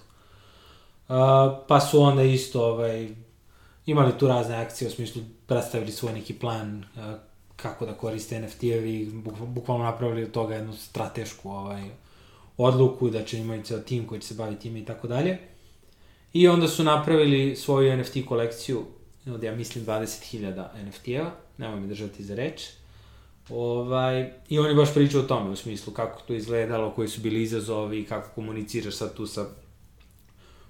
Uh, 1.08 1.14
pa 1.68 1.80
su 1.80 2.00
onda 2.00 2.22
isto 2.22 2.66
ovaj, 2.66 3.08
imali 3.86 4.18
tu 4.18 4.28
razne 4.28 4.56
akcije 4.56 4.88
u 4.88 4.90
smislu 4.90 5.22
predstavili 5.48 5.92
svoj 5.92 6.12
neki 6.12 6.34
plan 6.34 6.84
uh, 6.96 7.02
kako 7.56 7.86
da 7.86 7.94
koriste 7.94 8.40
NFT-evi, 8.40 9.10
buk, 9.12 9.34
bukvalno 9.38 9.84
napravili 9.84 10.24
od 10.24 10.30
toga 10.30 10.54
jednu 10.54 10.72
stratešku 10.72 11.50
ovaj, 11.50 11.90
odluku 12.56 13.10
da 13.10 13.24
će 13.24 13.38
imati 13.38 13.64
ceo 13.64 13.78
tim 13.78 14.06
koji 14.06 14.20
će 14.20 14.26
se 14.26 14.34
baviti 14.34 14.62
time 14.62 14.80
i 14.80 14.84
tako 14.84 15.08
dalje. 15.08 15.38
I 16.32 16.48
onda 16.48 16.68
su 16.68 16.84
napravili 16.84 17.56
svoju 17.56 17.96
NFT 17.96 18.16
kolekciju 18.28 18.84
od, 19.26 19.42
ja 19.42 19.54
mislim, 19.54 19.86
20.000 19.86 20.66
NFT-eva, 20.84 21.30
nemoj 21.58 21.80
me 21.80 21.86
držati 21.86 22.24
za 22.24 22.34
reč. 22.34 22.62
Ovaj, 23.50 24.32
I 24.48 24.58
on 24.58 24.68
je 24.68 24.74
baš 24.74 24.94
pričao 24.94 25.20
o 25.20 25.24
tome, 25.24 25.50
u 25.50 25.56
smislu 25.56 25.92
kako 25.92 26.22
to 26.22 26.34
izgledalo, 26.34 26.90
koji 26.90 27.08
su 27.08 27.20
bili 27.20 27.42
izazovi, 27.42 28.04
kako 28.04 28.30
komuniciraš 28.34 28.94
sad 28.94 29.14
tu 29.14 29.26
sa 29.26 29.46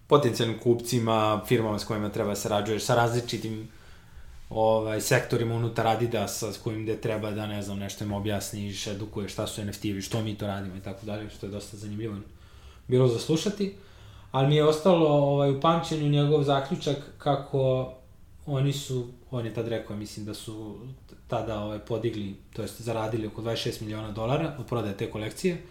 potencijalnim 0.06 0.58
kupcima, 0.58 1.42
firmama 1.46 1.78
s 1.78 1.84
kojima 1.84 2.08
treba 2.08 2.30
da 2.30 2.36
sarađuješ, 2.36 2.82
sa 2.82 2.94
različitim 2.94 3.68
ovaj, 4.50 5.00
sektorima 5.00 5.54
unutar 5.54 5.86
Adidasa 5.86 6.52
s 6.52 6.58
kojim 6.58 6.82
gde 6.82 7.00
treba 7.00 7.30
da, 7.30 7.46
ne 7.46 7.62
znam, 7.62 7.78
nešto 7.78 8.04
im 8.04 8.12
objasniš, 8.12 8.86
edukuješ 8.86 9.32
šta 9.32 9.46
su 9.46 9.62
NFT-evi, 9.62 10.00
što 10.00 10.22
mi 10.22 10.34
to 10.34 10.46
radimo 10.46 10.76
i 10.76 10.80
tako 10.80 11.06
dalje, 11.06 11.30
što 11.30 11.46
je 11.46 11.50
dosta 11.50 11.76
zanimljivo 11.76 12.16
bilo 12.88 13.08
za 13.08 13.18
slušati. 13.18 13.74
Ali 14.30 14.48
mi 14.48 14.56
je 14.56 14.64
ostalo 14.64 15.08
ovaj, 15.08 15.50
u 15.50 15.60
pamćenju 15.60 16.08
njegov 16.08 16.42
zaključak 16.42 16.96
kako 17.18 17.92
oni 18.46 18.72
su, 18.72 19.08
on 19.30 19.46
je 19.46 19.54
tad 19.54 19.68
rekao, 19.68 19.96
mislim 19.96 20.26
da 20.26 20.34
su 20.34 20.76
tada 21.28 21.60
ovaj, 21.60 21.78
podigli, 21.78 22.34
to 22.52 22.62
jest 22.62 22.80
zaradili 22.80 23.26
oko 23.26 23.42
26 23.42 23.82
miliona 23.82 24.10
dolara 24.10 24.54
od 24.58 24.66
prodaje 24.66 24.96
te 24.96 25.10
kolekcije, 25.10 25.62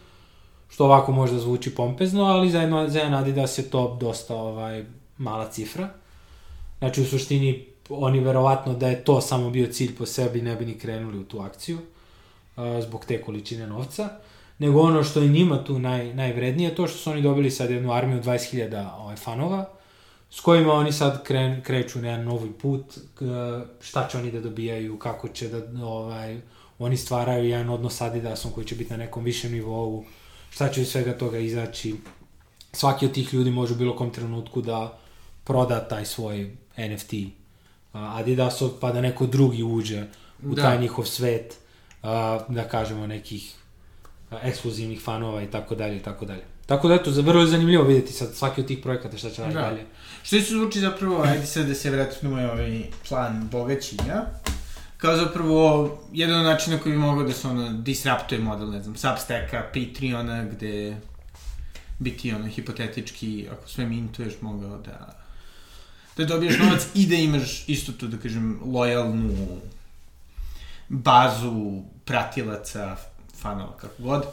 što 0.70 0.86
ovako 0.86 1.12
možda 1.12 1.40
zvuči 1.40 1.76
pompezno, 1.76 2.24
ali 2.24 2.50
za, 2.50 2.88
za 2.88 3.00
jedan 3.00 3.14
Adidas 3.14 3.58
je 3.58 3.70
to 3.70 3.98
dosta 4.00 4.36
ovaj, 4.36 4.86
mala 5.18 5.50
cifra. 5.52 5.90
Znači, 6.80 7.02
u 7.02 7.06
suštini, 7.06 7.68
oni 7.90 8.20
verovatno 8.20 8.74
da 8.74 8.88
je 8.88 9.04
to 9.04 9.22
samo 9.22 9.50
bio 9.50 9.68
cilj 9.74 9.96
po 9.96 10.06
sebi, 10.06 10.42
ne 10.42 10.56
bi 10.56 10.66
ni 10.66 10.78
krenuli 10.78 11.20
u 11.20 11.24
tu 11.24 11.40
akciju, 11.40 11.80
a, 12.56 12.82
zbog 12.82 13.06
te 13.06 13.22
količine 13.22 13.68
novca, 13.68 14.10
nego 14.60 14.82
ono 14.82 15.04
što 15.04 15.22
je 15.22 15.28
njima 15.28 15.64
tu 15.64 15.80
naj, 15.80 16.14
najvrednije, 16.14 16.76
to 16.76 16.88
što 16.88 16.98
su 16.98 17.12
oni 17.12 17.22
dobili 17.22 17.52
sad 17.52 17.70
jednu 17.70 17.94
armiju 17.94 18.22
20.000 18.22 18.90
ovaj, 18.98 19.16
fanova, 19.16 19.70
s 20.30 20.40
kojima 20.40 20.74
oni 20.74 20.92
sad 20.92 21.24
kren, 21.24 21.62
kreću 21.64 22.00
na 22.00 22.08
jedan 22.08 22.26
novi 22.26 22.52
put, 22.52 22.98
šta 23.82 24.08
će 24.12 24.18
oni 24.18 24.32
da 24.32 24.40
dobijaju, 24.40 25.00
kako 25.00 25.28
će 25.28 25.48
da, 25.48 25.86
ovaj, 25.86 26.38
oni 26.80 26.98
stvaraju 26.98 27.50
jedan 27.50 27.70
odnos 27.70 27.98
sa 27.98 28.06
Adidasom 28.06 28.52
koji 28.52 28.68
će 28.68 28.76
biti 28.76 28.92
na 28.92 28.98
nekom 28.98 29.24
višem 29.24 29.52
nivou, 29.52 30.06
šta 30.50 30.70
će 30.70 30.82
iz 30.82 30.90
svega 30.90 31.18
toga 31.18 31.38
izaći. 31.38 31.96
Svaki 32.74 33.06
od 33.06 33.12
tih 33.12 33.34
ljudi 33.34 33.52
može 33.52 33.74
u 33.74 33.78
bilo 33.78 33.96
kom 33.96 34.10
trenutku 34.10 34.62
da 34.62 35.00
proda 35.44 35.88
taj 35.88 36.06
svoj 36.06 36.52
NFT 36.78 37.14
Adidasov, 37.98 38.70
pa 38.82 38.92
da 38.92 39.02
neko 39.02 39.26
drugi 39.26 39.64
uđe 39.64 40.04
u 40.44 40.56
da. 40.56 40.62
taj 40.62 40.80
njihov 40.80 41.06
svet, 41.06 41.58
da 42.48 42.68
kažemo 42.72 43.08
nekih 43.08 43.56
ekskluzivnih 44.44 45.02
fanova 45.02 45.44
i 45.44 45.52
tako 45.52 45.76
dalje 45.76 45.98
i 45.98 46.00
tako 46.00 46.26
dalje. 46.26 46.44
Tako 46.66 46.88
da 46.88 46.96
eto, 46.96 47.12
vrlo 47.12 47.42
je 47.42 47.48
zanimljivo 47.48 47.84
videti 47.84 48.14
sad 48.14 48.36
svaki 48.36 48.62
od 48.62 48.68
tih 48.68 48.80
projekata 48.84 49.18
šta 49.18 49.30
će 49.30 49.42
raditi 49.42 49.60
da. 49.60 49.62
dalje. 49.62 49.86
Što 50.24 50.42
se 50.42 50.54
zvuči 50.54 50.80
zapravo, 50.80 51.24
ajde 51.24 51.46
sad 51.46 51.68
da 51.68 51.76
se 51.76 51.90
vratimo 51.92 52.36
na 52.36 52.52
ovaj 52.52 52.84
plan 53.10 53.48
bogaćenja, 53.52 54.26
kao 54.98 55.16
zapravo 55.16 55.98
jedan 56.14 56.40
od 56.40 56.46
načina 56.46 56.78
koji 56.80 56.94
bi 56.94 57.00
mogao 57.00 57.24
da 57.24 57.34
se 57.34 57.48
ono 57.48 57.74
disruptuje 57.74 58.42
model, 58.42 58.70
ne 58.70 58.84
znam, 58.84 58.96
Substacka, 58.96 59.64
Patreona, 59.74 60.46
gde 60.46 60.98
bi 62.00 62.18
ti 62.18 62.34
ono 62.34 62.48
hipotetički, 62.48 63.48
ako 63.52 63.70
sve 63.70 63.86
mintuješ, 63.86 64.34
mogao 64.42 64.78
da 64.78 65.27
da 66.18 66.26
dobiješ 66.26 66.60
novac 66.60 66.88
i 66.96 67.06
da 67.08 67.16
imaš 67.16 67.70
isto 67.70 67.92
to, 67.92 68.08
da 68.08 68.18
kažem, 68.18 68.60
lojalnu 68.66 69.34
bazu 70.90 71.82
pratilaca, 72.06 72.96
fanova, 73.42 73.78
kako 73.78 74.04
god. 74.04 74.24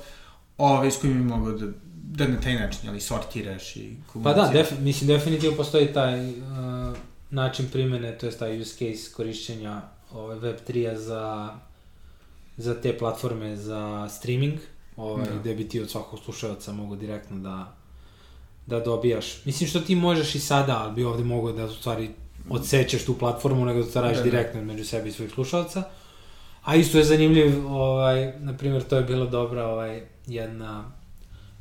ove 0.58 0.90
s 0.90 0.96
kojima 1.00 1.18
bi 1.18 1.24
mogao 1.24 1.52
da, 1.52 1.66
da 1.94 2.28
na 2.28 2.40
taj 2.40 2.54
način, 2.54 2.88
ali 2.88 3.00
sortiraš 3.00 3.76
i 3.76 3.96
Pa 4.06 4.12
komuniciraš. 4.12 4.48
da, 4.48 4.52
def, 4.52 4.78
mislim, 4.80 5.08
definitivno 5.08 5.56
postoji 5.56 5.92
taj 5.92 6.30
uh, 6.30 6.36
način 7.30 7.66
primene, 7.72 8.18
to 8.18 8.26
je 8.26 8.32
taj 8.32 8.60
use 8.60 8.70
case 8.72 9.14
korišćenja 9.14 9.80
ovaj, 10.12 10.36
Web3-a 10.38 10.98
za, 10.98 11.54
za 12.56 12.80
te 12.80 12.98
platforme 12.98 13.56
za 13.56 14.08
streaming, 14.10 14.58
ovaj, 14.96 15.26
Da. 15.26 15.38
gde 15.38 15.54
bi 15.54 15.68
ti 15.68 15.80
od 15.80 15.90
svakog 15.90 16.20
slušalca 16.24 16.72
mogo 16.72 16.96
direktno 16.96 17.38
da, 17.38 17.72
da 18.66 18.80
dobijaš. 18.80 19.44
Mislim 19.44 19.68
što 19.68 19.80
ti 19.80 19.94
možeš 19.96 20.34
i 20.34 20.40
sada, 20.40 20.78
ali 20.78 20.92
bi 20.92 21.04
ovde 21.04 21.24
mogao 21.24 21.52
da 21.52 21.64
u 21.64 21.70
stvari 21.70 22.10
odsećeš 22.50 23.04
tu 23.04 23.14
platformu, 23.14 23.64
nego 23.64 23.82
da 23.82 23.90
to 23.90 24.00
radiš 24.00 24.16
Da, 24.16 24.24
da. 24.24 24.30
direktno 24.30 24.62
među 24.62 24.84
sebi 24.84 25.08
i 25.08 25.12
svojih 25.12 25.32
slušalca. 25.32 25.82
A 26.62 26.76
isto 26.76 26.98
je 26.98 27.04
zanimljiv, 27.04 27.66
ovaj, 27.68 28.32
na 28.38 28.52
primjer, 28.54 28.82
to 28.82 28.96
je 28.96 29.02
bila 29.02 29.26
dobra 29.26 29.66
ovaj, 29.66 30.02
jedna 30.26 30.84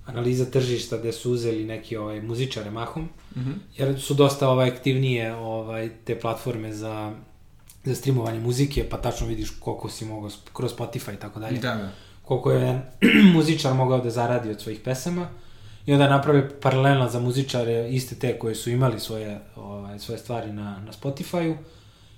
analiza 0.05 0.45
tržišta 0.45 0.97
gde 0.97 1.11
su 1.11 1.31
uzeli 1.31 1.65
neki 1.65 1.97
ovaj, 1.97 2.21
muzičare 2.21 2.71
mahom, 2.71 3.09
Mhm. 3.35 3.51
jer 3.77 4.01
su 4.01 4.13
dosta 4.13 4.49
ovaj, 4.49 4.69
aktivnije 4.69 5.35
ovaj, 5.35 5.89
te 6.03 6.19
platforme 6.19 6.73
za, 6.73 7.11
za 7.83 7.95
streamovanje 7.95 8.39
muzike, 8.39 8.89
pa 8.89 8.97
tačno 8.97 9.27
vidiš 9.27 9.49
koliko 9.51 9.89
si 9.89 10.05
mogao 10.05 10.29
kroz 10.53 10.71
Spotify 10.73 11.13
i 11.13 11.17
tako 11.17 11.39
dalje 11.39 11.57
Da, 11.57 11.67
da. 11.69 11.91
koliko 12.21 12.51
je 12.51 12.91
muzičar 13.35 13.73
mogao 13.73 13.99
da 13.99 14.09
zaradi 14.09 14.49
od 14.51 14.61
svojih 14.61 14.79
pesama 14.79 15.29
i 15.85 15.93
onda 15.93 16.09
naprave 16.09 16.59
paralelno 16.59 17.09
za 17.09 17.19
muzičare 17.19 17.89
iste 17.89 18.15
te 18.15 18.39
koje 18.39 18.55
su 18.55 18.69
imali 18.69 18.99
svoje, 18.99 19.39
ovaj, 19.55 19.99
svoje 19.99 20.17
stvari 20.17 20.51
na, 20.53 20.79
na 20.85 20.91
Spotify-u 20.91 21.55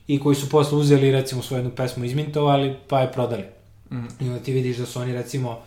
i 0.07 0.20
koji 0.20 0.36
su 0.36 0.49
posle 0.49 0.78
uzeli 0.78 1.11
recimo 1.11 1.41
svoju 1.41 1.59
jednu 1.59 1.76
pesmu 1.76 2.05
izmintovali 2.05 2.76
pa 2.88 2.99
je 2.99 3.11
prodali. 3.11 3.43
Mhm. 3.91 4.05
I 4.20 4.28
onda 4.30 4.39
ti 4.39 4.53
vidiš 4.53 4.78
da 4.78 4.86
su 4.86 4.99
oni 4.99 5.13
recimo 5.13 5.59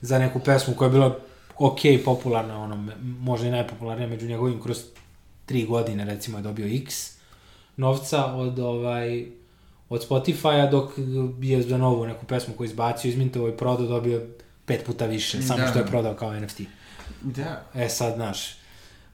za 0.00 0.18
neku 0.18 0.38
pesmu 0.38 0.74
koja 0.74 0.86
je 0.86 0.92
bila 0.92 1.18
ok, 1.58 1.78
popularna, 2.04 2.62
ono, 2.62 2.88
možda 3.02 3.48
i 3.48 3.50
najpopularnija 3.50 4.08
među 4.08 4.26
njegovim 4.26 4.62
kroz 4.62 4.78
tri 5.46 5.64
godine 5.64 6.04
recimo 6.04 6.38
je 6.38 6.42
dobio 6.42 6.66
X 6.66 7.12
novca 7.76 8.24
od 8.26 8.58
ovaj 8.58 9.26
od 9.88 10.08
Spotify-a 10.08 10.70
dok 10.70 10.92
je 11.40 11.62
za 11.62 11.78
novu 11.78 12.06
neku 12.06 12.26
pesmu 12.26 12.54
koju 12.54 12.64
izbacio, 12.64 13.08
izmintovo 13.08 13.48
i 13.48 13.56
prodao, 13.56 13.86
dobio 13.86 14.26
pet 14.66 14.84
puta 14.86 15.06
više, 15.06 15.42
samo 15.42 15.58
Da. 15.60 15.66
što 15.66 15.78
je 15.78 15.86
prodao 15.86 16.14
kao 16.14 16.40
NFT. 16.40 16.60
Da. 17.24 17.64
E 17.74 17.88
sad, 17.88 18.14
znaš, 18.14 18.56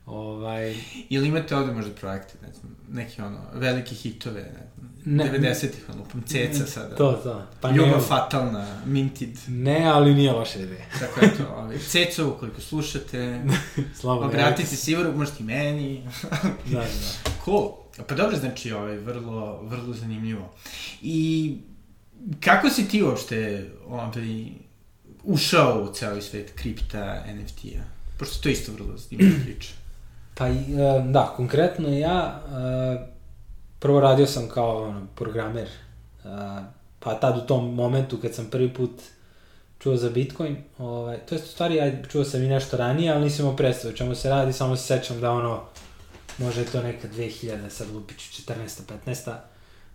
ovaj, 0.07 0.77
Ili 1.09 1.29
imate 1.29 1.57
ovde 1.57 1.73
možda 1.73 1.95
projekte, 1.95 2.35
ne 2.43 2.53
znam, 2.53 2.77
neki 2.89 3.23
ono, 3.23 3.39
velike 3.53 3.95
hitove, 3.95 4.43
ne 4.43 4.51
znam, 4.51 4.89
Ne. 5.05 5.25
90-ih, 5.33 5.85
ono, 5.89 5.99
lupam, 5.99 6.23
ceca 6.23 6.67
sada. 6.67 6.97
to, 6.97 7.13
to. 7.13 7.47
Pa 7.61 7.71
Ljubav 7.71 7.97
ne, 7.97 8.01
fatalna, 8.09 8.83
minted. 8.87 9.39
ne, 9.49 9.87
ali 9.87 10.15
nije 10.15 10.33
loša 10.33 10.59
ideja. 10.59 10.85
Tako 11.01 11.21
je 11.21 11.37
to, 11.37 11.45
ovaj, 11.57 11.79
ceco, 11.79 12.29
ukoliko 12.29 12.61
slušate, 12.61 13.43
Slabo. 14.01 14.27
obratite 14.27 14.77
se 14.77 14.91
Ivoru, 14.91 15.13
možete 15.17 15.37
i 15.43 15.47
meni. 15.47 16.03
Da, 16.73 16.79
da. 16.79 16.87
Cool. 17.45 17.71
Pa 18.09 18.15
dobro, 18.15 18.37
znači, 18.37 18.73
ovaj, 18.73 18.97
vrlo, 18.97 19.63
vrlo 19.63 19.95
zanimljivo. 19.95 20.55
I 21.03 21.57
kako 22.41 22.71
si 22.71 22.89
ti 22.89 23.03
uopšte 23.03 23.71
ovaj, 23.87 24.11
ušao 25.25 25.83
u 25.83 25.95
ceo 25.95 26.21
svet 26.23 26.53
kripta, 26.55 27.25
NFT-a? 27.35 27.98
Pošto 28.19 28.43
to 28.43 28.49
isto 28.49 28.73
vrlo 28.73 28.97
zanimljiva 28.97 29.39
priča. 29.45 29.71
Pa, 30.35 30.49
e, 30.49 30.55
da, 31.09 31.33
konkretno 31.37 31.89
ja 31.89 32.43
e, 32.43 33.07
prvo 33.79 34.01
radio 34.01 34.27
sam 34.27 34.49
kao 34.49 34.83
ono, 34.83 35.07
programer, 35.15 35.67
e, 35.67 36.29
pa 36.99 37.15
tad 37.15 37.39
u 37.39 37.47
tom 37.47 37.75
momentu 37.75 38.19
kad 38.23 38.35
sam 38.35 38.47
prvi 38.51 38.75
put 38.75 38.91
čuo 39.79 39.97
za 39.97 40.11
Bitcoin, 40.11 40.57
ovaj, 40.79 41.19
to 41.19 41.35
je 41.35 41.43
u 41.43 41.47
stvari, 41.47 41.81
ajde, 41.81 42.09
čuo 42.09 42.25
sam 42.25 42.43
i 42.43 42.49
nešto 42.49 42.77
ranije, 42.77 43.13
ali 43.13 43.25
nisam 43.25 43.45
imao 43.45 43.57
predstavu 43.57 43.95
čemu 43.95 44.15
se 44.15 44.31
radi, 44.31 44.53
samo 44.53 44.77
se 44.77 44.99
sećam 44.99 45.21
da 45.21 45.31
ono, 45.31 45.63
možda 46.39 46.61
je 46.61 46.67
to 46.67 46.83
neka 46.83 47.09
2000, 47.09 47.69
sad 47.69 47.91
lupiću 47.95 48.43
14. 48.43 48.55
15. 49.07 49.35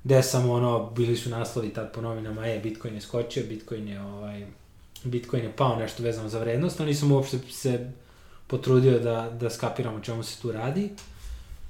gde 0.04 0.24
sam 0.24 0.50
ono, 0.50 0.90
bili 0.96 1.16
su 1.18 1.30
naslovi 1.30 1.74
tad 1.74 1.94
po 1.94 2.02
novinama, 2.02 2.48
e, 2.48 2.60
Bitcoin 2.60 2.96
je 2.96 3.02
skočio, 3.02 3.44
Bitcoin 3.50 3.88
je 3.88 4.02
ovaj, 4.02 4.46
Bitcoin 5.04 5.44
je 5.44 5.56
pao 5.56 5.76
nešto 5.76 6.04
vezano 6.04 6.30
za 6.30 6.40
vrednost, 6.40 6.80
ali 6.80 6.90
nisam 6.90 7.12
uopšte 7.12 7.38
se 7.50 7.92
potrudio 8.54 9.00
da, 9.00 9.30
da 9.40 9.50
skapiram 9.50 9.96
o 9.96 10.00
čemu 10.00 10.24
se 10.24 10.42
tu 10.42 10.52
radi. 10.52 10.90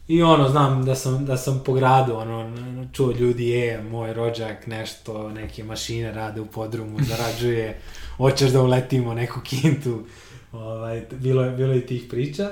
I 0.07 0.21
ono, 0.23 0.49
znam 0.49 0.85
da 0.85 0.95
sam, 0.95 1.25
da 1.25 1.37
sam 1.37 1.61
po 1.65 1.73
gradu, 1.73 2.15
ono, 2.15 2.51
čuo 2.93 3.11
ljudi, 3.11 3.47
je, 3.47 3.83
moj 3.83 4.13
rođak 4.13 4.67
nešto, 4.67 5.29
neke 5.29 5.63
mašine 5.63 6.11
rade 6.11 6.41
u 6.41 6.45
podrumu, 6.45 6.99
zarađuje, 7.09 7.79
hoćeš 8.17 8.51
da 8.51 8.61
uletimo 8.61 9.13
neku 9.13 9.39
kintu, 9.41 10.03
ovaj, 10.51 11.05
bilo, 11.11 11.43
je, 11.43 11.51
bilo 11.51 11.73
je 11.73 11.85
tih 11.85 12.03
priča. 12.09 12.51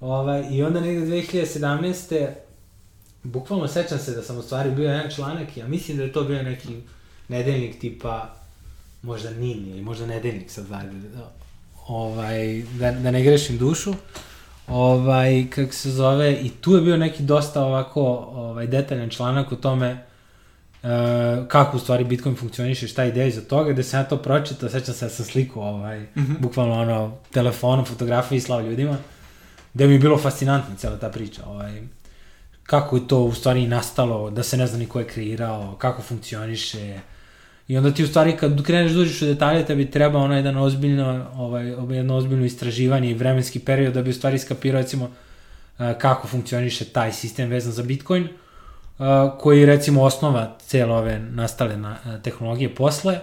Ovaj, 0.00 0.44
I 0.50 0.62
onda 0.62 0.80
negde 0.80 1.06
2017. 1.06 2.28
Bukvalno 3.22 3.68
sećam 3.68 3.98
se 3.98 4.12
da 4.12 4.22
sam 4.22 4.38
u 4.38 4.42
stvari 4.42 4.70
bio 4.70 4.90
jedan 4.90 5.10
članak, 5.10 5.56
ja 5.56 5.68
mislim 5.68 5.96
da 5.96 6.02
je 6.02 6.12
to 6.12 6.24
bio 6.24 6.42
neki 6.42 6.82
nedeljnik 7.28 7.80
tipa, 7.80 8.34
možda 9.02 9.30
NIN 9.30 9.68
ili 9.70 9.82
možda 9.82 10.06
nedeljnik 10.06 10.50
sad 10.50 10.72
ajde, 10.72 10.92
ovaj, 11.88 12.62
da, 12.78 12.92
da 12.92 13.10
ne 13.10 13.22
grešim 13.22 13.58
dušu, 13.58 13.94
ovaj, 14.68 15.46
kako 15.50 15.72
se 15.72 15.90
zove, 15.90 16.32
i 16.32 16.48
tu 16.48 16.74
je 16.74 16.80
bio 16.80 16.96
neki 16.96 17.22
dosta 17.22 17.64
ovako 17.64 18.02
ovaj, 18.32 18.66
detaljan 18.66 19.10
članak 19.10 19.52
o 19.52 19.56
tome 19.56 20.04
uh, 20.82 20.88
kako 21.48 21.76
u 21.76 21.80
stvari 21.80 22.04
Bitcoin 22.04 22.36
funkcioniše, 22.36 22.88
šta 22.88 23.02
je 23.02 23.08
ideja 23.08 23.26
iza 23.26 23.40
toga, 23.40 23.72
gde 23.72 23.82
sam 23.82 24.00
ja 24.00 24.04
to 24.04 24.16
pročitao, 24.16 24.68
sećam 24.68 24.94
se 24.94 25.04
da 25.04 25.10
sam 25.10 25.24
sliku, 25.24 25.60
ovaj, 25.60 26.00
mm 26.00 26.06
-hmm. 26.16 26.38
bukvalno 26.40 26.74
ono, 26.74 27.12
telefonom, 27.30 27.84
fotografije 27.84 28.38
i 28.38 28.40
slao 28.40 28.60
ljudima, 28.60 28.96
gde 29.74 29.86
mi 29.86 29.92
je 29.92 29.98
bilo 29.98 30.18
fascinantna 30.18 30.76
cela 30.76 30.96
ta 30.96 31.08
priča, 31.08 31.42
ovaj, 31.46 31.82
kako 32.62 32.96
je 32.96 33.08
to 33.08 33.18
u 33.18 33.32
stvari 33.34 33.66
nastalo, 33.66 34.30
da 34.30 34.42
se 34.42 34.56
ne 34.56 34.66
zna 34.66 34.78
ni 34.78 34.86
ko 34.86 34.98
je 34.98 35.06
kreirao, 35.06 35.76
kako 35.78 36.02
funkcioniše, 36.02 37.00
I 37.70 37.76
onda 37.76 37.90
ti 37.90 38.04
u 38.04 38.06
stvari 38.06 38.36
kad 38.36 38.62
kreneš 38.62 38.92
da 38.92 39.00
uđeš 39.00 39.22
u 39.22 39.26
detalje, 39.26 39.64
tebi 39.64 39.90
treba 39.90 40.18
ono 40.18 40.36
jedan 40.36 40.56
ozbiljno, 40.56 41.26
ovaj, 41.34 41.66
jedno 41.96 42.16
ozbiljno 42.16 42.44
istraživanje 42.44 43.10
i 43.10 43.14
vremenski 43.14 43.58
period 43.58 43.94
da 43.94 44.02
bi 44.02 44.10
u 44.10 44.14
stvari 44.14 44.38
skapirao 44.38 44.80
recimo 44.80 45.10
a, 45.78 45.94
kako 45.94 46.28
funkcioniše 46.28 46.84
taj 46.84 47.12
sistem 47.12 47.48
vezan 47.48 47.72
za 47.72 47.82
Bitcoin, 47.82 48.28
a, 48.98 49.36
koji 49.40 49.60
je 49.60 49.66
recimo 49.66 50.02
osnova 50.02 50.56
cele 50.60 50.94
ove 50.94 51.18
nastale 51.18 51.76
na, 51.76 51.96
a, 52.04 52.18
tehnologije 52.18 52.74
posle 52.74 53.18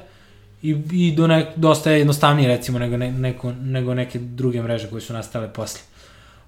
i, 0.61 0.77
i 0.91 1.15
do 1.15 1.27
nek, 1.27 1.47
dosta 1.55 1.91
je 1.91 1.97
jednostavnije 1.97 2.47
recimo 2.47 2.79
nego, 2.79 2.97
ne, 2.97 3.11
neko, 3.11 3.51
nego 3.51 3.93
neke 3.93 4.19
druge 4.19 4.61
mreže 4.61 4.89
koje 4.89 5.01
su 5.01 5.13
nastale 5.13 5.53
posle. 5.53 5.81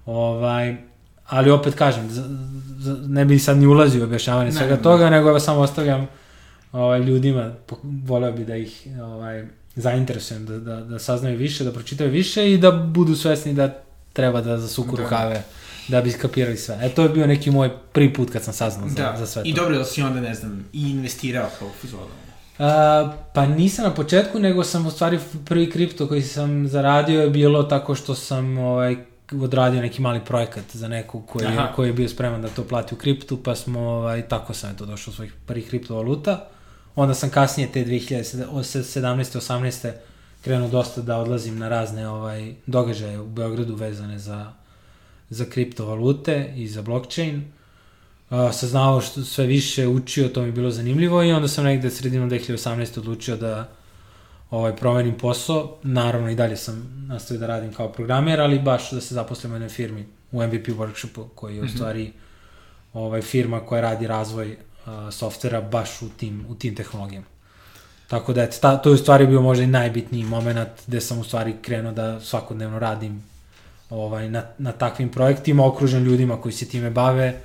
Ovaj, 0.06 0.76
ali 1.26 1.50
opet 1.50 1.74
kažem, 1.74 2.08
ne 3.06 3.24
bi 3.24 3.38
sad 3.38 3.58
ni 3.58 3.66
ulazio 3.66 4.00
u 4.00 4.04
objašnjavanje 4.04 4.50
Ne, 4.50 4.56
svega 4.56 4.74
ne. 4.74 4.82
toga, 4.82 5.10
nego 5.10 5.28
evo 5.28 5.40
samo 5.40 5.60
ostavljam 5.60 6.08
ovaj, 6.72 7.00
ljudima, 7.00 7.52
voleo 7.82 8.32
bi 8.32 8.44
da 8.44 8.56
ih 8.56 8.86
ovaj, 9.02 9.44
zainteresujem, 9.76 10.46
da, 10.46 10.58
da, 10.58 10.80
da 10.80 10.98
saznaju 10.98 11.38
više, 11.38 11.64
da 11.64 11.72
pročitaju 11.72 12.10
više 12.10 12.52
i 12.52 12.58
da 12.58 12.70
budu 12.70 13.14
svesni 13.16 13.54
da 13.54 13.82
treba 14.12 14.40
da 14.40 14.58
zasuku 14.58 14.96
Da. 14.96 15.02
rukave 15.02 15.42
da 15.88 16.00
bi 16.00 16.10
skapirali 16.10 16.56
sve. 16.56 16.78
E, 16.82 16.88
to 16.88 17.02
je 17.02 17.08
bio 17.08 17.26
neki 17.26 17.50
moj 17.50 17.70
prvi 17.92 18.12
put 18.14 18.30
kad 18.30 18.42
sam 18.42 18.54
saznao 18.54 18.88
za, 18.88 18.94
Da, 18.94 19.16
za 19.18 19.26
sve 19.26 19.42
to. 19.42 19.48
i 19.48 19.52
dobro 19.52 19.78
da 19.78 19.84
si 19.84 20.02
onda, 20.02 20.20
ne 20.20 20.34
znam, 20.34 20.64
i 20.72 20.90
investirao 20.90 21.48
kao 21.58 21.68
u 21.68 21.72
fuzonu. 21.80 22.06
A, 22.58 23.12
pa 23.34 23.46
nisam 23.46 23.84
na 23.84 23.94
početku, 23.94 24.38
nego 24.38 24.64
sam 24.64 24.86
u 24.86 24.90
stvari 24.90 25.18
prvi 25.44 25.70
kripto 25.70 26.08
koji 26.08 26.22
sam 26.22 26.68
zaradio 26.68 27.20
je 27.22 27.30
bilo 27.30 27.62
tako 27.62 27.94
što 27.94 28.14
sam 28.14 28.58
ovaj, 28.58 28.96
odradio 29.42 29.80
neki 29.82 30.02
mali 30.02 30.20
projekat 30.24 30.64
za 30.72 30.88
nekog 30.88 31.26
koji, 31.26 31.44
je, 31.44 31.48
Aha. 31.48 31.72
koji 31.76 31.88
je 31.88 31.92
bio 31.92 32.08
spreman 32.08 32.42
da 32.42 32.48
to 32.48 32.64
plati 32.64 32.94
u 32.94 32.98
kriptu, 32.98 33.42
pa 33.42 33.54
smo, 33.54 33.80
ovaj, 33.80 34.22
tako 34.28 34.54
sam 34.54 34.70
eto 34.70 34.86
došao 34.86 35.10
do 35.10 35.16
svojih 35.16 35.32
prvih 35.46 35.68
kriptovaluta. 35.68 36.48
Onda 36.94 37.14
sam 37.14 37.30
kasnije 37.30 37.72
te 37.72 37.84
2017. 37.84 38.44
18. 38.92 39.92
krenuo 40.42 40.68
dosta 40.68 41.02
da 41.02 41.18
odlazim 41.18 41.58
na 41.58 41.68
razne 41.68 42.08
ovaj 42.08 42.54
događaje 42.66 43.20
u 43.20 43.26
Beogradu 43.26 43.74
vezane 43.74 44.18
za 44.18 44.52
za 45.30 45.44
kriptovalute 45.44 46.52
i 46.56 46.68
za 46.68 46.82
blockchain. 46.82 47.52
Uh, 48.30 48.52
saznao 48.52 49.00
što 49.00 49.24
sve 49.24 49.46
više 49.46 49.86
učio, 49.86 50.28
to 50.28 50.40
mi 50.40 50.48
je 50.48 50.52
bilo 50.52 50.70
zanimljivo 50.70 51.22
i 51.22 51.32
onda 51.32 51.48
sam 51.48 51.64
negde 51.64 51.90
sredinom 51.90 52.30
2018. 52.30 52.98
odlučio 52.98 53.36
da 53.36 53.68
ovaj, 54.50 54.76
promenim 54.76 55.18
posao. 55.18 55.78
Naravno 55.82 56.30
i 56.30 56.34
dalje 56.34 56.56
sam 56.56 57.06
nastavio 57.08 57.40
da 57.40 57.46
radim 57.46 57.72
kao 57.72 57.92
programer, 57.92 58.40
ali 58.40 58.58
baš 58.58 58.90
da 58.90 59.00
se 59.00 59.14
zaposlim 59.14 59.52
u 59.52 59.54
jednoj 59.54 59.68
firmi 59.68 60.06
u 60.32 60.42
MVP 60.42 60.68
workshopu 60.68 61.28
koji 61.34 61.56
je 61.56 61.62
u 61.62 61.68
stvari 61.68 62.12
ovaj, 62.92 63.22
firma 63.22 63.60
koja 63.60 63.80
radi 63.80 64.06
razvoj 64.06 64.56
softvera 65.10 65.60
baš 65.60 66.02
u 66.02 66.08
tim, 66.08 66.46
u 66.48 66.54
tim 66.54 66.74
tehnologijama. 66.74 67.26
Tako 68.08 68.32
da, 68.32 68.42
eto, 68.42 68.56
ta, 68.60 68.76
to 68.76 68.88
je 68.88 68.94
u 68.94 68.98
stvari 68.98 69.26
bio 69.26 69.42
možda 69.42 69.64
i 69.64 69.66
najbitniji 69.66 70.24
moment 70.24 70.68
gde 70.86 71.00
sam 71.00 71.18
u 71.18 71.24
stvari 71.24 71.54
krenuo 71.62 71.92
da 71.92 72.20
svakodnevno 72.20 72.78
radim 72.78 73.22
ovaj, 73.90 74.30
na, 74.30 74.42
na 74.58 74.72
takvim 74.72 75.08
projektima, 75.08 75.66
okružen 75.66 76.02
ljudima 76.02 76.40
koji 76.40 76.52
se 76.52 76.68
time 76.68 76.90
bave 76.90 77.40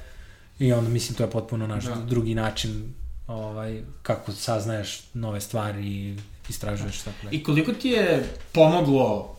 i 0.59 0.73
onda 0.73 0.89
mislim 0.89 1.17
to 1.17 1.23
je 1.23 1.29
potpuno 1.29 1.67
naš 1.67 1.83
Da. 1.83 1.95
da. 1.95 2.01
drugi 2.01 2.35
način 2.35 2.93
ovaj, 3.27 3.81
kako 4.01 4.31
saznaješ 4.31 5.01
nove 5.13 5.41
stvari 5.41 5.87
i 5.87 6.17
istražuješ 6.49 6.99
tako 6.99 7.17
dalje. 7.23 7.37
I 7.37 7.43
koliko 7.43 7.73
ti 7.73 7.89
je 7.89 8.23
pomoglo, 8.51 9.37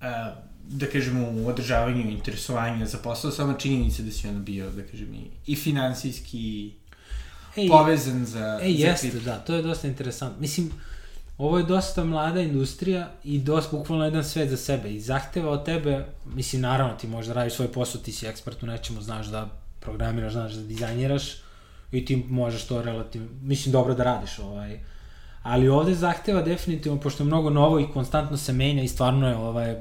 uh, 0.00 0.06
da 0.68 0.86
kažemo, 0.86 1.28
u 1.30 1.48
održavanju 1.48 2.10
interesovanja 2.10 2.86
za 2.86 2.98
posao, 2.98 3.30
sama 3.30 3.54
činjenica 3.54 4.02
da 4.02 4.10
si 4.10 4.28
ono 4.28 4.38
bio, 4.38 4.70
da 4.70 4.82
kažem, 4.82 5.14
i, 5.14 5.52
i 5.52 5.56
finansijski 5.56 6.72
Ej, 7.56 7.68
povezan 7.68 8.24
za... 8.24 8.58
Za 8.58 8.64
jeste, 8.64 9.10
kripto? 9.10 9.30
da, 9.30 9.38
to 9.38 9.54
je 9.54 9.62
dosta 9.62 9.88
interesantno. 9.88 10.40
Mislim, 10.40 10.70
ovo 11.38 11.58
je 11.58 11.64
dosta 11.64 12.04
mlada 12.04 12.40
industrija 12.40 13.10
i 13.24 13.38
dosta 13.38 13.76
bukvalno 13.76 14.04
jedan 14.04 14.24
svet 14.24 14.50
za 14.50 14.56
sebe 14.56 14.90
i 14.94 15.00
zahteva 15.00 15.50
od 15.50 15.64
tebe, 15.64 16.06
mislim, 16.26 16.62
naravno 16.62 16.94
ti 16.94 17.06
možeš 17.06 17.28
da 17.28 17.34
radiš 17.34 17.54
svoj 17.54 17.72
posao, 17.72 18.00
ti 18.00 18.12
si 18.12 18.26
ekspert 18.26 18.62
u 18.62 18.66
nečemu, 18.66 19.02
znaš 19.02 19.26
da 19.26 19.48
programiraš, 19.80 20.32
znaš 20.32 20.52
da 20.52 20.62
dizajniraš 20.62 21.22
i 21.92 22.04
ti 22.04 22.24
možeš 22.28 22.64
to 22.64 22.82
relativno, 22.82 23.28
mislim, 23.42 23.72
dobro 23.72 23.94
da 23.94 24.04
radiš, 24.04 24.38
ovaj, 24.38 24.80
ali 25.42 25.68
ovde 25.68 25.94
zahteva 25.94 26.42
definitivno, 26.42 27.00
pošto 27.00 27.22
je 27.22 27.26
mnogo 27.26 27.50
novo 27.50 27.80
i 27.80 27.88
konstantno 27.92 28.36
se 28.36 28.52
menja 28.52 28.82
i 28.82 28.88
stvarno 28.88 29.28
je 29.28 29.36
ovaj, 29.36 29.76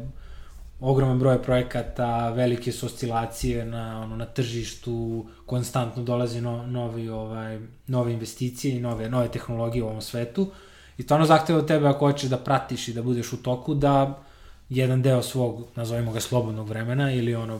ogroman 0.79 1.19
broj 1.19 1.43
projekata, 1.43 2.29
velike 2.29 2.71
su 2.71 2.85
oscilacije 2.85 3.65
na, 3.65 4.01
ono, 4.01 4.15
na 4.15 4.25
tržištu, 4.25 5.25
konstantno 5.45 6.03
dolazi 6.03 6.41
no, 6.41 6.67
novi, 6.67 7.09
ovaj, 7.09 7.59
nove 7.87 8.13
investicije 8.13 8.75
i 8.75 8.79
nove, 8.79 9.09
nove 9.09 9.27
tehnologije 9.27 9.83
u 9.83 9.87
ovom 9.87 10.01
svetu. 10.01 10.51
I 10.97 11.03
stvarno 11.03 11.25
zahteva 11.25 11.59
od 11.59 11.67
tebe 11.67 11.87
ako 11.87 12.11
hoćeš 12.11 12.29
da 12.29 12.37
pratiš 12.37 12.87
i 12.87 12.93
da 12.93 13.01
budeš 13.01 13.33
u 13.33 13.37
toku, 13.37 13.73
da 13.73 14.23
jedan 14.69 15.01
deo 15.01 15.21
svog, 15.21 15.63
nazovimo 15.75 16.11
ga 16.11 16.19
slobodnog 16.19 16.69
vremena 16.69 17.11
ili 17.11 17.35
ono 17.35 17.59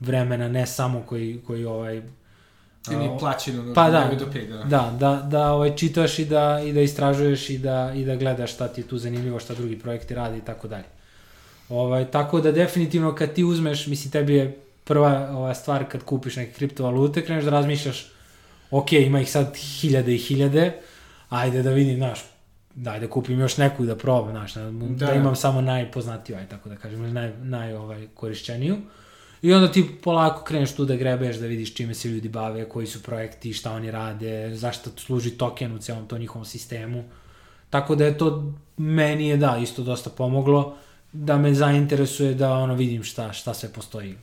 vremena 0.00 0.48
ne 0.48 0.66
samo 0.66 1.02
koji, 1.06 1.40
koji 1.46 1.64
ovaj, 1.64 2.02
Ili 2.90 3.10
plaćeno 3.18 3.74
Pa 3.74 3.90
da, 3.90 4.10
9 4.12 4.18
do 4.18 4.26
5, 4.26 4.48
da. 4.48 4.64
da, 4.64 4.96
da, 4.98 5.22
da 5.22 5.52
ovaj, 5.52 5.76
čitaš 5.76 6.18
i 6.18 6.24
da, 6.24 6.60
i 6.64 6.72
da 6.72 6.80
istražuješ 6.80 7.50
i 7.50 7.58
da, 7.58 7.92
i 7.94 8.04
da 8.04 8.16
gledaš 8.16 8.52
šta 8.52 8.68
ti 8.68 8.80
je 8.80 8.86
tu 8.86 8.98
zanimljivo, 8.98 9.40
šta 9.40 9.54
drugi 9.54 9.78
projekti 9.78 10.14
radi 10.14 10.38
i 10.38 10.40
tako 10.40 10.68
dalje. 10.68 10.84
Ovaj, 11.70 12.10
tako 12.10 12.40
da 12.40 12.52
definitivno 12.52 13.14
kad 13.14 13.32
ti 13.34 13.44
uzmeš, 13.44 13.86
mislim 13.86 14.12
tebi 14.12 14.34
je 14.34 14.58
prva 14.84 15.30
ova 15.30 15.54
stvar 15.54 15.84
kad 15.88 16.04
kupiš 16.04 16.36
neke 16.36 16.52
kriptovalute, 16.52 17.24
kreneš 17.24 17.44
da 17.44 17.50
razmišljaš, 17.50 18.06
ok, 18.70 18.92
ima 18.92 19.20
ih 19.20 19.30
sad 19.30 19.56
hiljade 19.56 20.14
i 20.14 20.18
hiljade, 20.18 20.72
ajde 21.28 21.62
da 21.62 21.70
vidim, 21.70 21.96
znaš, 21.96 22.20
daj 22.74 23.00
da 23.00 23.10
kupim 23.10 23.40
još 23.40 23.56
neku 23.56 23.84
da 23.84 23.96
probam, 23.96 24.30
znaš, 24.30 24.54
da, 24.54 24.70
da. 24.70 25.06
da 25.06 25.14
imam 25.14 25.36
samo 25.36 25.60
najpoznatiju, 25.60 26.36
aj 26.36 26.48
tako 26.48 26.68
da 26.68 26.76
kažem, 26.76 27.04
ili 27.04 27.12
naj, 27.12 27.32
naj 27.42 27.74
ovaj, 27.74 28.06
korišćeniju. 28.14 28.76
I 29.42 29.52
onda 29.52 29.72
ti 29.72 29.90
polako 30.02 30.44
kreneš 30.44 30.74
tu 30.76 30.84
da 30.84 30.96
grebeš, 30.96 31.36
da 31.36 31.46
vidiš 31.46 31.74
čime 31.74 31.94
se 31.94 32.08
ljudi 32.08 32.28
bave, 32.28 32.68
koji 32.68 32.86
su 32.86 33.02
projekti, 33.02 33.52
šta 33.52 33.72
oni 33.72 33.90
rade, 33.90 34.54
zašto 34.54 34.90
služi 34.96 35.30
token 35.30 35.74
u 35.74 35.78
celom 35.78 36.08
to 36.08 36.18
njihovom 36.18 36.44
sistemu. 36.44 37.04
Tako 37.70 37.94
da 37.94 38.04
je 38.04 38.18
to, 38.18 38.52
meni 38.76 39.28
je 39.28 39.36
da, 39.36 39.58
isto 39.62 39.82
dosta 39.82 40.10
pomoglo, 40.10 40.76
da 41.12 41.38
me 41.38 41.54
zainteresuje 41.54 42.34
da 42.34 42.52
ono 42.52 42.74
vidim 42.74 43.04
šta, 43.04 43.32
šta 43.32 43.54
sve 43.54 43.68
postoji 43.68 44.14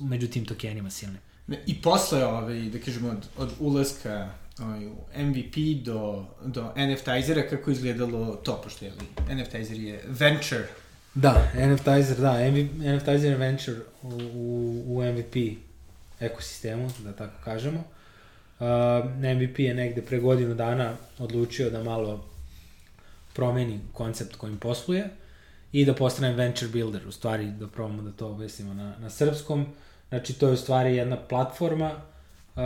među 0.00 0.28
tim 0.28 0.44
tokenima 0.44 0.90
silnim. 0.90 1.20
Ne, 1.46 1.62
I 1.66 1.82
posle, 1.82 2.24
ovaj, 2.24 2.60
da 2.60 2.78
kažemo, 2.78 3.08
od, 3.08 3.26
od 3.36 3.52
ulaska 3.60 4.30
ovaj, 4.58 4.86
u 4.86 4.94
MVP 5.18 5.84
do, 5.84 6.26
do 6.44 6.72
NFT-izera, 6.76 7.50
kako 7.50 7.70
je 7.70 7.74
izgledalo 7.74 8.36
to, 8.36 8.60
pošto 8.64 8.84
je 8.84 8.90
li, 8.90 9.34
NFT-izer 9.36 9.80
je 9.80 10.04
venture 10.06 10.68
Da, 11.14 11.52
NFTizer, 11.54 12.16
da, 12.16 12.50
NFTizer 12.94 13.30
je 13.30 13.36
venture 13.36 13.76
u, 14.02 14.08
u, 14.34 14.84
u 14.86 15.02
MVP 15.02 15.36
ekosistemu, 16.20 16.90
da 17.04 17.12
tako 17.12 17.34
kažemo. 17.44 17.84
Uh, 18.58 18.66
MVP 19.36 19.58
je 19.58 19.74
negde 19.74 20.02
pre 20.02 20.18
godinu 20.20 20.54
dana 20.54 20.96
odlučio 21.18 21.70
da 21.70 21.82
malo 21.82 22.24
promeni 23.32 23.80
koncept 23.92 24.36
kojim 24.36 24.56
posluje 24.56 25.10
i 25.74 25.84
da 25.84 25.94
postane 25.94 26.32
venture 26.32 26.68
builder, 26.68 27.08
u 27.08 27.12
stvari 27.12 27.46
da 27.46 27.66
probamo 27.66 28.02
da 28.02 28.12
to 28.12 28.28
objasnimo 28.28 28.74
na, 28.74 28.94
na 28.98 29.10
srpskom. 29.10 29.66
Znači, 30.08 30.32
to 30.32 30.46
je 30.46 30.52
u 30.52 30.56
stvari 30.56 30.96
jedna 30.96 31.16
platforma, 31.16 31.90
uh, 31.90 32.62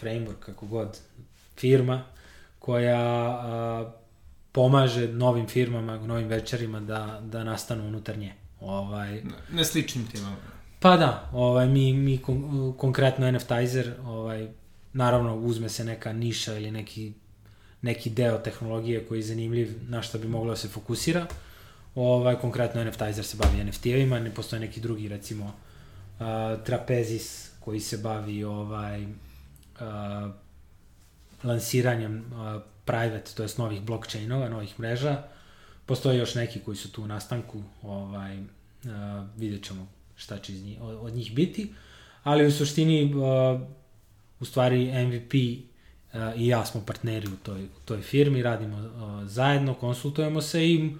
framework, 0.00 0.38
kako 0.40 0.66
god, 0.66 0.98
firma, 1.56 2.04
koja 2.58 3.28
uh, 3.28 3.92
pomaže 4.52 5.08
novim 5.08 5.46
firmama, 5.46 5.98
novim 5.98 6.28
večerima 6.28 6.80
da, 6.80 7.20
da 7.24 7.44
nastanu 7.44 7.88
unutar 7.88 8.18
nje. 8.18 8.32
Ovaj, 8.60 9.22
na, 9.22 9.34
na 9.50 9.64
sličnim 9.64 10.06
temama. 10.06 10.36
Pa 10.80 10.96
da, 10.96 11.30
ovaj, 11.32 11.68
mi, 11.68 11.92
mi 11.92 12.18
kon, 12.18 12.74
konkretno 12.78 13.30
NFTizer, 13.30 13.94
ovaj, 14.04 14.48
naravno 14.92 15.36
uzme 15.36 15.68
se 15.68 15.84
neka 15.84 16.12
niša 16.12 16.56
ili 16.56 16.70
neki, 16.70 17.12
neki 17.82 18.10
deo 18.10 18.38
tehnologije 18.38 19.06
koji 19.06 19.18
je 19.18 19.22
zanimljiv 19.22 19.74
na 19.88 20.02
šta 20.02 20.18
bi 20.18 20.28
moglo 20.28 20.50
da 20.50 20.56
se 20.56 20.68
fokusira. 20.68 21.26
Ovaj, 21.98 22.36
konkretno 22.38 22.84
NFTizer 22.84 23.24
se 23.24 23.36
bavi 23.36 23.64
NFT-evima, 23.64 24.20
ne 24.20 24.34
postoje 24.34 24.60
neki 24.60 24.80
drugi, 24.80 25.08
recimo 25.08 25.44
uh, 25.44 26.26
Trapezis 26.64 27.50
koji 27.60 27.80
se 27.80 27.98
bavi 27.98 28.44
ovaj, 28.44 29.02
uh, 29.02 30.30
lansiranjem 31.44 32.24
uh, 32.32 32.62
private, 32.84 33.30
to 33.34 33.42
jest 33.42 33.58
novih 33.58 33.82
blockchainova, 33.82 34.48
novih 34.48 34.80
mreža. 34.80 35.22
Postoje 35.86 36.18
još 36.18 36.34
neki 36.34 36.60
koji 36.60 36.76
su 36.76 36.92
tu 36.92 37.02
u 37.02 37.06
nastanku, 37.06 37.62
ovaj, 37.82 38.38
uh, 38.38 38.44
vidjet 39.36 39.64
ćemo 39.64 39.88
šta 40.16 40.38
će 40.38 40.52
iz 40.52 40.64
njih, 40.64 40.80
od, 40.80 41.14
njih 41.14 41.34
biti, 41.34 41.72
ali 42.22 42.46
u 42.46 42.52
suštini, 42.52 43.14
uh, 43.14 43.60
u 44.40 44.44
stvari 44.44 45.06
MVP 45.06 45.34
uh, 45.34 46.40
i 46.40 46.46
ja 46.46 46.64
smo 46.64 46.80
partneri 46.86 47.28
u 47.28 47.36
toj, 47.42 47.64
u 47.64 47.80
toj 47.84 48.02
firmi, 48.02 48.42
radimo 48.42 48.76
uh, 48.76 49.28
zajedno, 49.28 49.74
konsultujemo 49.74 50.42
se 50.42 50.66
i 50.66 50.90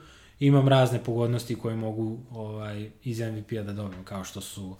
imam 0.40 0.68
razne 0.68 1.04
pogodnosti 1.04 1.54
koje 1.54 1.76
mogu 1.76 2.18
ovaj, 2.30 2.90
iz 3.04 3.20
MVP-a 3.20 3.62
da 3.62 3.72
dobijem, 3.72 4.04
kao 4.04 4.24
što 4.24 4.40
su 4.40 4.76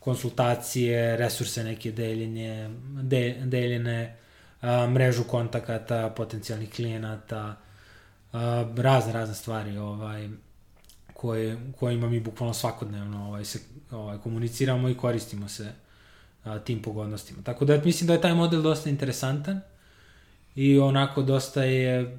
konsultacije, 0.00 1.16
resurse 1.16 1.64
neke 1.64 1.92
deljenje, 1.92 2.70
de, 3.02 3.36
deljene, 3.44 4.16
a, 4.60 4.86
mrežu 4.86 5.24
kontakata, 5.24 6.10
potencijalnih 6.16 6.70
klijenata, 6.70 7.56
a, 8.32 8.64
razne, 8.76 9.12
razne 9.12 9.34
stvari 9.34 9.76
ovaj, 9.78 10.28
koje, 11.12 11.58
kojima 11.78 12.08
mi 12.08 12.20
bukvalno 12.20 12.54
svakodnevno 12.54 13.26
ovaj, 13.26 13.44
se, 13.44 13.60
ovaj, 13.90 14.18
komuniciramo 14.18 14.88
i 14.88 14.96
koristimo 14.96 15.48
se 15.48 15.72
a, 16.44 16.58
tim 16.58 16.82
pogodnostima. 16.82 17.42
Tako 17.42 17.64
da 17.64 17.80
mislim 17.84 18.06
da 18.06 18.12
je 18.12 18.20
taj 18.20 18.34
model 18.34 18.62
dosta 18.62 18.90
interesantan 18.90 19.60
i 20.54 20.78
onako 20.78 21.22
dosta 21.22 21.64
je 21.64 22.18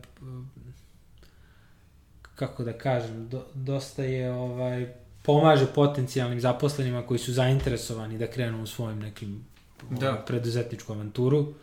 kako 2.39 2.63
da 2.63 2.73
kažem, 2.73 3.29
do, 3.29 3.45
dosta 3.53 4.03
je 4.03 4.31
ovaj 4.31 4.93
pomaže 5.21 5.65
potencijalnim 5.75 6.39
zaposlenima 6.41 7.07
koji 7.07 7.19
su 7.19 7.33
zainteresovani 7.33 8.17
da 8.17 8.27
krenu 8.27 8.63
u 8.63 8.67
svojim 8.67 8.99
nekim 8.99 9.45
da. 9.89 10.09
ovaj, 10.09 10.25
preduzetničku 10.25 10.93
avanturu 10.93 11.53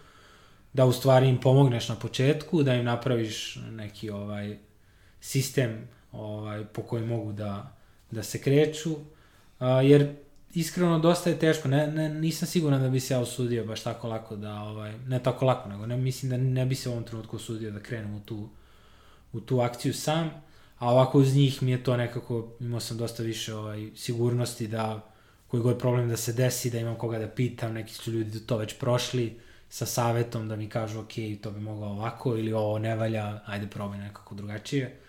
da 0.73 0.85
u 0.85 0.93
stvari 0.93 1.29
im 1.29 1.41
pomogneš 1.41 1.89
na 1.89 1.95
početku, 1.95 2.63
da 2.63 2.75
im 2.75 2.85
napraviš 2.85 3.59
neki 3.71 4.11
ovaj 4.11 4.59
sistem 5.21 5.89
ovaj 6.13 6.65
po 6.65 6.83
kojem 6.83 7.07
mogu 7.07 7.33
da 7.33 7.77
da 8.11 8.23
se 8.23 8.41
kreću, 8.43 8.97
a, 9.59 9.83
jer 9.83 10.15
iskreno 10.55 10.99
dosta 10.99 11.31
je 11.31 11.39
teško, 11.39 11.69
ne, 11.69 11.87
ne, 11.87 12.09
nisam 12.09 12.49
siguran 12.49 12.83
da 12.83 12.89
bi 12.89 13.01
se 13.01 13.15
ja 13.15 13.21
osudio 13.21 13.65
baš 13.65 13.83
tako 13.83 14.09
lako 14.09 14.37
da, 14.37 14.55
ovaj, 14.55 14.99
ne 15.07 15.23
tako 15.23 15.45
lako, 15.45 15.69
nego 15.69 15.87
ne, 15.87 15.97
mislim 15.97 16.31
da 16.31 16.37
ne 16.37 16.67
bi 16.67 16.75
se 16.75 16.89
u 16.89 16.93
ovom 16.93 17.05
trenutku 17.05 17.37
osudio 17.37 17.71
da 17.71 17.81
krenem 17.81 18.15
u 18.15 18.21
tu, 18.21 18.49
u 19.33 19.41
tu 19.41 19.61
akciju 19.61 19.95
sam, 19.95 20.31
a 20.79 20.91
ovako 20.91 21.19
uz 21.19 21.35
njih 21.35 21.63
mi 21.63 21.71
je 21.71 21.85
to 21.85 21.97
nekako, 21.97 22.49
imao 22.61 22.81
sam 22.81 22.97
dosta 22.97 23.23
više 23.23 23.55
ovaj, 23.55 23.91
sigurnosti 23.95 24.69
da 24.69 25.13
koji 25.47 25.63
god 25.63 25.79
problem 25.79 26.09
da 26.09 26.17
se 26.17 26.33
desi, 26.33 26.71
da 26.71 26.79
imam 26.79 26.97
koga 26.97 27.19
da 27.19 27.29
pitam, 27.29 27.73
neki 27.73 27.95
su 27.95 28.13
ljudi 28.13 28.47
to 28.47 28.57
već 28.57 28.79
prošli, 28.79 29.41
sa 29.69 29.87
savetom 29.87 30.49
da 30.49 30.57
mi 30.57 30.69
kažu 30.69 31.01
ok, 31.01 31.13
to 31.43 31.51
bi 31.51 31.61
moglo 31.61 31.87
ovako 31.87 32.37
ili 32.37 32.53
ovo 32.53 32.79
ne 32.79 32.97
valja, 32.97 33.41
ajde 33.47 33.67
probaj 33.67 33.99
nekako 33.99 34.35
drugačije. 34.35 35.01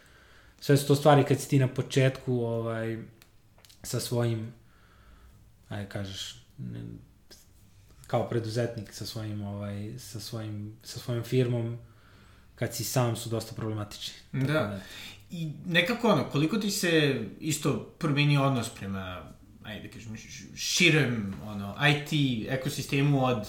Sve 0.59 0.77
su 0.77 0.87
to 0.87 0.95
stvari 0.95 1.23
kad 1.23 1.39
si 1.39 1.49
ti 1.49 1.59
na 1.59 1.67
početku 1.67 2.33
ovaj, 2.33 2.97
sa 3.83 3.99
svojim, 3.99 4.53
ajde 5.69 5.89
kažeš, 5.89 6.45
ne, 6.57 6.79
kao 8.07 8.29
preduzetnik 8.29 8.93
sa 8.93 9.05
svojim, 9.05 9.41
ovaj, 9.41 9.93
sa 9.97 10.19
svojim, 10.19 10.77
sa 10.83 10.99
svojim 10.99 11.23
firmom, 11.23 11.77
kad 12.55 12.75
si 12.75 12.83
sam 12.83 13.15
su 13.15 13.29
dosta 13.29 13.55
problematični. 13.55 14.13
Da. 14.31 14.53
da. 14.53 14.79
I 15.31 15.51
nekako 15.65 16.09
ono, 16.09 16.29
koliko 16.29 16.57
ti 16.57 16.71
se 16.71 17.23
isto 17.39 17.93
promenio 17.99 18.43
odnos 18.43 18.69
prema, 18.69 19.31
ajde 19.63 19.87
da 19.87 19.93
kažem, 19.93 20.17
širem 20.55 21.33
ono, 21.45 21.75
IT 21.89 22.09
ekosistemu 22.49 23.25
od 23.25 23.47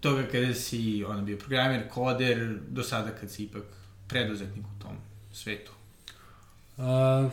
toga 0.00 0.22
kada 0.32 0.54
si 0.54 1.04
ono, 1.08 1.22
bio 1.22 1.38
programer, 1.38 1.88
koder, 1.88 2.58
do 2.68 2.82
sada 2.82 3.10
kad 3.10 3.30
si 3.30 3.44
ipak 3.44 3.62
preduzetnik 4.08 4.64
u 4.64 4.82
tom 4.82 4.96
svetu? 5.32 5.72
Uh, 6.76 7.32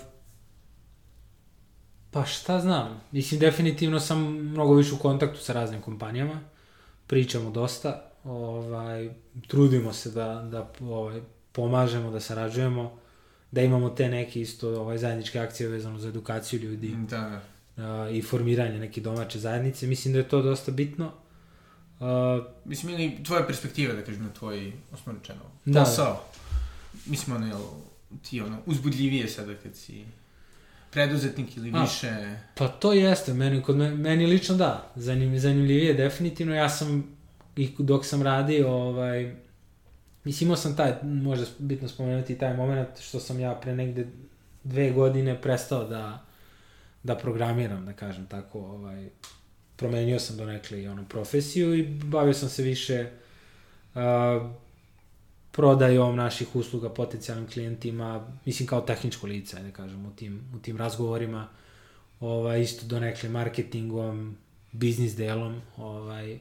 pa 2.11 2.25
šta 2.25 2.59
znam, 2.59 3.01
mislim 3.11 3.39
definitivno 3.39 3.99
sam 3.99 4.19
mnogo 4.27 4.73
više 4.73 4.93
u 4.93 4.97
kontaktu 4.97 5.39
sa 5.39 5.53
raznim 5.53 5.81
kompanijama, 5.81 6.41
pričamo 7.07 7.51
dosta, 7.51 8.11
ovaj, 8.23 9.09
trudimo 9.47 9.93
se 9.93 10.11
da, 10.11 10.47
da 10.51 10.71
ovaj, 10.81 11.21
pomažemo, 11.51 12.11
da 12.11 12.19
sarađujemo, 12.19 13.02
da 13.53 13.61
imamo 13.61 13.89
te 13.89 14.09
neke 14.09 14.41
isto 14.41 14.69
ovaj, 14.81 14.97
zajedničke 14.97 15.39
akcije 15.39 15.69
vezano 15.69 15.99
za 15.99 16.07
edukaciju 16.09 16.59
ljudi 16.59 16.95
Da, 17.09 17.41
da. 17.75 18.05
uh, 18.05 18.15
i 18.15 18.21
formiranje 18.21 18.79
neke 18.79 19.01
domaće 19.01 19.39
zajednice. 19.39 19.87
Mislim 19.87 20.13
da 20.13 20.19
je 20.19 20.27
to 20.29 20.41
dosta 20.41 20.71
bitno. 20.71 21.11
Uh, 21.99 22.07
Mislim, 22.65 22.93
ili 22.93 23.23
tvoja 23.23 23.45
perspektiva, 23.47 23.93
da 23.93 24.01
kažem, 24.01 24.23
na 24.23 24.33
tvoj, 24.33 24.73
osnovno 24.93 25.19
rečeno, 25.21 25.41
Da. 25.65 25.79
posao. 25.79 26.23
Mislim, 27.05 27.35
ono, 27.35 27.47
jel, 27.47 27.59
ti, 28.29 28.41
ono, 28.41 28.57
uzbudljivije 28.65 29.27
sada 29.27 29.53
kad 29.63 29.75
si 29.75 30.05
preduzetnik 30.91 31.57
ili 31.57 31.71
A. 31.75 31.81
više... 31.81 32.35
Pa 32.57 32.67
to 32.67 32.93
jeste, 32.93 33.33
meni, 33.33 33.61
kod 33.63 33.77
me, 33.77 33.91
meni 33.91 34.25
lično 34.25 34.55
da, 34.55 34.91
zanim, 34.95 35.39
zanimljivije 35.39 35.93
definitivno, 35.93 36.55
ja 36.55 36.69
sam 36.69 37.03
i 37.55 37.69
dok 37.79 38.05
sam 38.05 38.21
radio, 38.21 38.71
ovaj, 38.71 39.35
mislim 40.23 40.47
imao 40.47 40.57
sam 40.57 40.75
taj, 40.75 40.93
možda 41.03 41.45
bitno 41.59 41.87
spomenuti 41.87 42.37
taj 42.37 42.57
moment 42.57 42.99
što 42.99 43.19
sam 43.19 43.39
ja 43.39 43.55
pre 43.55 43.75
negde 43.75 44.07
dve 44.63 44.91
godine 44.91 45.41
prestao 45.41 45.83
da, 45.83 46.25
da 47.03 47.15
programiram, 47.15 47.85
da 47.85 47.93
kažem 47.93 48.27
tako, 48.27 48.59
ovaj, 48.59 49.09
promenio 49.75 50.19
sam 50.19 50.37
do 50.37 50.45
nekle 50.45 50.81
i 50.81 50.87
onu 50.87 51.05
profesiju 51.09 51.75
i 51.75 51.83
bavio 51.83 52.33
sam 52.33 52.49
se 52.49 52.63
više 52.63 53.09
uh, 53.95 54.01
prodajom 55.51 56.15
naših 56.15 56.55
usluga 56.55 56.89
potencijalnim 56.89 57.47
klijentima, 57.47 58.27
mislim 58.45 58.67
kao 58.67 58.81
tehničko 58.81 59.27
lice, 59.27 59.59
da 59.63 59.71
kažem, 59.71 60.05
u 60.05 60.11
tim, 60.11 60.41
u 60.55 60.59
tim 60.59 60.77
razgovorima, 60.77 61.47
ovaj, 62.19 62.61
isto 62.61 62.85
donekle 62.85 63.29
marketingom, 63.29 64.37
biznis 64.71 65.15
delom, 65.15 65.61
ovaj, 65.77 66.39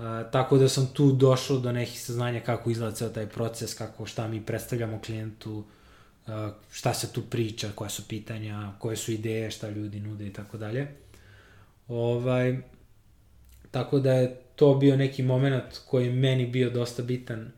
a, 0.00 0.24
tako 0.32 0.58
da 0.58 0.68
sam 0.68 0.86
tu 0.86 1.12
došao 1.12 1.58
do 1.58 1.72
nekih 1.72 2.02
saznanja 2.02 2.40
kako 2.40 2.70
izgleda 2.70 2.96
ceo 2.96 3.08
taj 3.08 3.26
proces, 3.26 3.74
kako 3.74 4.06
šta 4.06 4.28
mi 4.28 4.46
predstavljamo 4.46 5.00
klijentu, 5.06 5.64
a, 6.26 6.52
šta 6.70 6.94
se 6.94 7.12
tu 7.12 7.22
priča, 7.22 7.70
koja 7.74 7.90
su 7.90 8.08
pitanja, 8.08 8.72
koje 8.78 8.96
su 8.96 9.12
ideje, 9.12 9.50
šta 9.50 9.70
ljudi 9.70 10.00
nude 10.00 10.26
i 10.26 10.32
tako 10.32 10.58
dalje. 10.58 10.88
Ovaj, 11.88 12.58
tako 13.70 13.98
da 13.98 14.12
je 14.12 14.36
to 14.56 14.74
bio 14.74 14.96
neki 14.96 15.22
moment 15.22 15.78
koji 15.86 16.06
je 16.06 16.12
meni 16.12 16.46
bio 16.46 16.70
dosta 16.70 17.02
bitan 17.02 17.52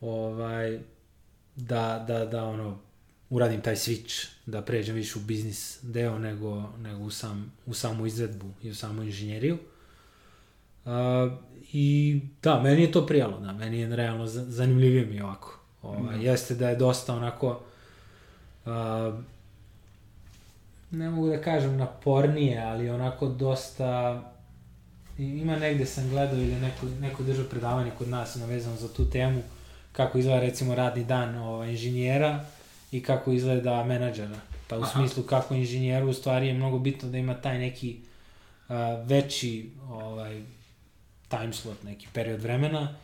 ovaj, 0.00 0.80
da, 1.56 2.04
da, 2.08 2.24
da 2.24 2.44
ono, 2.44 2.78
uradim 3.30 3.60
taj 3.60 3.76
switch, 3.76 4.26
da 4.46 4.62
pređem 4.62 4.94
više 4.94 5.18
u 5.18 5.22
biznis 5.22 5.78
deo 5.82 6.18
nego, 6.18 6.72
nego 6.78 7.02
u, 7.02 7.10
sam, 7.10 7.52
u 7.66 7.74
samu 7.74 8.06
izvedbu 8.06 8.50
i 8.62 8.70
u 8.70 8.74
samu 8.74 9.02
inženjeriju. 9.02 9.54
Uh, 9.54 9.73
I 11.72 12.20
da, 12.42 12.60
meni 12.60 12.82
je 12.82 12.92
to 12.92 13.06
prijalo, 13.06 13.40
da, 13.40 13.52
meni 13.52 13.78
je 13.78 13.96
realno 13.96 14.26
za- 14.26 14.44
zanimljivije 14.44 15.06
mi 15.06 15.20
ovako. 15.20 15.58
Ovaj, 15.82 16.16
Da. 16.16 16.22
Jeste 16.22 16.54
da 16.54 16.68
je 16.68 16.76
dosta 16.76 17.14
onako, 17.14 17.60
uh, 18.66 18.70
ne 20.90 21.10
mogu 21.10 21.28
da 21.28 21.40
kažem 21.40 21.76
napornije, 21.76 22.58
ali 22.60 22.90
onako 22.90 23.28
dosta, 23.28 24.22
ima 25.18 25.56
negde 25.56 25.86
sam 25.86 26.08
gledao 26.08 26.36
ili 26.36 26.54
neko, 26.54 26.86
neko 27.00 27.22
držao 27.22 27.44
predavanje 27.44 27.90
kod 27.98 28.08
nas 28.08 28.34
navezano 28.36 28.76
za 28.76 28.88
tu 28.88 29.10
temu, 29.10 29.42
kako 29.92 30.18
izgleda 30.18 30.40
recimo 30.40 30.74
radni 30.74 31.04
dan 31.04 31.34
ovaj, 31.36 31.70
inženjera 31.70 32.44
i 32.92 33.02
kako 33.02 33.32
izgleda 33.32 33.84
menadžera. 33.84 34.36
Pa 34.68 34.78
u 34.78 34.82
Aha. 34.82 34.90
smislu 34.92 35.22
kako 35.22 35.54
inženjeru 35.54 36.08
u 36.08 36.12
stvari 36.12 36.46
je 36.46 36.54
mnogo 36.54 36.78
bitno 36.78 37.08
da 37.08 37.18
ima 37.18 37.34
taj 37.34 37.58
neki 37.58 37.96
uh, 38.68 38.74
veći 39.04 39.70
ovaj, 39.82 40.42
time 41.38 41.52
slot, 41.52 41.82
neki 41.82 42.06
period 42.12 42.42
vremena 42.42 42.94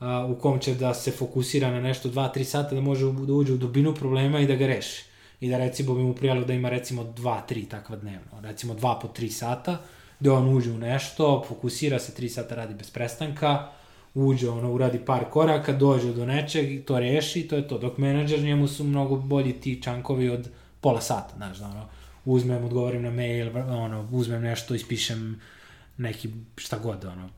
a, 0.00 0.26
u 0.26 0.34
kom 0.34 0.58
će 0.58 0.74
da 0.74 0.94
se 0.94 1.10
fokusira 1.10 1.70
na 1.70 1.80
nešto 1.80 2.08
2-3 2.08 2.44
sata 2.44 2.74
da 2.74 2.80
može 2.80 3.04
da 3.04 3.32
uđe 3.32 3.52
u 3.52 3.56
dubinu 3.56 3.94
problema 3.94 4.40
i 4.40 4.46
da 4.46 4.54
ga 4.54 4.66
reši. 4.66 5.04
I 5.40 5.48
da 5.50 5.58
recimo 5.58 5.94
bi 5.94 6.02
mu 6.02 6.14
prijalo 6.14 6.44
da 6.44 6.52
ima 6.52 6.68
recimo 6.68 7.04
2-3 7.16 7.68
takva 7.68 7.96
dnevno, 7.96 8.40
recimo 8.42 8.74
2 8.74 9.00
po 9.00 9.08
3 9.08 9.30
sata, 9.30 9.78
da 10.20 10.32
on 10.32 10.56
uđe 10.56 10.70
u 10.70 10.78
nešto, 10.78 11.44
fokusira 11.48 11.98
se 11.98 12.12
3 12.22 12.28
sata 12.28 12.54
radi 12.54 12.74
bez 12.74 12.90
prestanka, 12.90 13.68
uđe, 14.14 14.48
ono, 14.48 14.72
uradi 14.72 14.98
par 14.98 15.24
koraka, 15.30 15.72
dođe 15.72 16.12
do 16.12 16.26
nečeg 16.26 16.84
to 16.84 16.98
reši 16.98 17.48
to 17.48 17.56
je 17.56 17.68
to. 17.68 17.78
Dok 17.78 17.98
menadžer 17.98 18.40
njemu 18.40 18.68
su 18.68 18.84
mnogo 18.84 19.16
bolji 19.16 19.52
ti 19.52 19.82
čankovi 19.82 20.28
od 20.28 20.48
pola 20.80 21.00
sata, 21.00 21.36
znaš, 21.36 21.58
da 21.58 21.66
ono, 21.66 21.86
uzmem, 22.24 22.64
odgovorim 22.64 23.02
na 23.02 23.10
mail, 23.10 23.56
ono, 23.56 24.08
uzmem 24.12 24.42
nešto, 24.42 24.74
ispišem 24.74 25.40
neki, 25.96 26.30
šta 26.56 26.78
god, 26.78 27.04
ono, 27.04 27.28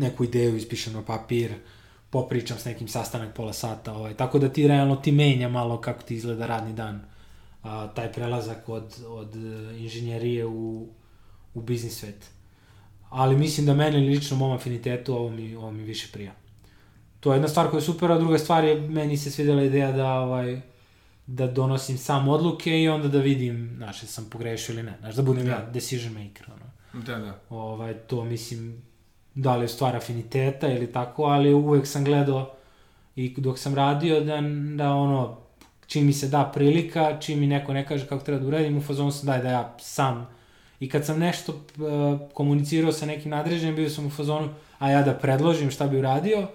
neku 0.00 0.24
ideju, 0.24 0.56
ispišem 0.56 0.92
na 0.92 1.02
papir, 1.02 1.54
popričam 2.10 2.58
s 2.58 2.64
nekim 2.64 2.88
sastanak 2.88 3.34
pola 3.34 3.52
sata, 3.52 3.92
ovaj, 3.92 4.14
tako 4.14 4.38
da 4.38 4.48
ti 4.48 4.68
realno 4.68 4.96
ti 4.96 5.12
menja 5.12 5.48
malo 5.48 5.80
kako 5.80 6.02
ti 6.02 6.14
izgleda 6.14 6.46
radni 6.46 6.72
dan, 6.72 7.00
a, 7.62 7.88
taj 7.94 8.12
prelazak 8.12 8.68
od, 8.68 8.96
od 9.08 9.36
e, 9.36 9.78
inženjerije 9.78 10.46
u, 10.46 10.88
u 11.54 11.62
biznis 11.62 11.98
svet. 11.98 12.30
Ali 13.08 13.36
mislim 13.36 13.66
da 13.66 13.74
mene 13.74 13.98
lično, 13.98 14.36
mom 14.36 14.52
afinitetu, 14.52 15.14
ovo 15.14 15.30
mi, 15.30 15.56
ovo 15.56 15.70
mi 15.70 15.82
više 15.82 16.08
prija. 16.12 16.32
To 17.20 17.32
je 17.32 17.36
jedna 17.36 17.48
stvar 17.48 17.70
koja 17.70 17.78
je 17.78 17.82
super, 17.82 18.12
a 18.12 18.18
druga 18.18 18.38
stvar 18.38 18.64
je, 18.64 18.80
meni 18.80 19.16
se 19.16 19.30
svidela 19.30 19.62
ideja 19.62 19.92
da, 19.92 20.12
ovaj, 20.12 20.60
da 21.26 21.46
donosim 21.46 21.98
sam 21.98 22.28
odluke 22.28 22.82
i 22.82 22.88
onda 22.88 23.08
da 23.08 23.18
vidim, 23.18 23.74
znaš, 23.76 24.00
sam 24.00 24.30
pogrešio 24.30 24.72
ili 24.72 24.82
ne, 24.82 24.96
znaš, 25.00 25.14
da 25.14 25.22
budem 25.22 25.44
Da. 25.44 25.50
ja 25.50 25.70
decision 25.72 26.12
maker, 26.12 26.46
ono 26.52 27.02
Da, 27.02 27.18
da. 27.18 27.40
ovaj, 27.50 27.94
to 27.94 28.24
mislim, 28.24 28.82
da 29.34 29.56
li 29.56 29.64
je 29.64 29.68
stvar 29.68 29.96
afiniteta 29.96 30.68
ili 30.68 30.92
tako, 30.92 31.24
ali 31.24 31.54
uvek 31.54 31.86
sam 31.86 32.04
gledao 32.04 32.54
i 33.16 33.34
dok 33.36 33.58
sam 33.58 33.74
radio 33.74 34.20
da, 34.20 34.40
da 34.76 34.92
ono, 34.92 35.36
čim 35.86 36.06
mi 36.06 36.12
se 36.12 36.28
da 36.28 36.50
prilika, 36.54 37.18
čim 37.20 37.40
mi 37.40 37.46
neko 37.46 37.72
ne 37.72 37.86
kaže 37.86 38.06
kako 38.06 38.24
treba 38.24 38.40
da 38.40 38.48
uradim, 38.48 38.78
u 38.78 38.82
fazonu 38.82 39.12
sam 39.12 39.26
daj 39.26 39.42
da 39.42 39.48
ja 39.48 39.76
sam 39.80 40.26
I 40.80 40.88
kad 40.88 41.06
sam 41.06 41.18
nešto 41.18 41.52
uh, 41.52 42.20
komunicirao 42.34 42.92
sa 42.92 43.06
nekim 43.06 43.30
nadređenim, 43.30 43.76
bio 43.76 43.90
sam 43.90 44.06
u 44.06 44.10
fazonu, 44.10 44.48
a 44.78 44.90
ja 44.90 45.02
da 45.02 45.14
predložim 45.14 45.70
šta 45.70 45.86
bi 45.86 45.98
uradio, 45.98 46.48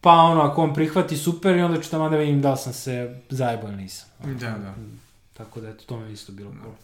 pa 0.00 0.10
ono, 0.10 0.40
ako 0.40 0.62
on 0.62 0.74
prihvati, 0.74 1.16
super, 1.16 1.56
i 1.56 1.62
onda 1.62 1.80
ću 1.82 1.90
tamo 1.90 2.08
da 2.08 2.16
vidim 2.16 2.42
da 2.42 2.56
sam 2.56 2.72
se 2.72 3.20
zajebao 3.30 3.68
ili 3.68 3.82
nisam. 3.82 4.08
Da, 4.24 4.50
da. 4.50 4.74
Tako 5.32 5.60
da, 5.60 5.68
eto, 5.68 5.84
to 5.86 6.00
me 6.00 6.12
isto 6.12 6.32
bilo 6.32 6.50
cool. 6.62 6.74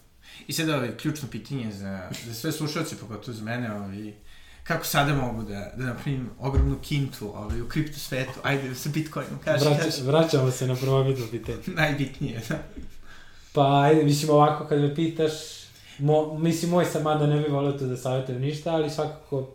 I 0.47 0.53
sada 0.53 0.75
ovaj, 0.75 0.97
ključno 0.97 1.27
pitanje 1.31 1.71
za, 1.71 2.09
za 2.25 2.33
sve 2.33 2.51
slušalce, 2.51 2.97
pogotovo 2.97 3.37
za 3.37 3.43
mene, 3.43 3.73
ovaj, 3.73 4.13
kako 4.63 4.85
sada 4.85 5.15
mogu 5.15 5.43
da, 5.43 5.71
da 5.77 5.85
napravim 5.85 6.29
ogromnu 6.39 6.79
kintu 6.81 7.31
ovaj, 7.35 7.61
u 7.61 7.67
kripto 7.67 7.99
svetu, 7.99 8.39
ajde 8.43 8.75
sa 8.75 8.89
Bitcoinom, 8.93 9.39
kaži, 9.43 9.65
Vraća, 9.65 9.83
kaži, 9.83 10.01
vraćamo 10.03 10.51
se 10.51 10.67
na 10.67 10.75
prvobitno 10.75 11.25
pitanje. 11.31 11.57
najbitnije, 11.81 12.41
da. 12.49 12.59
Pa, 13.53 13.81
ajde, 13.81 14.03
mislim, 14.03 14.31
ovako 14.31 14.65
kad 14.65 14.79
me 14.81 14.95
pitaš, 14.95 15.31
mo, 15.99 16.37
mislim, 16.37 16.71
moj 16.71 16.85
sam, 16.85 17.03
mada 17.03 17.27
ne 17.27 17.41
bi 17.41 17.49
volio 17.49 17.71
tu 17.71 17.85
da 17.85 17.97
savjetujem 17.97 18.41
ništa, 18.41 18.73
ali 18.73 18.89
svakako, 18.89 19.49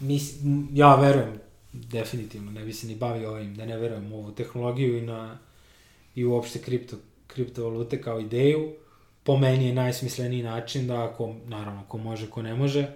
mislim, 0.00 0.68
ja 0.72 0.94
verujem, 0.94 1.40
definitivno, 1.72 2.50
ne 2.50 2.64
bi 2.64 2.72
se 2.72 2.86
ni 2.86 2.94
bavio 2.94 3.30
ovim, 3.30 3.54
da 3.54 3.66
ne 3.66 3.76
verujem 3.76 4.12
u 4.12 4.18
ovu 4.18 4.32
tehnologiju 4.32 4.98
i 4.98 5.00
na, 5.00 5.38
i 6.14 6.24
uopšte 6.24 6.58
kripto, 6.58 6.96
kriptovalute 7.26 8.02
kao 8.02 8.20
ideju. 8.20 8.72
Po 9.22 9.36
meni 9.36 9.66
je 9.66 9.74
najsmisleniji 9.74 10.42
način 10.42 10.86
da 10.86 11.04
ako, 11.04 11.34
naravno, 11.46 11.84
ko 11.88 11.98
može, 11.98 12.30
ko 12.30 12.42
ne 12.42 12.54
može, 12.54 12.88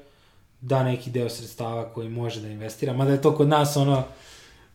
da 0.62 0.82
neki 0.82 1.10
deo 1.10 1.28
sredstava 1.28 1.84
koji 1.84 2.08
može 2.08 2.40
da 2.40 2.48
investira, 2.48 2.92
mada 2.92 3.12
je 3.12 3.22
to 3.22 3.34
kod 3.34 3.48
nas 3.48 3.76
ono, 3.76 4.02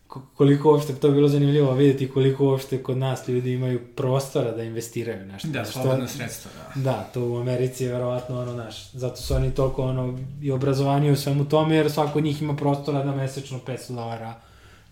ko- 0.08 0.22
koliko 0.36 0.72
uopšte 0.72 0.96
to 0.96 1.08
je 1.08 1.14
bilo 1.14 1.28
zanimljivo 1.28 1.74
videti 1.74 2.10
koliko 2.10 2.46
uopšte 2.46 2.84
kod 2.84 2.98
nas 2.98 3.28
ljudi 3.28 3.54
imaju 3.54 3.82
prostora 3.88 4.52
da 4.52 4.64
investiraju 4.64 5.26
nešto. 5.26 5.48
Da, 5.48 5.64
to- 5.64 6.08
sredstvo, 6.08 6.52
da. 6.76 6.82
Da, 6.82 7.04
to 7.04 7.24
u 7.24 7.38
Americi 7.38 7.84
je 7.84 7.92
verovatno 7.92 8.42
ono, 8.42 8.54
naš, 8.54 8.92
zato 8.92 9.16
su 9.16 9.34
oni 9.34 9.52
toliko 9.52 9.84
ono, 9.84 10.20
i 10.42 10.52
obrazovani 10.52 11.12
u 11.12 11.16
svemu 11.16 11.46
tome, 11.46 11.76
jer 11.76 11.92
svako 11.92 12.20
od 12.20 12.26
njih 12.26 12.42
ima 12.42 12.56
prostora 12.56 13.04
da 13.04 13.12
mesečno 13.14 13.60
500 13.60 13.92
dolara 13.92 14.34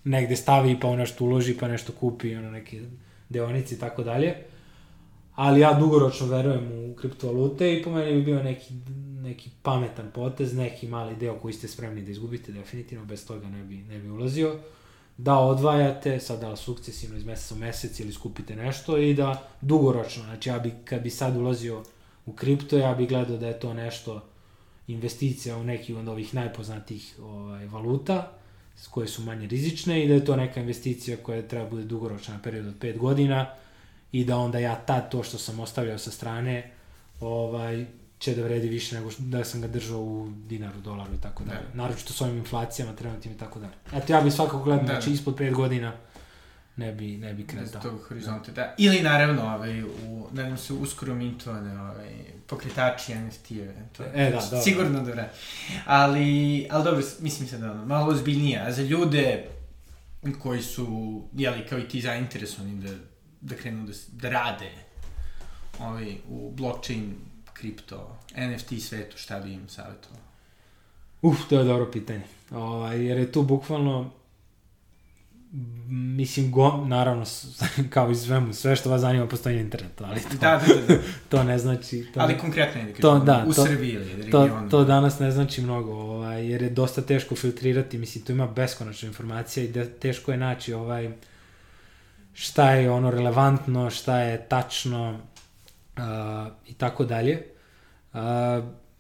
negde 0.04 0.36
stavi, 0.36 0.80
pa 0.80 0.88
on 0.88 0.98
nešto 0.98 1.24
uloži, 1.26 1.54
pa 1.54 1.68
nešto 1.68 1.92
kupi, 1.92 2.36
ono, 2.36 2.52
neke 2.52 2.82
deonice 3.30 3.76
i 3.76 3.80
tako 3.80 4.04
dalje. 4.04 4.36
Ali 5.36 5.60
ja 5.60 5.74
dugoročno 5.74 6.28
verujem 6.28 6.92
u 6.92 6.96
kriptovalute 6.96 7.74
i 7.74 7.84
po 7.84 7.92
meni 7.92 8.14
bi 8.14 8.22
bio 8.22 8.44
neki, 8.44 8.74
neki 9.22 9.50
pametan 9.62 10.12
potez, 10.14 10.54
neki 10.54 10.88
mali 10.88 11.16
deo 11.16 11.40
koji 11.40 11.54
ste 11.54 11.68
spremni 11.68 12.02
da 12.02 12.12
izgubite, 12.12 12.52
definitivno 12.52 13.06
bez 13.06 13.28
toga 13.28 13.50
ne 13.50 13.64
bi, 13.64 13.78
ne 13.78 14.00
bi 14.00 14.10
ulazio. 14.10 14.56
Da 15.18 15.38
odvajate, 15.38 16.20
sad 16.20 16.42
da 16.42 16.56
sukcesivno 16.56 17.18
iz 17.18 17.26
meseca 17.26 17.56
u 17.56 17.58
mesec 17.58 18.00
ili 18.00 18.12
skupite 18.12 18.56
nešto 18.56 18.98
i 18.98 19.14
da 19.14 19.50
dugoročno, 19.62 20.24
znači 20.24 20.50
ja 20.50 20.60
bi, 20.60 20.74
kad 20.86 21.02
bi 21.02 21.10
sad 21.10 21.38
ulazio 21.38 21.84
u 22.26 22.34
kripto, 22.34 22.78
ja 22.78 22.94
bi 22.94 23.08
gledao 23.08 23.38
da 23.38 23.48
je 23.48 23.60
to 23.60 23.74
nešto 23.74 24.22
investicija 24.88 25.58
u 25.58 25.64
neki 25.64 25.94
od 25.94 26.08
ovih 26.08 26.34
najpoznatijih 26.34 27.16
ovaj, 27.22 27.66
valuta, 27.66 28.32
koje 28.90 29.08
su 29.08 29.22
manje 29.22 29.48
rizične 29.48 30.06
i 30.06 30.08
da 30.08 30.14
je 30.14 30.26
to 30.26 30.36
neka 30.36 30.60
investicija 30.60 31.18
koja 31.18 31.48
treba 31.48 31.70
bude 31.70 31.84
dugoročna 31.84 32.34
na 32.34 32.42
period 32.42 32.68
od 32.68 32.80
5 32.80 32.98
godina 32.98 33.48
i 34.14 34.26
da 34.26 34.38
onda 34.38 34.60
ja 34.60 34.76
tad 34.76 35.12
to 35.12 35.24
što 35.24 35.38
sam 35.38 35.60
ostavljao 35.60 35.98
sa 35.98 36.12
strane 36.12 36.72
ovaj, 37.20 37.86
će 38.20 38.36
da 38.36 38.44
vredi 38.44 38.68
više 38.68 38.96
nego 38.96 39.12
što, 39.12 39.22
da 39.24 39.44
sam 39.44 39.62
ga 39.62 39.68
držao 39.68 40.00
u 40.02 40.32
dinaru, 40.48 40.80
dolaru 40.80 41.14
i 41.14 41.22
tako 41.22 41.44
dalje. 41.44 41.60
Da. 41.74 41.84
Naročito 41.84 42.14
s 42.14 42.22
ovim 42.22 42.38
inflacijama 42.38 42.96
trenutnim 42.96 43.34
i 43.34 43.38
tako 43.38 43.60
dalje. 43.60 43.74
Eto, 43.94 44.14
ja 44.14 44.22
bih 44.22 44.34
svakako 44.34 44.64
gledao, 44.64 44.86
Da. 44.86 44.94
znači 44.94 45.12
ispod 45.12 45.36
5 45.36 45.54
godina 45.54 45.94
ne 46.76 46.92
bi, 46.92 47.18
ne 47.18 47.34
bi 47.34 47.48
kretao. 47.48 47.82
tog 47.82 48.02
horizonta, 48.08 48.52
da. 48.52 48.76
Ili 48.78 49.02
naravno, 49.02 49.42
ovaj, 49.56 49.84
u, 49.84 50.28
nadam 50.32 50.58
se, 50.58 50.74
uskoro 50.74 51.16
mintovane 51.16 51.82
ovaj, 51.82 52.12
pokretači 52.48 53.14
NFT-eve. 53.14 53.74
To 53.98 54.04
je 54.04 54.12
E, 54.16 54.32
da, 54.32 54.40
dobro. 54.42 54.62
Sigurno 54.62 55.04
da. 55.04 55.30
Ali, 55.86 56.68
ali 56.72 56.84
dobro, 56.84 57.02
mislim 57.20 57.48
se 57.48 57.58
da 57.58 57.72
ono, 57.72 57.86
malo 57.86 58.12
ozbiljnije. 58.12 58.60
A 58.60 58.72
za 58.72 58.82
ljude 58.82 59.46
koji 60.40 60.62
su, 60.62 61.22
jeli, 61.34 61.68
kao 61.68 61.80
i 61.80 61.88
ti 61.88 62.02
zainteresovani 62.02 62.76
da, 62.82 62.90
da 63.44 63.56
krenu 63.56 63.86
da, 63.86 63.94
da 64.12 64.30
rade 64.30 64.72
ovaj, 65.80 66.16
u 66.30 66.52
blockchain, 66.52 67.16
kripto, 67.54 68.18
NFT 68.38 68.82
svetu, 68.82 69.18
šta 69.18 69.40
bi 69.40 69.54
im 69.54 69.70
savjetovao? 69.70 70.20
Uf, 71.22 71.38
to 71.50 71.60
je 71.60 71.64
dobro 71.64 71.92
pitanje. 71.92 72.24
Ovaj, 72.52 73.06
jer 73.06 73.18
je 73.18 73.32
tu 73.32 73.44
bukvalno 73.44 74.12
mislim, 75.88 76.52
go, 76.52 76.86
naravno, 76.88 77.26
kao 77.90 78.12
i 78.12 78.16
svemu, 78.16 78.54
sve 78.54 78.76
što 78.76 78.90
vas 78.90 79.02
zanima 79.02 79.28
postoji 79.28 79.56
na 79.56 79.62
internetu, 79.62 80.04
ali 80.04 80.22
to, 80.22 80.38
Da, 80.42 80.62
da, 80.68 80.74
da, 80.74 80.96
da. 80.96 81.02
to 81.30 81.44
ne 81.44 81.58
znači... 81.58 82.06
To, 82.14 82.20
Ali 82.20 82.38
konkretno 82.38 82.82
je 82.82 82.88
da 82.88 82.94
To, 82.94 83.20
da, 83.20 83.46
u 83.48 83.54
to- 83.54 83.66
Srbiji 83.66 83.90
ili 83.90 84.32
to, 84.32 84.44
regionu. 84.44 84.70
to 84.70 84.84
danas 84.84 85.20
ne 85.20 85.32
znači 85.32 85.62
mnogo, 85.62 85.92
ovaj, 85.94 86.48
jer 86.48 86.62
je 86.62 86.70
dosta 86.70 87.02
teško 87.02 87.36
filtrirati, 87.36 87.98
mislim, 87.98 88.24
tu 88.26 88.32
ima 88.32 88.48
beskonačno 88.48 89.08
informacija 89.08 89.64
i 89.64 89.68
de, 89.68 89.90
teško 89.90 90.32
je 90.32 90.38
naći 90.38 90.74
ovaj, 90.74 91.12
šta 92.34 92.72
je 92.72 92.92
ono 92.92 93.12
relevantno, 93.12 93.90
šta 93.90 94.20
je 94.20 94.48
tačno 94.50 95.20
uh, 95.98 96.04
i 96.68 96.74
tako 96.74 97.06
dalje. 97.06 97.44
Uh, 98.14 98.20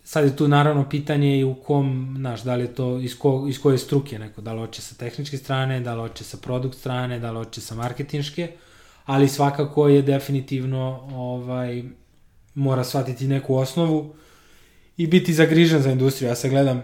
sad 0.03 0.25
je 0.25 0.35
tu 0.35 0.47
naravno 0.47 0.89
pitanje 0.89 1.39
i 1.39 1.43
u 1.43 1.55
kom, 1.55 2.15
znaš, 2.17 2.41
da 2.41 2.55
li 2.55 2.63
je 2.63 2.75
to, 2.75 2.99
iz, 2.99 3.19
ko, 3.19 3.45
iz 3.49 3.61
koje 3.61 3.77
struke 3.77 4.19
neko, 4.19 4.41
da 4.41 4.53
li 4.53 4.59
hoće 4.59 4.81
sa 4.81 4.95
tehničke 4.95 5.37
strane, 5.37 5.79
da 5.79 5.95
li 5.95 6.01
hoće 6.01 6.23
sa 6.23 6.37
produkt 6.37 6.77
strane, 6.77 7.19
da 7.19 7.31
li 7.31 7.37
hoće 7.37 7.61
sa 7.61 7.75
marketinške, 7.75 8.51
ali 9.05 9.27
svakako 9.27 9.87
je 9.87 10.01
definitivno 10.01 11.09
ovaj, 11.13 11.83
mora 12.55 12.83
shvatiti 12.83 13.27
neku 13.27 13.55
osnovu 13.55 14.15
i 14.97 15.07
biti 15.07 15.33
zagrižen 15.33 15.81
za 15.81 15.91
industriju. 15.91 16.29
Ja 16.29 16.35
se 16.35 16.49
gledam, 16.49 16.81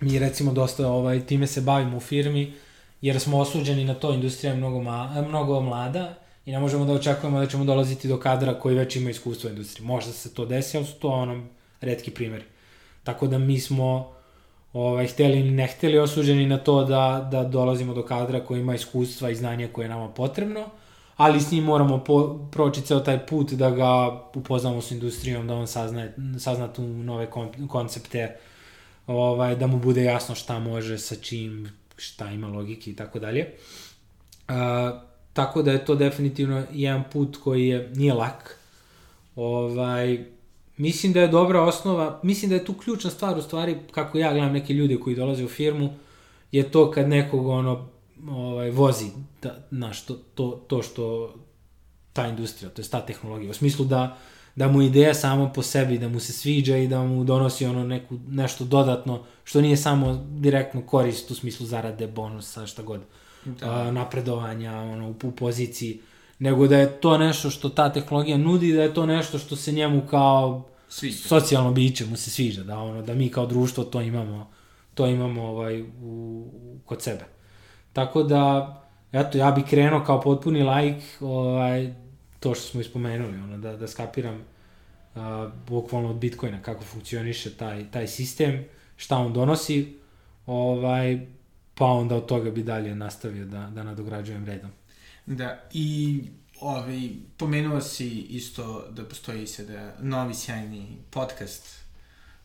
mi 0.00 0.18
recimo 0.18 0.52
dosta 0.52 0.88
ovaj, 0.88 1.26
time 1.26 1.46
se 1.46 1.60
bavimo 1.60 1.96
u 1.96 2.00
firmi, 2.00 2.54
jer 3.00 3.20
smo 3.20 3.38
osuđeni 3.38 3.84
na 3.84 3.94
to, 3.94 4.12
industrija 4.12 4.52
je 4.52 4.58
mnogo, 4.58 4.82
ma, 4.82 5.24
mnogo 5.28 5.60
mlada 5.60 6.14
i 6.46 6.52
ne 6.52 6.58
možemo 6.58 6.84
da 6.84 6.92
očekujemo 6.92 7.38
da 7.38 7.46
ćemo 7.46 7.64
dolaziti 7.64 8.08
do 8.08 8.18
kadra 8.18 8.60
koji 8.60 8.76
već 8.76 8.96
ima 8.96 9.10
iskustvo 9.10 9.48
u 9.48 9.50
industriji. 9.50 9.86
Možda 9.86 10.12
se 10.12 10.34
to 10.34 10.44
desi, 10.44 10.76
ali 10.76 10.86
su 10.86 10.94
to 10.94 11.08
ono 11.08 11.46
redki 11.80 12.10
primjeri. 12.10 12.44
Tako 13.04 13.26
da 13.26 13.38
mi 13.38 13.60
smo 13.60 14.16
ovaj, 14.72 15.06
hteli 15.06 15.40
ili 15.40 15.50
ne 15.50 15.66
hteli 15.66 15.98
osuđeni 15.98 16.46
na 16.46 16.58
to 16.58 16.84
da, 16.84 17.28
da 17.30 17.44
dolazimo 17.44 17.94
do 17.94 18.02
kadra 18.02 18.44
koji 18.44 18.60
ima 18.60 18.74
iskustva 18.74 19.30
i 19.30 19.34
znanja 19.34 19.68
koje 19.72 19.84
je 19.84 19.88
nama 19.88 20.08
potrebno, 20.08 20.64
ali 21.16 21.40
s 21.40 21.50
njim 21.50 21.64
moramo 21.64 22.04
po, 22.04 22.38
proći 22.52 22.82
ceo 22.82 23.00
taj 23.00 23.26
put 23.26 23.52
da 23.52 23.70
ga 23.70 24.20
upoznamo 24.34 24.82
s 24.82 24.90
industrijom, 24.90 25.46
da 25.46 25.54
on 25.54 25.66
sazna, 25.66 26.08
sazna 26.38 26.72
tu 26.72 26.82
nove 26.82 27.30
kon, 27.30 27.68
koncepte, 27.68 28.36
ovaj, 29.06 29.56
da 29.56 29.66
mu 29.66 29.78
bude 29.78 30.04
jasno 30.04 30.34
šta 30.34 30.58
može, 30.58 30.98
sa 30.98 31.14
čim, 31.14 31.72
šta 31.96 32.30
ima 32.30 32.48
logike 32.48 32.90
i 32.90 32.96
tako 32.96 33.18
dalje. 33.18 33.52
Tako 35.32 35.62
da 35.62 35.72
je 35.72 35.84
to 35.84 35.94
definitivno 35.94 36.64
jedan 36.72 37.04
put 37.12 37.36
koji 37.36 37.68
je, 37.68 37.90
nije 37.94 38.14
lak. 38.14 38.58
Ovaj, 39.36 40.24
mislim 40.76 41.12
da 41.12 41.20
je 41.20 41.28
dobra 41.28 41.62
osnova, 41.62 42.20
mislim 42.22 42.48
da 42.48 42.54
je 42.54 42.64
tu 42.64 42.74
ključna 42.74 43.10
stvar 43.10 43.38
u 43.38 43.42
stvari, 43.42 43.76
kako 43.90 44.18
ja 44.18 44.32
gledam 44.32 44.52
neke 44.52 44.74
ljude 44.74 45.00
koji 45.00 45.16
dolaze 45.16 45.44
u 45.44 45.48
firmu, 45.48 45.94
je 46.52 46.70
to 46.70 46.90
kad 46.90 47.08
nekog 47.08 47.46
ono 47.46 47.88
ovaj, 48.28 48.70
vozi, 48.70 49.06
da, 49.42 49.66
znaš, 49.70 50.06
to, 50.06 50.14
to, 50.34 50.64
to 50.66 50.82
što 50.82 51.34
ta 52.12 52.26
industrija, 52.26 52.70
to 52.70 52.82
je 52.82 52.88
ta 52.88 53.06
tehnologija, 53.06 53.50
u 53.50 53.54
smislu 53.54 53.84
da, 53.84 54.18
da 54.56 54.68
mu 54.68 54.82
ideja 54.82 55.14
samo 55.14 55.52
po 55.54 55.62
sebi, 55.62 55.98
da 55.98 56.08
mu 56.08 56.20
se 56.20 56.32
sviđa 56.32 56.76
i 56.76 56.88
da 56.88 57.02
mu 57.02 57.24
donosi 57.24 57.66
ono 57.66 57.84
neku, 57.84 58.18
nešto 58.28 58.64
dodatno, 58.64 59.24
što 59.44 59.60
nije 59.60 59.76
samo 59.76 60.26
direktno 60.28 60.82
korist 60.82 61.30
u 61.30 61.34
smislu 61.34 61.66
zarade, 61.66 62.06
bonusa, 62.06 62.66
šta 62.66 62.82
god, 62.82 63.00
da. 63.44 63.70
a, 63.70 63.90
napredovanja 63.90 64.72
ono, 64.78 65.08
u, 65.08 65.14
u 65.22 65.30
poziciji, 65.30 66.00
nego 66.38 66.66
da 66.66 66.78
je 66.78 67.00
to 67.00 67.18
nešto 67.18 67.50
što 67.50 67.68
ta 67.68 67.92
tehnologija 67.92 68.38
nudi, 68.38 68.72
da 68.72 68.82
je 68.82 68.94
to 68.94 69.06
nešto 69.06 69.38
što 69.38 69.56
se 69.56 69.72
njemu 69.72 70.02
kao 70.10 70.64
Sviđa. 70.88 71.28
socijalno 71.28 71.72
biće 71.72 72.06
mu 72.06 72.16
se 72.16 72.30
sviđa, 72.30 72.62
da 72.62 72.78
ono 72.78 73.02
da 73.02 73.14
mi 73.14 73.28
kao 73.28 73.46
društvo 73.46 73.84
to 73.84 74.00
imamo, 74.00 74.50
to 74.94 75.06
imamo 75.06 75.42
ovaj 75.42 75.82
u, 75.82 75.86
u 76.02 76.78
kod 76.84 77.02
sebe. 77.02 77.24
Tako 77.92 78.22
da 78.22 78.72
eto 79.12 79.38
ja 79.38 79.50
bih 79.50 79.64
krenuo 79.64 80.04
kao 80.04 80.20
potpuni 80.20 80.62
laik, 80.62 81.02
ovaj 81.20 82.05
to 82.40 82.54
što 82.54 82.68
smo 82.68 82.80
ispomenuli, 82.80 83.38
ono 83.38 83.58
da 83.58 83.76
da 83.76 83.88
skapiram 83.88 84.34
uh, 85.14 85.22
bukvalno 85.68 86.10
od 86.10 86.16
Bitcoina 86.16 86.62
kako 86.62 86.84
funkcioniše 86.84 87.56
taj 87.56 87.90
taj 87.90 88.06
sistem, 88.06 88.64
šta 88.96 89.16
on 89.16 89.32
donosi, 89.32 89.96
ovaj 90.46 91.26
pa 91.74 91.86
onda 91.86 92.16
od 92.16 92.26
toga 92.26 92.50
bi 92.50 92.62
dalje 92.62 92.94
nastavio 92.94 93.44
da 93.44 93.70
da 93.74 93.82
nadograđujem 93.82 94.44
redom. 94.44 94.70
Da, 95.26 95.60
i 95.72 96.20
ovaj, 96.60 97.08
pomenuo 97.36 97.80
si 97.80 98.08
isto 98.18 98.84
da 98.90 99.04
postoji 99.04 99.46
sada 99.46 99.94
novi 100.00 100.34
sjajni 100.34 100.86
podcast 101.10 101.86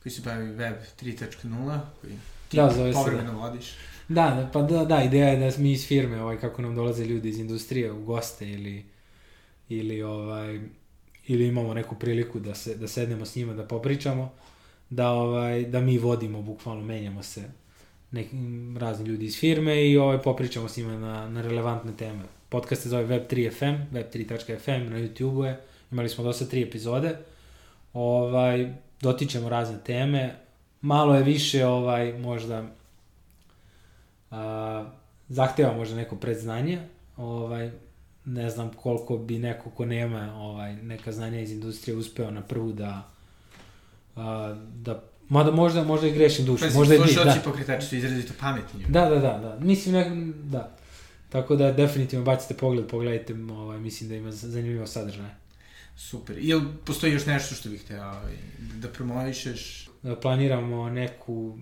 koji 0.03 0.13
se 0.13 0.21
bavi 0.21 0.51
Web 0.51 0.75
3.0, 1.01 1.79
koji 2.01 2.13
ti 2.49 2.57
Da, 2.57 2.71
zove 2.75 2.93
se, 2.93 2.99
povremeno 2.99 3.39
vodiš. 3.39 3.73
Da, 4.07 4.29
da, 4.29 4.49
pa 4.53 4.61
da, 4.61 4.85
da, 4.85 5.03
ideja 5.03 5.27
je 5.27 5.51
da 5.51 5.57
mi 5.57 5.71
iz 5.71 5.87
firme, 5.87 6.21
ovaj, 6.21 6.37
kako 6.39 6.61
nam 6.61 6.75
dolaze 6.75 7.05
ljudi 7.05 7.29
iz 7.29 7.39
industrije 7.39 7.91
u 7.91 8.03
goste 8.03 8.49
ili, 8.49 8.85
ili, 9.77 10.03
ovaj, 10.03 10.59
ili 11.27 11.47
imamo 11.47 11.73
neku 11.73 11.95
priliku 11.95 12.39
da, 12.39 12.55
se, 12.55 12.75
da 12.75 12.87
sednemo 12.87 13.25
s 13.25 13.35
njima, 13.35 13.53
da 13.53 13.63
popričamo, 13.63 14.31
da, 14.89 15.09
ovaj, 15.11 15.65
da 15.65 15.79
mi 15.79 15.97
vodimo, 15.97 16.41
bukvalno 16.41 16.83
menjamo 16.83 17.23
se 17.23 17.43
neki, 18.11 18.35
razni 18.77 19.05
ljudi 19.05 19.25
iz 19.25 19.39
firme 19.39 19.89
i 19.89 19.97
ovaj, 19.97 20.21
popričamo 20.21 20.69
s 20.69 20.77
njima 20.77 20.97
na, 20.97 21.29
na 21.29 21.41
relevantne 21.41 21.91
teme. 21.97 22.23
Podcast 22.49 22.81
se 22.83 22.89
zove 22.89 23.05
Web3FM, 23.05 23.77
web3.fm, 23.93 24.89
na 24.89 24.97
YouTube-u 24.97 25.45
je, 25.45 25.59
imali 25.91 26.09
smo 26.09 26.23
dosta 26.23 26.45
tri 26.45 26.61
epizode, 26.61 27.17
ovaj, 27.93 28.73
dotičemo 29.01 29.49
razne 29.49 29.77
teme, 29.85 30.35
malo 30.81 31.15
je 31.15 31.23
više 31.23 31.65
ovaj, 31.65 32.13
možda 32.13 32.65
a, 34.31 34.85
zahteva 35.29 35.73
možda 35.73 35.95
neko 35.95 36.15
predznanje, 36.15 36.79
ovaj, 37.17 37.71
ne 38.25 38.49
znam 38.49 38.71
koliko 38.73 39.17
bi 39.17 39.39
neko 39.39 39.69
ko 39.69 39.85
nema 39.85 40.35
ovaj, 40.35 40.75
neka 40.75 41.11
znanja 41.11 41.39
iz 41.39 41.51
industrije 41.51 41.97
uspeo 41.97 42.31
na 42.31 42.41
prvu 42.41 42.71
da, 42.71 43.11
a, 44.15 44.55
da 44.75 45.03
Mada 45.31 45.51
možda, 45.51 45.83
možda 45.83 46.07
i 46.07 46.11
grešim 46.11 46.45
dušu, 46.45 46.65
Pa, 46.67 46.73
možda 46.73 46.95
i 46.95 46.97
bi, 46.97 47.03
slušalci 47.03 47.39
da. 47.39 47.43
pokretači 47.43 47.87
su 47.87 47.95
izrazito 47.95 48.33
pametni. 48.39 48.85
Da, 48.89 49.09
da, 49.09 49.15
da, 49.15 49.37
da. 49.37 49.57
Mislim, 49.59 49.95
ne, 49.95 50.33
da. 50.43 50.77
Tako 51.29 51.55
da 51.55 51.71
definitivno 51.71 52.25
bacite 52.25 52.53
pogled, 52.53 52.87
pogledajte, 52.87 53.33
ovaj, 53.51 53.79
mislim 53.79 54.09
da 54.09 54.15
ima 54.15 54.31
zanimljivo 54.31 54.87
sadržaje. 54.87 55.35
Super. 55.97 56.37
Jel 56.39 56.61
postoji 56.85 57.13
još 57.13 57.25
nešto 57.25 57.55
što 57.55 57.69
bih 57.69 57.83
te 57.87 58.01
ovaj, 58.01 58.33
da 58.59 58.87
promovišeš? 58.87 59.89
Da 60.03 60.15
planiramo 60.15 60.89
neku, 60.89 61.57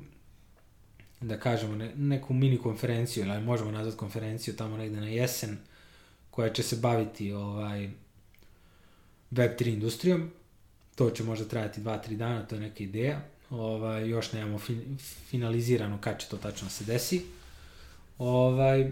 da 1.21 1.39
kažemo, 1.39 1.75
ne, 1.75 1.91
neku 1.95 2.33
mini 2.33 2.57
konferenciju, 2.57 3.25
ili 3.25 3.41
možemo 3.41 3.71
nazvati 3.71 3.97
konferenciju 3.97 4.55
tamo 4.55 4.77
negde 4.77 4.99
na 4.99 5.07
jesen, 5.07 5.57
koja 6.31 6.53
će 6.53 6.63
se 6.63 6.75
baviti 6.75 7.31
ovaj, 7.33 7.89
Web3 9.31 9.67
industrijom. 9.67 10.31
To 10.95 11.09
će 11.09 11.23
možda 11.23 11.45
trajati 11.45 11.81
2-3 11.81 12.15
dana, 12.15 12.45
to 12.45 12.55
je 12.55 12.61
neka 12.61 12.83
ideja. 12.83 13.21
Ovaj, 13.49 14.09
još 14.09 14.31
nemamo 14.33 14.59
fin, 14.59 14.97
finalizirano 15.29 15.97
kad 16.01 16.19
će 16.19 16.27
to 16.27 16.37
tačno 16.37 16.69
se 16.69 16.83
desi. 16.83 17.25
Ovaj, 18.17 18.91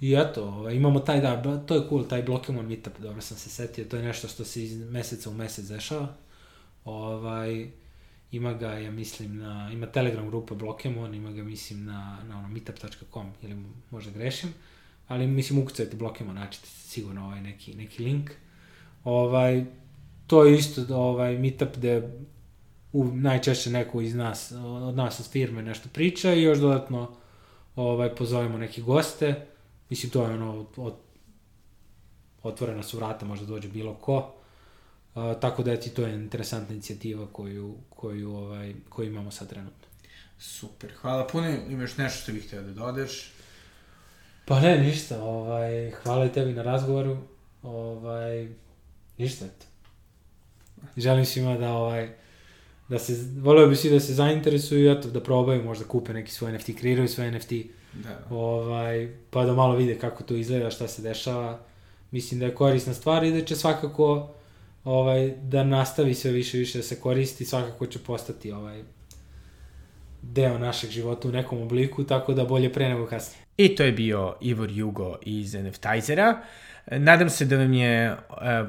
I 0.00 0.14
eto, 0.14 0.44
ovaj, 0.44 0.74
imamo 0.74 1.00
taj, 1.00 1.20
da, 1.20 1.58
to 1.66 1.74
je 1.74 1.88
cool, 1.88 2.04
taj 2.08 2.22
Blokemon 2.22 2.66
meetup, 2.66 2.98
dobro 2.98 3.20
sam 3.20 3.36
se 3.36 3.50
setio, 3.50 3.84
to 3.84 3.96
je 3.96 4.02
nešto 4.02 4.28
što 4.28 4.44
se 4.44 4.64
iz 4.64 4.90
meseca 4.90 5.30
u 5.30 5.34
mesec 5.34 5.64
dešava. 5.64 6.14
Ovaj, 6.84 7.70
ima 8.32 8.52
ga, 8.52 8.72
ja 8.72 8.90
mislim, 8.90 9.36
na, 9.36 9.70
ima 9.72 9.86
Telegram 9.86 10.28
grupa 10.28 10.54
Blokemon, 10.54 11.14
ima 11.14 11.32
ga, 11.32 11.42
mislim, 11.42 11.84
na, 11.84 12.18
na 12.28 12.38
ono, 12.38 12.48
meetup.com, 12.48 13.32
ili 13.42 13.64
možda 13.90 14.10
grešim, 14.10 14.54
ali, 15.08 15.26
mislim, 15.26 15.58
ukucajte 15.58 15.96
Blokemon, 15.96 16.34
naćete 16.34 16.66
sigurno 16.66 17.24
ovaj 17.24 17.40
neki, 17.40 17.74
neki 17.74 18.04
link. 18.04 18.30
Ovaj, 19.04 19.64
to 20.26 20.44
je 20.44 20.58
isto 20.58 20.96
ovaj, 20.96 21.38
meetup 21.38 21.76
gde 21.76 22.10
u, 22.92 23.04
najčešće 23.04 23.70
neko 23.70 24.00
iz 24.00 24.14
nas, 24.14 24.52
od 24.64 24.96
nas 24.96 25.20
od 25.20 25.26
firme 25.26 25.62
nešto 25.62 25.88
priča 25.92 26.32
i 26.32 26.42
još 26.42 26.58
dodatno 26.58 27.10
ovaj, 27.76 28.14
pozovemo 28.14 28.58
neki 28.58 28.82
goste, 28.82 29.46
mislim 29.90 30.12
to 30.12 30.22
je 30.22 30.34
ono 30.34 30.60
od, 30.60 30.66
od, 30.76 30.94
otvorena 32.42 32.82
su 32.82 32.96
vrata, 32.96 33.26
možda 33.26 33.46
dođe 33.46 33.68
bilo 33.68 33.94
ko, 33.94 34.32
Uh, 35.16 35.40
tako 35.40 35.62
da 35.62 35.76
ti 35.76 35.90
to 35.90 36.02
je 36.02 36.14
interesantna 36.14 36.74
inicijativa 36.74 37.26
koju, 37.32 37.76
koju, 37.90 38.34
ovaj, 38.34 38.74
koju 38.88 39.06
imamo 39.06 39.30
sad 39.30 39.48
trenutno. 39.48 39.88
Super, 40.38 40.92
hvala 41.00 41.26
puno. 41.26 41.56
Imaš 41.68 41.96
nešto 41.96 42.22
što 42.22 42.32
bih 42.32 42.46
htio 42.46 42.62
da 42.62 42.72
dodaš? 42.72 43.32
Pa 44.48 44.60
ne, 44.60 44.78
ništa, 44.78 45.22
ovaj, 45.22 45.90
hvala 45.90 46.26
i 46.26 46.32
tebi 46.32 46.52
na 46.52 46.62
razgovoru, 46.62 47.16
ovaj, 47.62 48.48
ništa, 49.18 49.44
eto. 49.44 49.66
Želim 50.96 51.24
svima 51.24 51.58
da, 51.58 51.72
ovaj, 51.72 52.08
da 52.88 52.98
se, 52.98 53.12
voleo 53.40 53.66
bi 53.66 53.76
svi 53.76 53.90
da 53.90 54.00
se 54.00 54.14
zainteresuju, 54.14 54.92
eto, 54.92 55.10
da 55.10 55.22
probaju, 55.22 55.64
možda 55.64 55.84
kupe 55.84 56.12
neki 56.12 56.30
svoj 56.30 56.52
NFT, 56.52 56.70
kreiraju 56.78 57.08
svoj 57.08 57.30
NFT, 57.30 57.52
Da. 57.94 58.26
ovaj, 58.30 59.16
pa 59.30 59.44
da 59.44 59.54
malo 59.54 59.76
vide 59.76 59.98
kako 59.98 60.22
to 60.22 60.34
izgleda, 60.34 60.70
šta 60.70 60.88
se 60.88 61.02
dešava. 61.02 61.58
Mislim 62.10 62.40
da 62.40 62.46
je 62.46 62.54
korisna 62.54 62.94
stvar 62.94 63.24
i 63.24 63.32
da 63.32 63.44
će 63.44 63.56
svakako 63.56 64.34
ovaj, 64.84 65.34
da 65.42 65.64
nastavi 65.64 66.14
sve 66.14 66.30
više 66.30 66.56
i 66.56 66.60
više 66.60 66.78
da 66.78 66.82
se 66.84 67.00
koristi, 67.00 67.44
svakako 67.44 67.86
će 67.86 67.98
postati 67.98 68.52
ovaj, 68.52 68.82
deo 70.22 70.58
našeg 70.58 70.90
života 70.90 71.28
u 71.28 71.32
nekom 71.32 71.62
obliku, 71.62 72.04
tako 72.04 72.34
da 72.34 72.44
bolje 72.44 72.72
pre 72.72 72.88
nego 72.88 73.06
kasnije. 73.06 73.45
I 73.56 73.74
to 73.74 73.82
je 73.82 73.92
bio 73.92 74.34
Ivor 74.40 74.70
Jugo 74.70 75.16
iz 75.22 75.54
NFTizera. 75.54 76.42
Nadam 76.90 77.30
se 77.30 77.44
da 77.44 77.56
vam 77.56 77.72
je 77.72 78.04
e, 78.04 78.16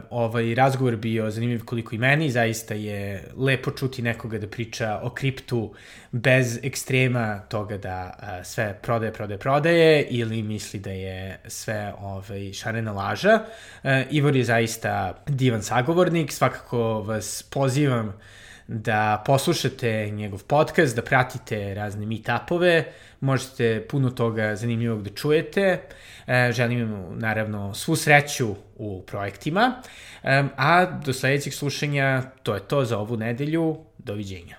ovaj 0.09 0.55
razgovor 0.55 0.95
bio 0.95 1.31
zanimljiv 1.31 1.65
koliko 1.65 1.95
i 1.95 1.97
meni. 1.97 2.31
Zaista 2.31 2.73
je 2.73 3.23
lepo 3.37 3.71
čuti 3.71 4.01
nekoga 4.01 4.39
da 4.39 4.47
priča 4.47 4.99
o 5.03 5.09
kriptu 5.09 5.73
bez 6.11 6.59
ekstrema 6.63 7.39
toga 7.39 7.77
da 7.77 8.13
e, 8.21 8.43
sve 8.43 8.79
prodaje, 8.81 9.13
prodaje, 9.13 9.37
prodaje 9.37 10.03
ili 10.09 10.43
misli 10.43 10.79
da 10.79 10.91
je 10.91 11.39
sve 11.47 11.93
ovaj, 12.01 12.53
šarena 12.53 12.91
laža. 12.91 13.39
E, 13.83 14.05
Ivor 14.11 14.35
je 14.35 14.43
zaista 14.43 15.23
divan 15.27 15.63
sagovornik. 15.63 16.31
Svakako 16.31 17.01
vas 17.01 17.43
pozivam 17.43 18.13
da 18.67 19.23
poslušate 19.25 20.09
njegov 20.11 20.43
podcast, 20.43 20.95
da 20.95 21.01
pratite 21.01 21.73
razne 21.73 22.05
meetupove, 22.05 22.83
možete 23.19 23.87
puno 23.89 24.09
toga 24.09 24.55
zanimljivog 24.55 25.03
da 25.03 25.09
čujete. 25.09 25.81
E, 26.27 26.51
želim 26.51 26.87
mu 26.89 27.15
naravno 27.15 27.73
svu 27.73 27.95
sreću 27.95 28.55
u 28.75 29.03
projektima, 29.07 29.81
e, 30.23 30.43
a 30.57 30.85
do 30.85 31.13
sledećeg 31.13 31.53
slušanja 31.53 32.21
to 32.43 32.55
je 32.55 32.67
to 32.67 32.85
za 32.85 32.97
ovu 32.97 33.17
nedelju. 33.17 33.77
Doviđenja. 33.97 34.55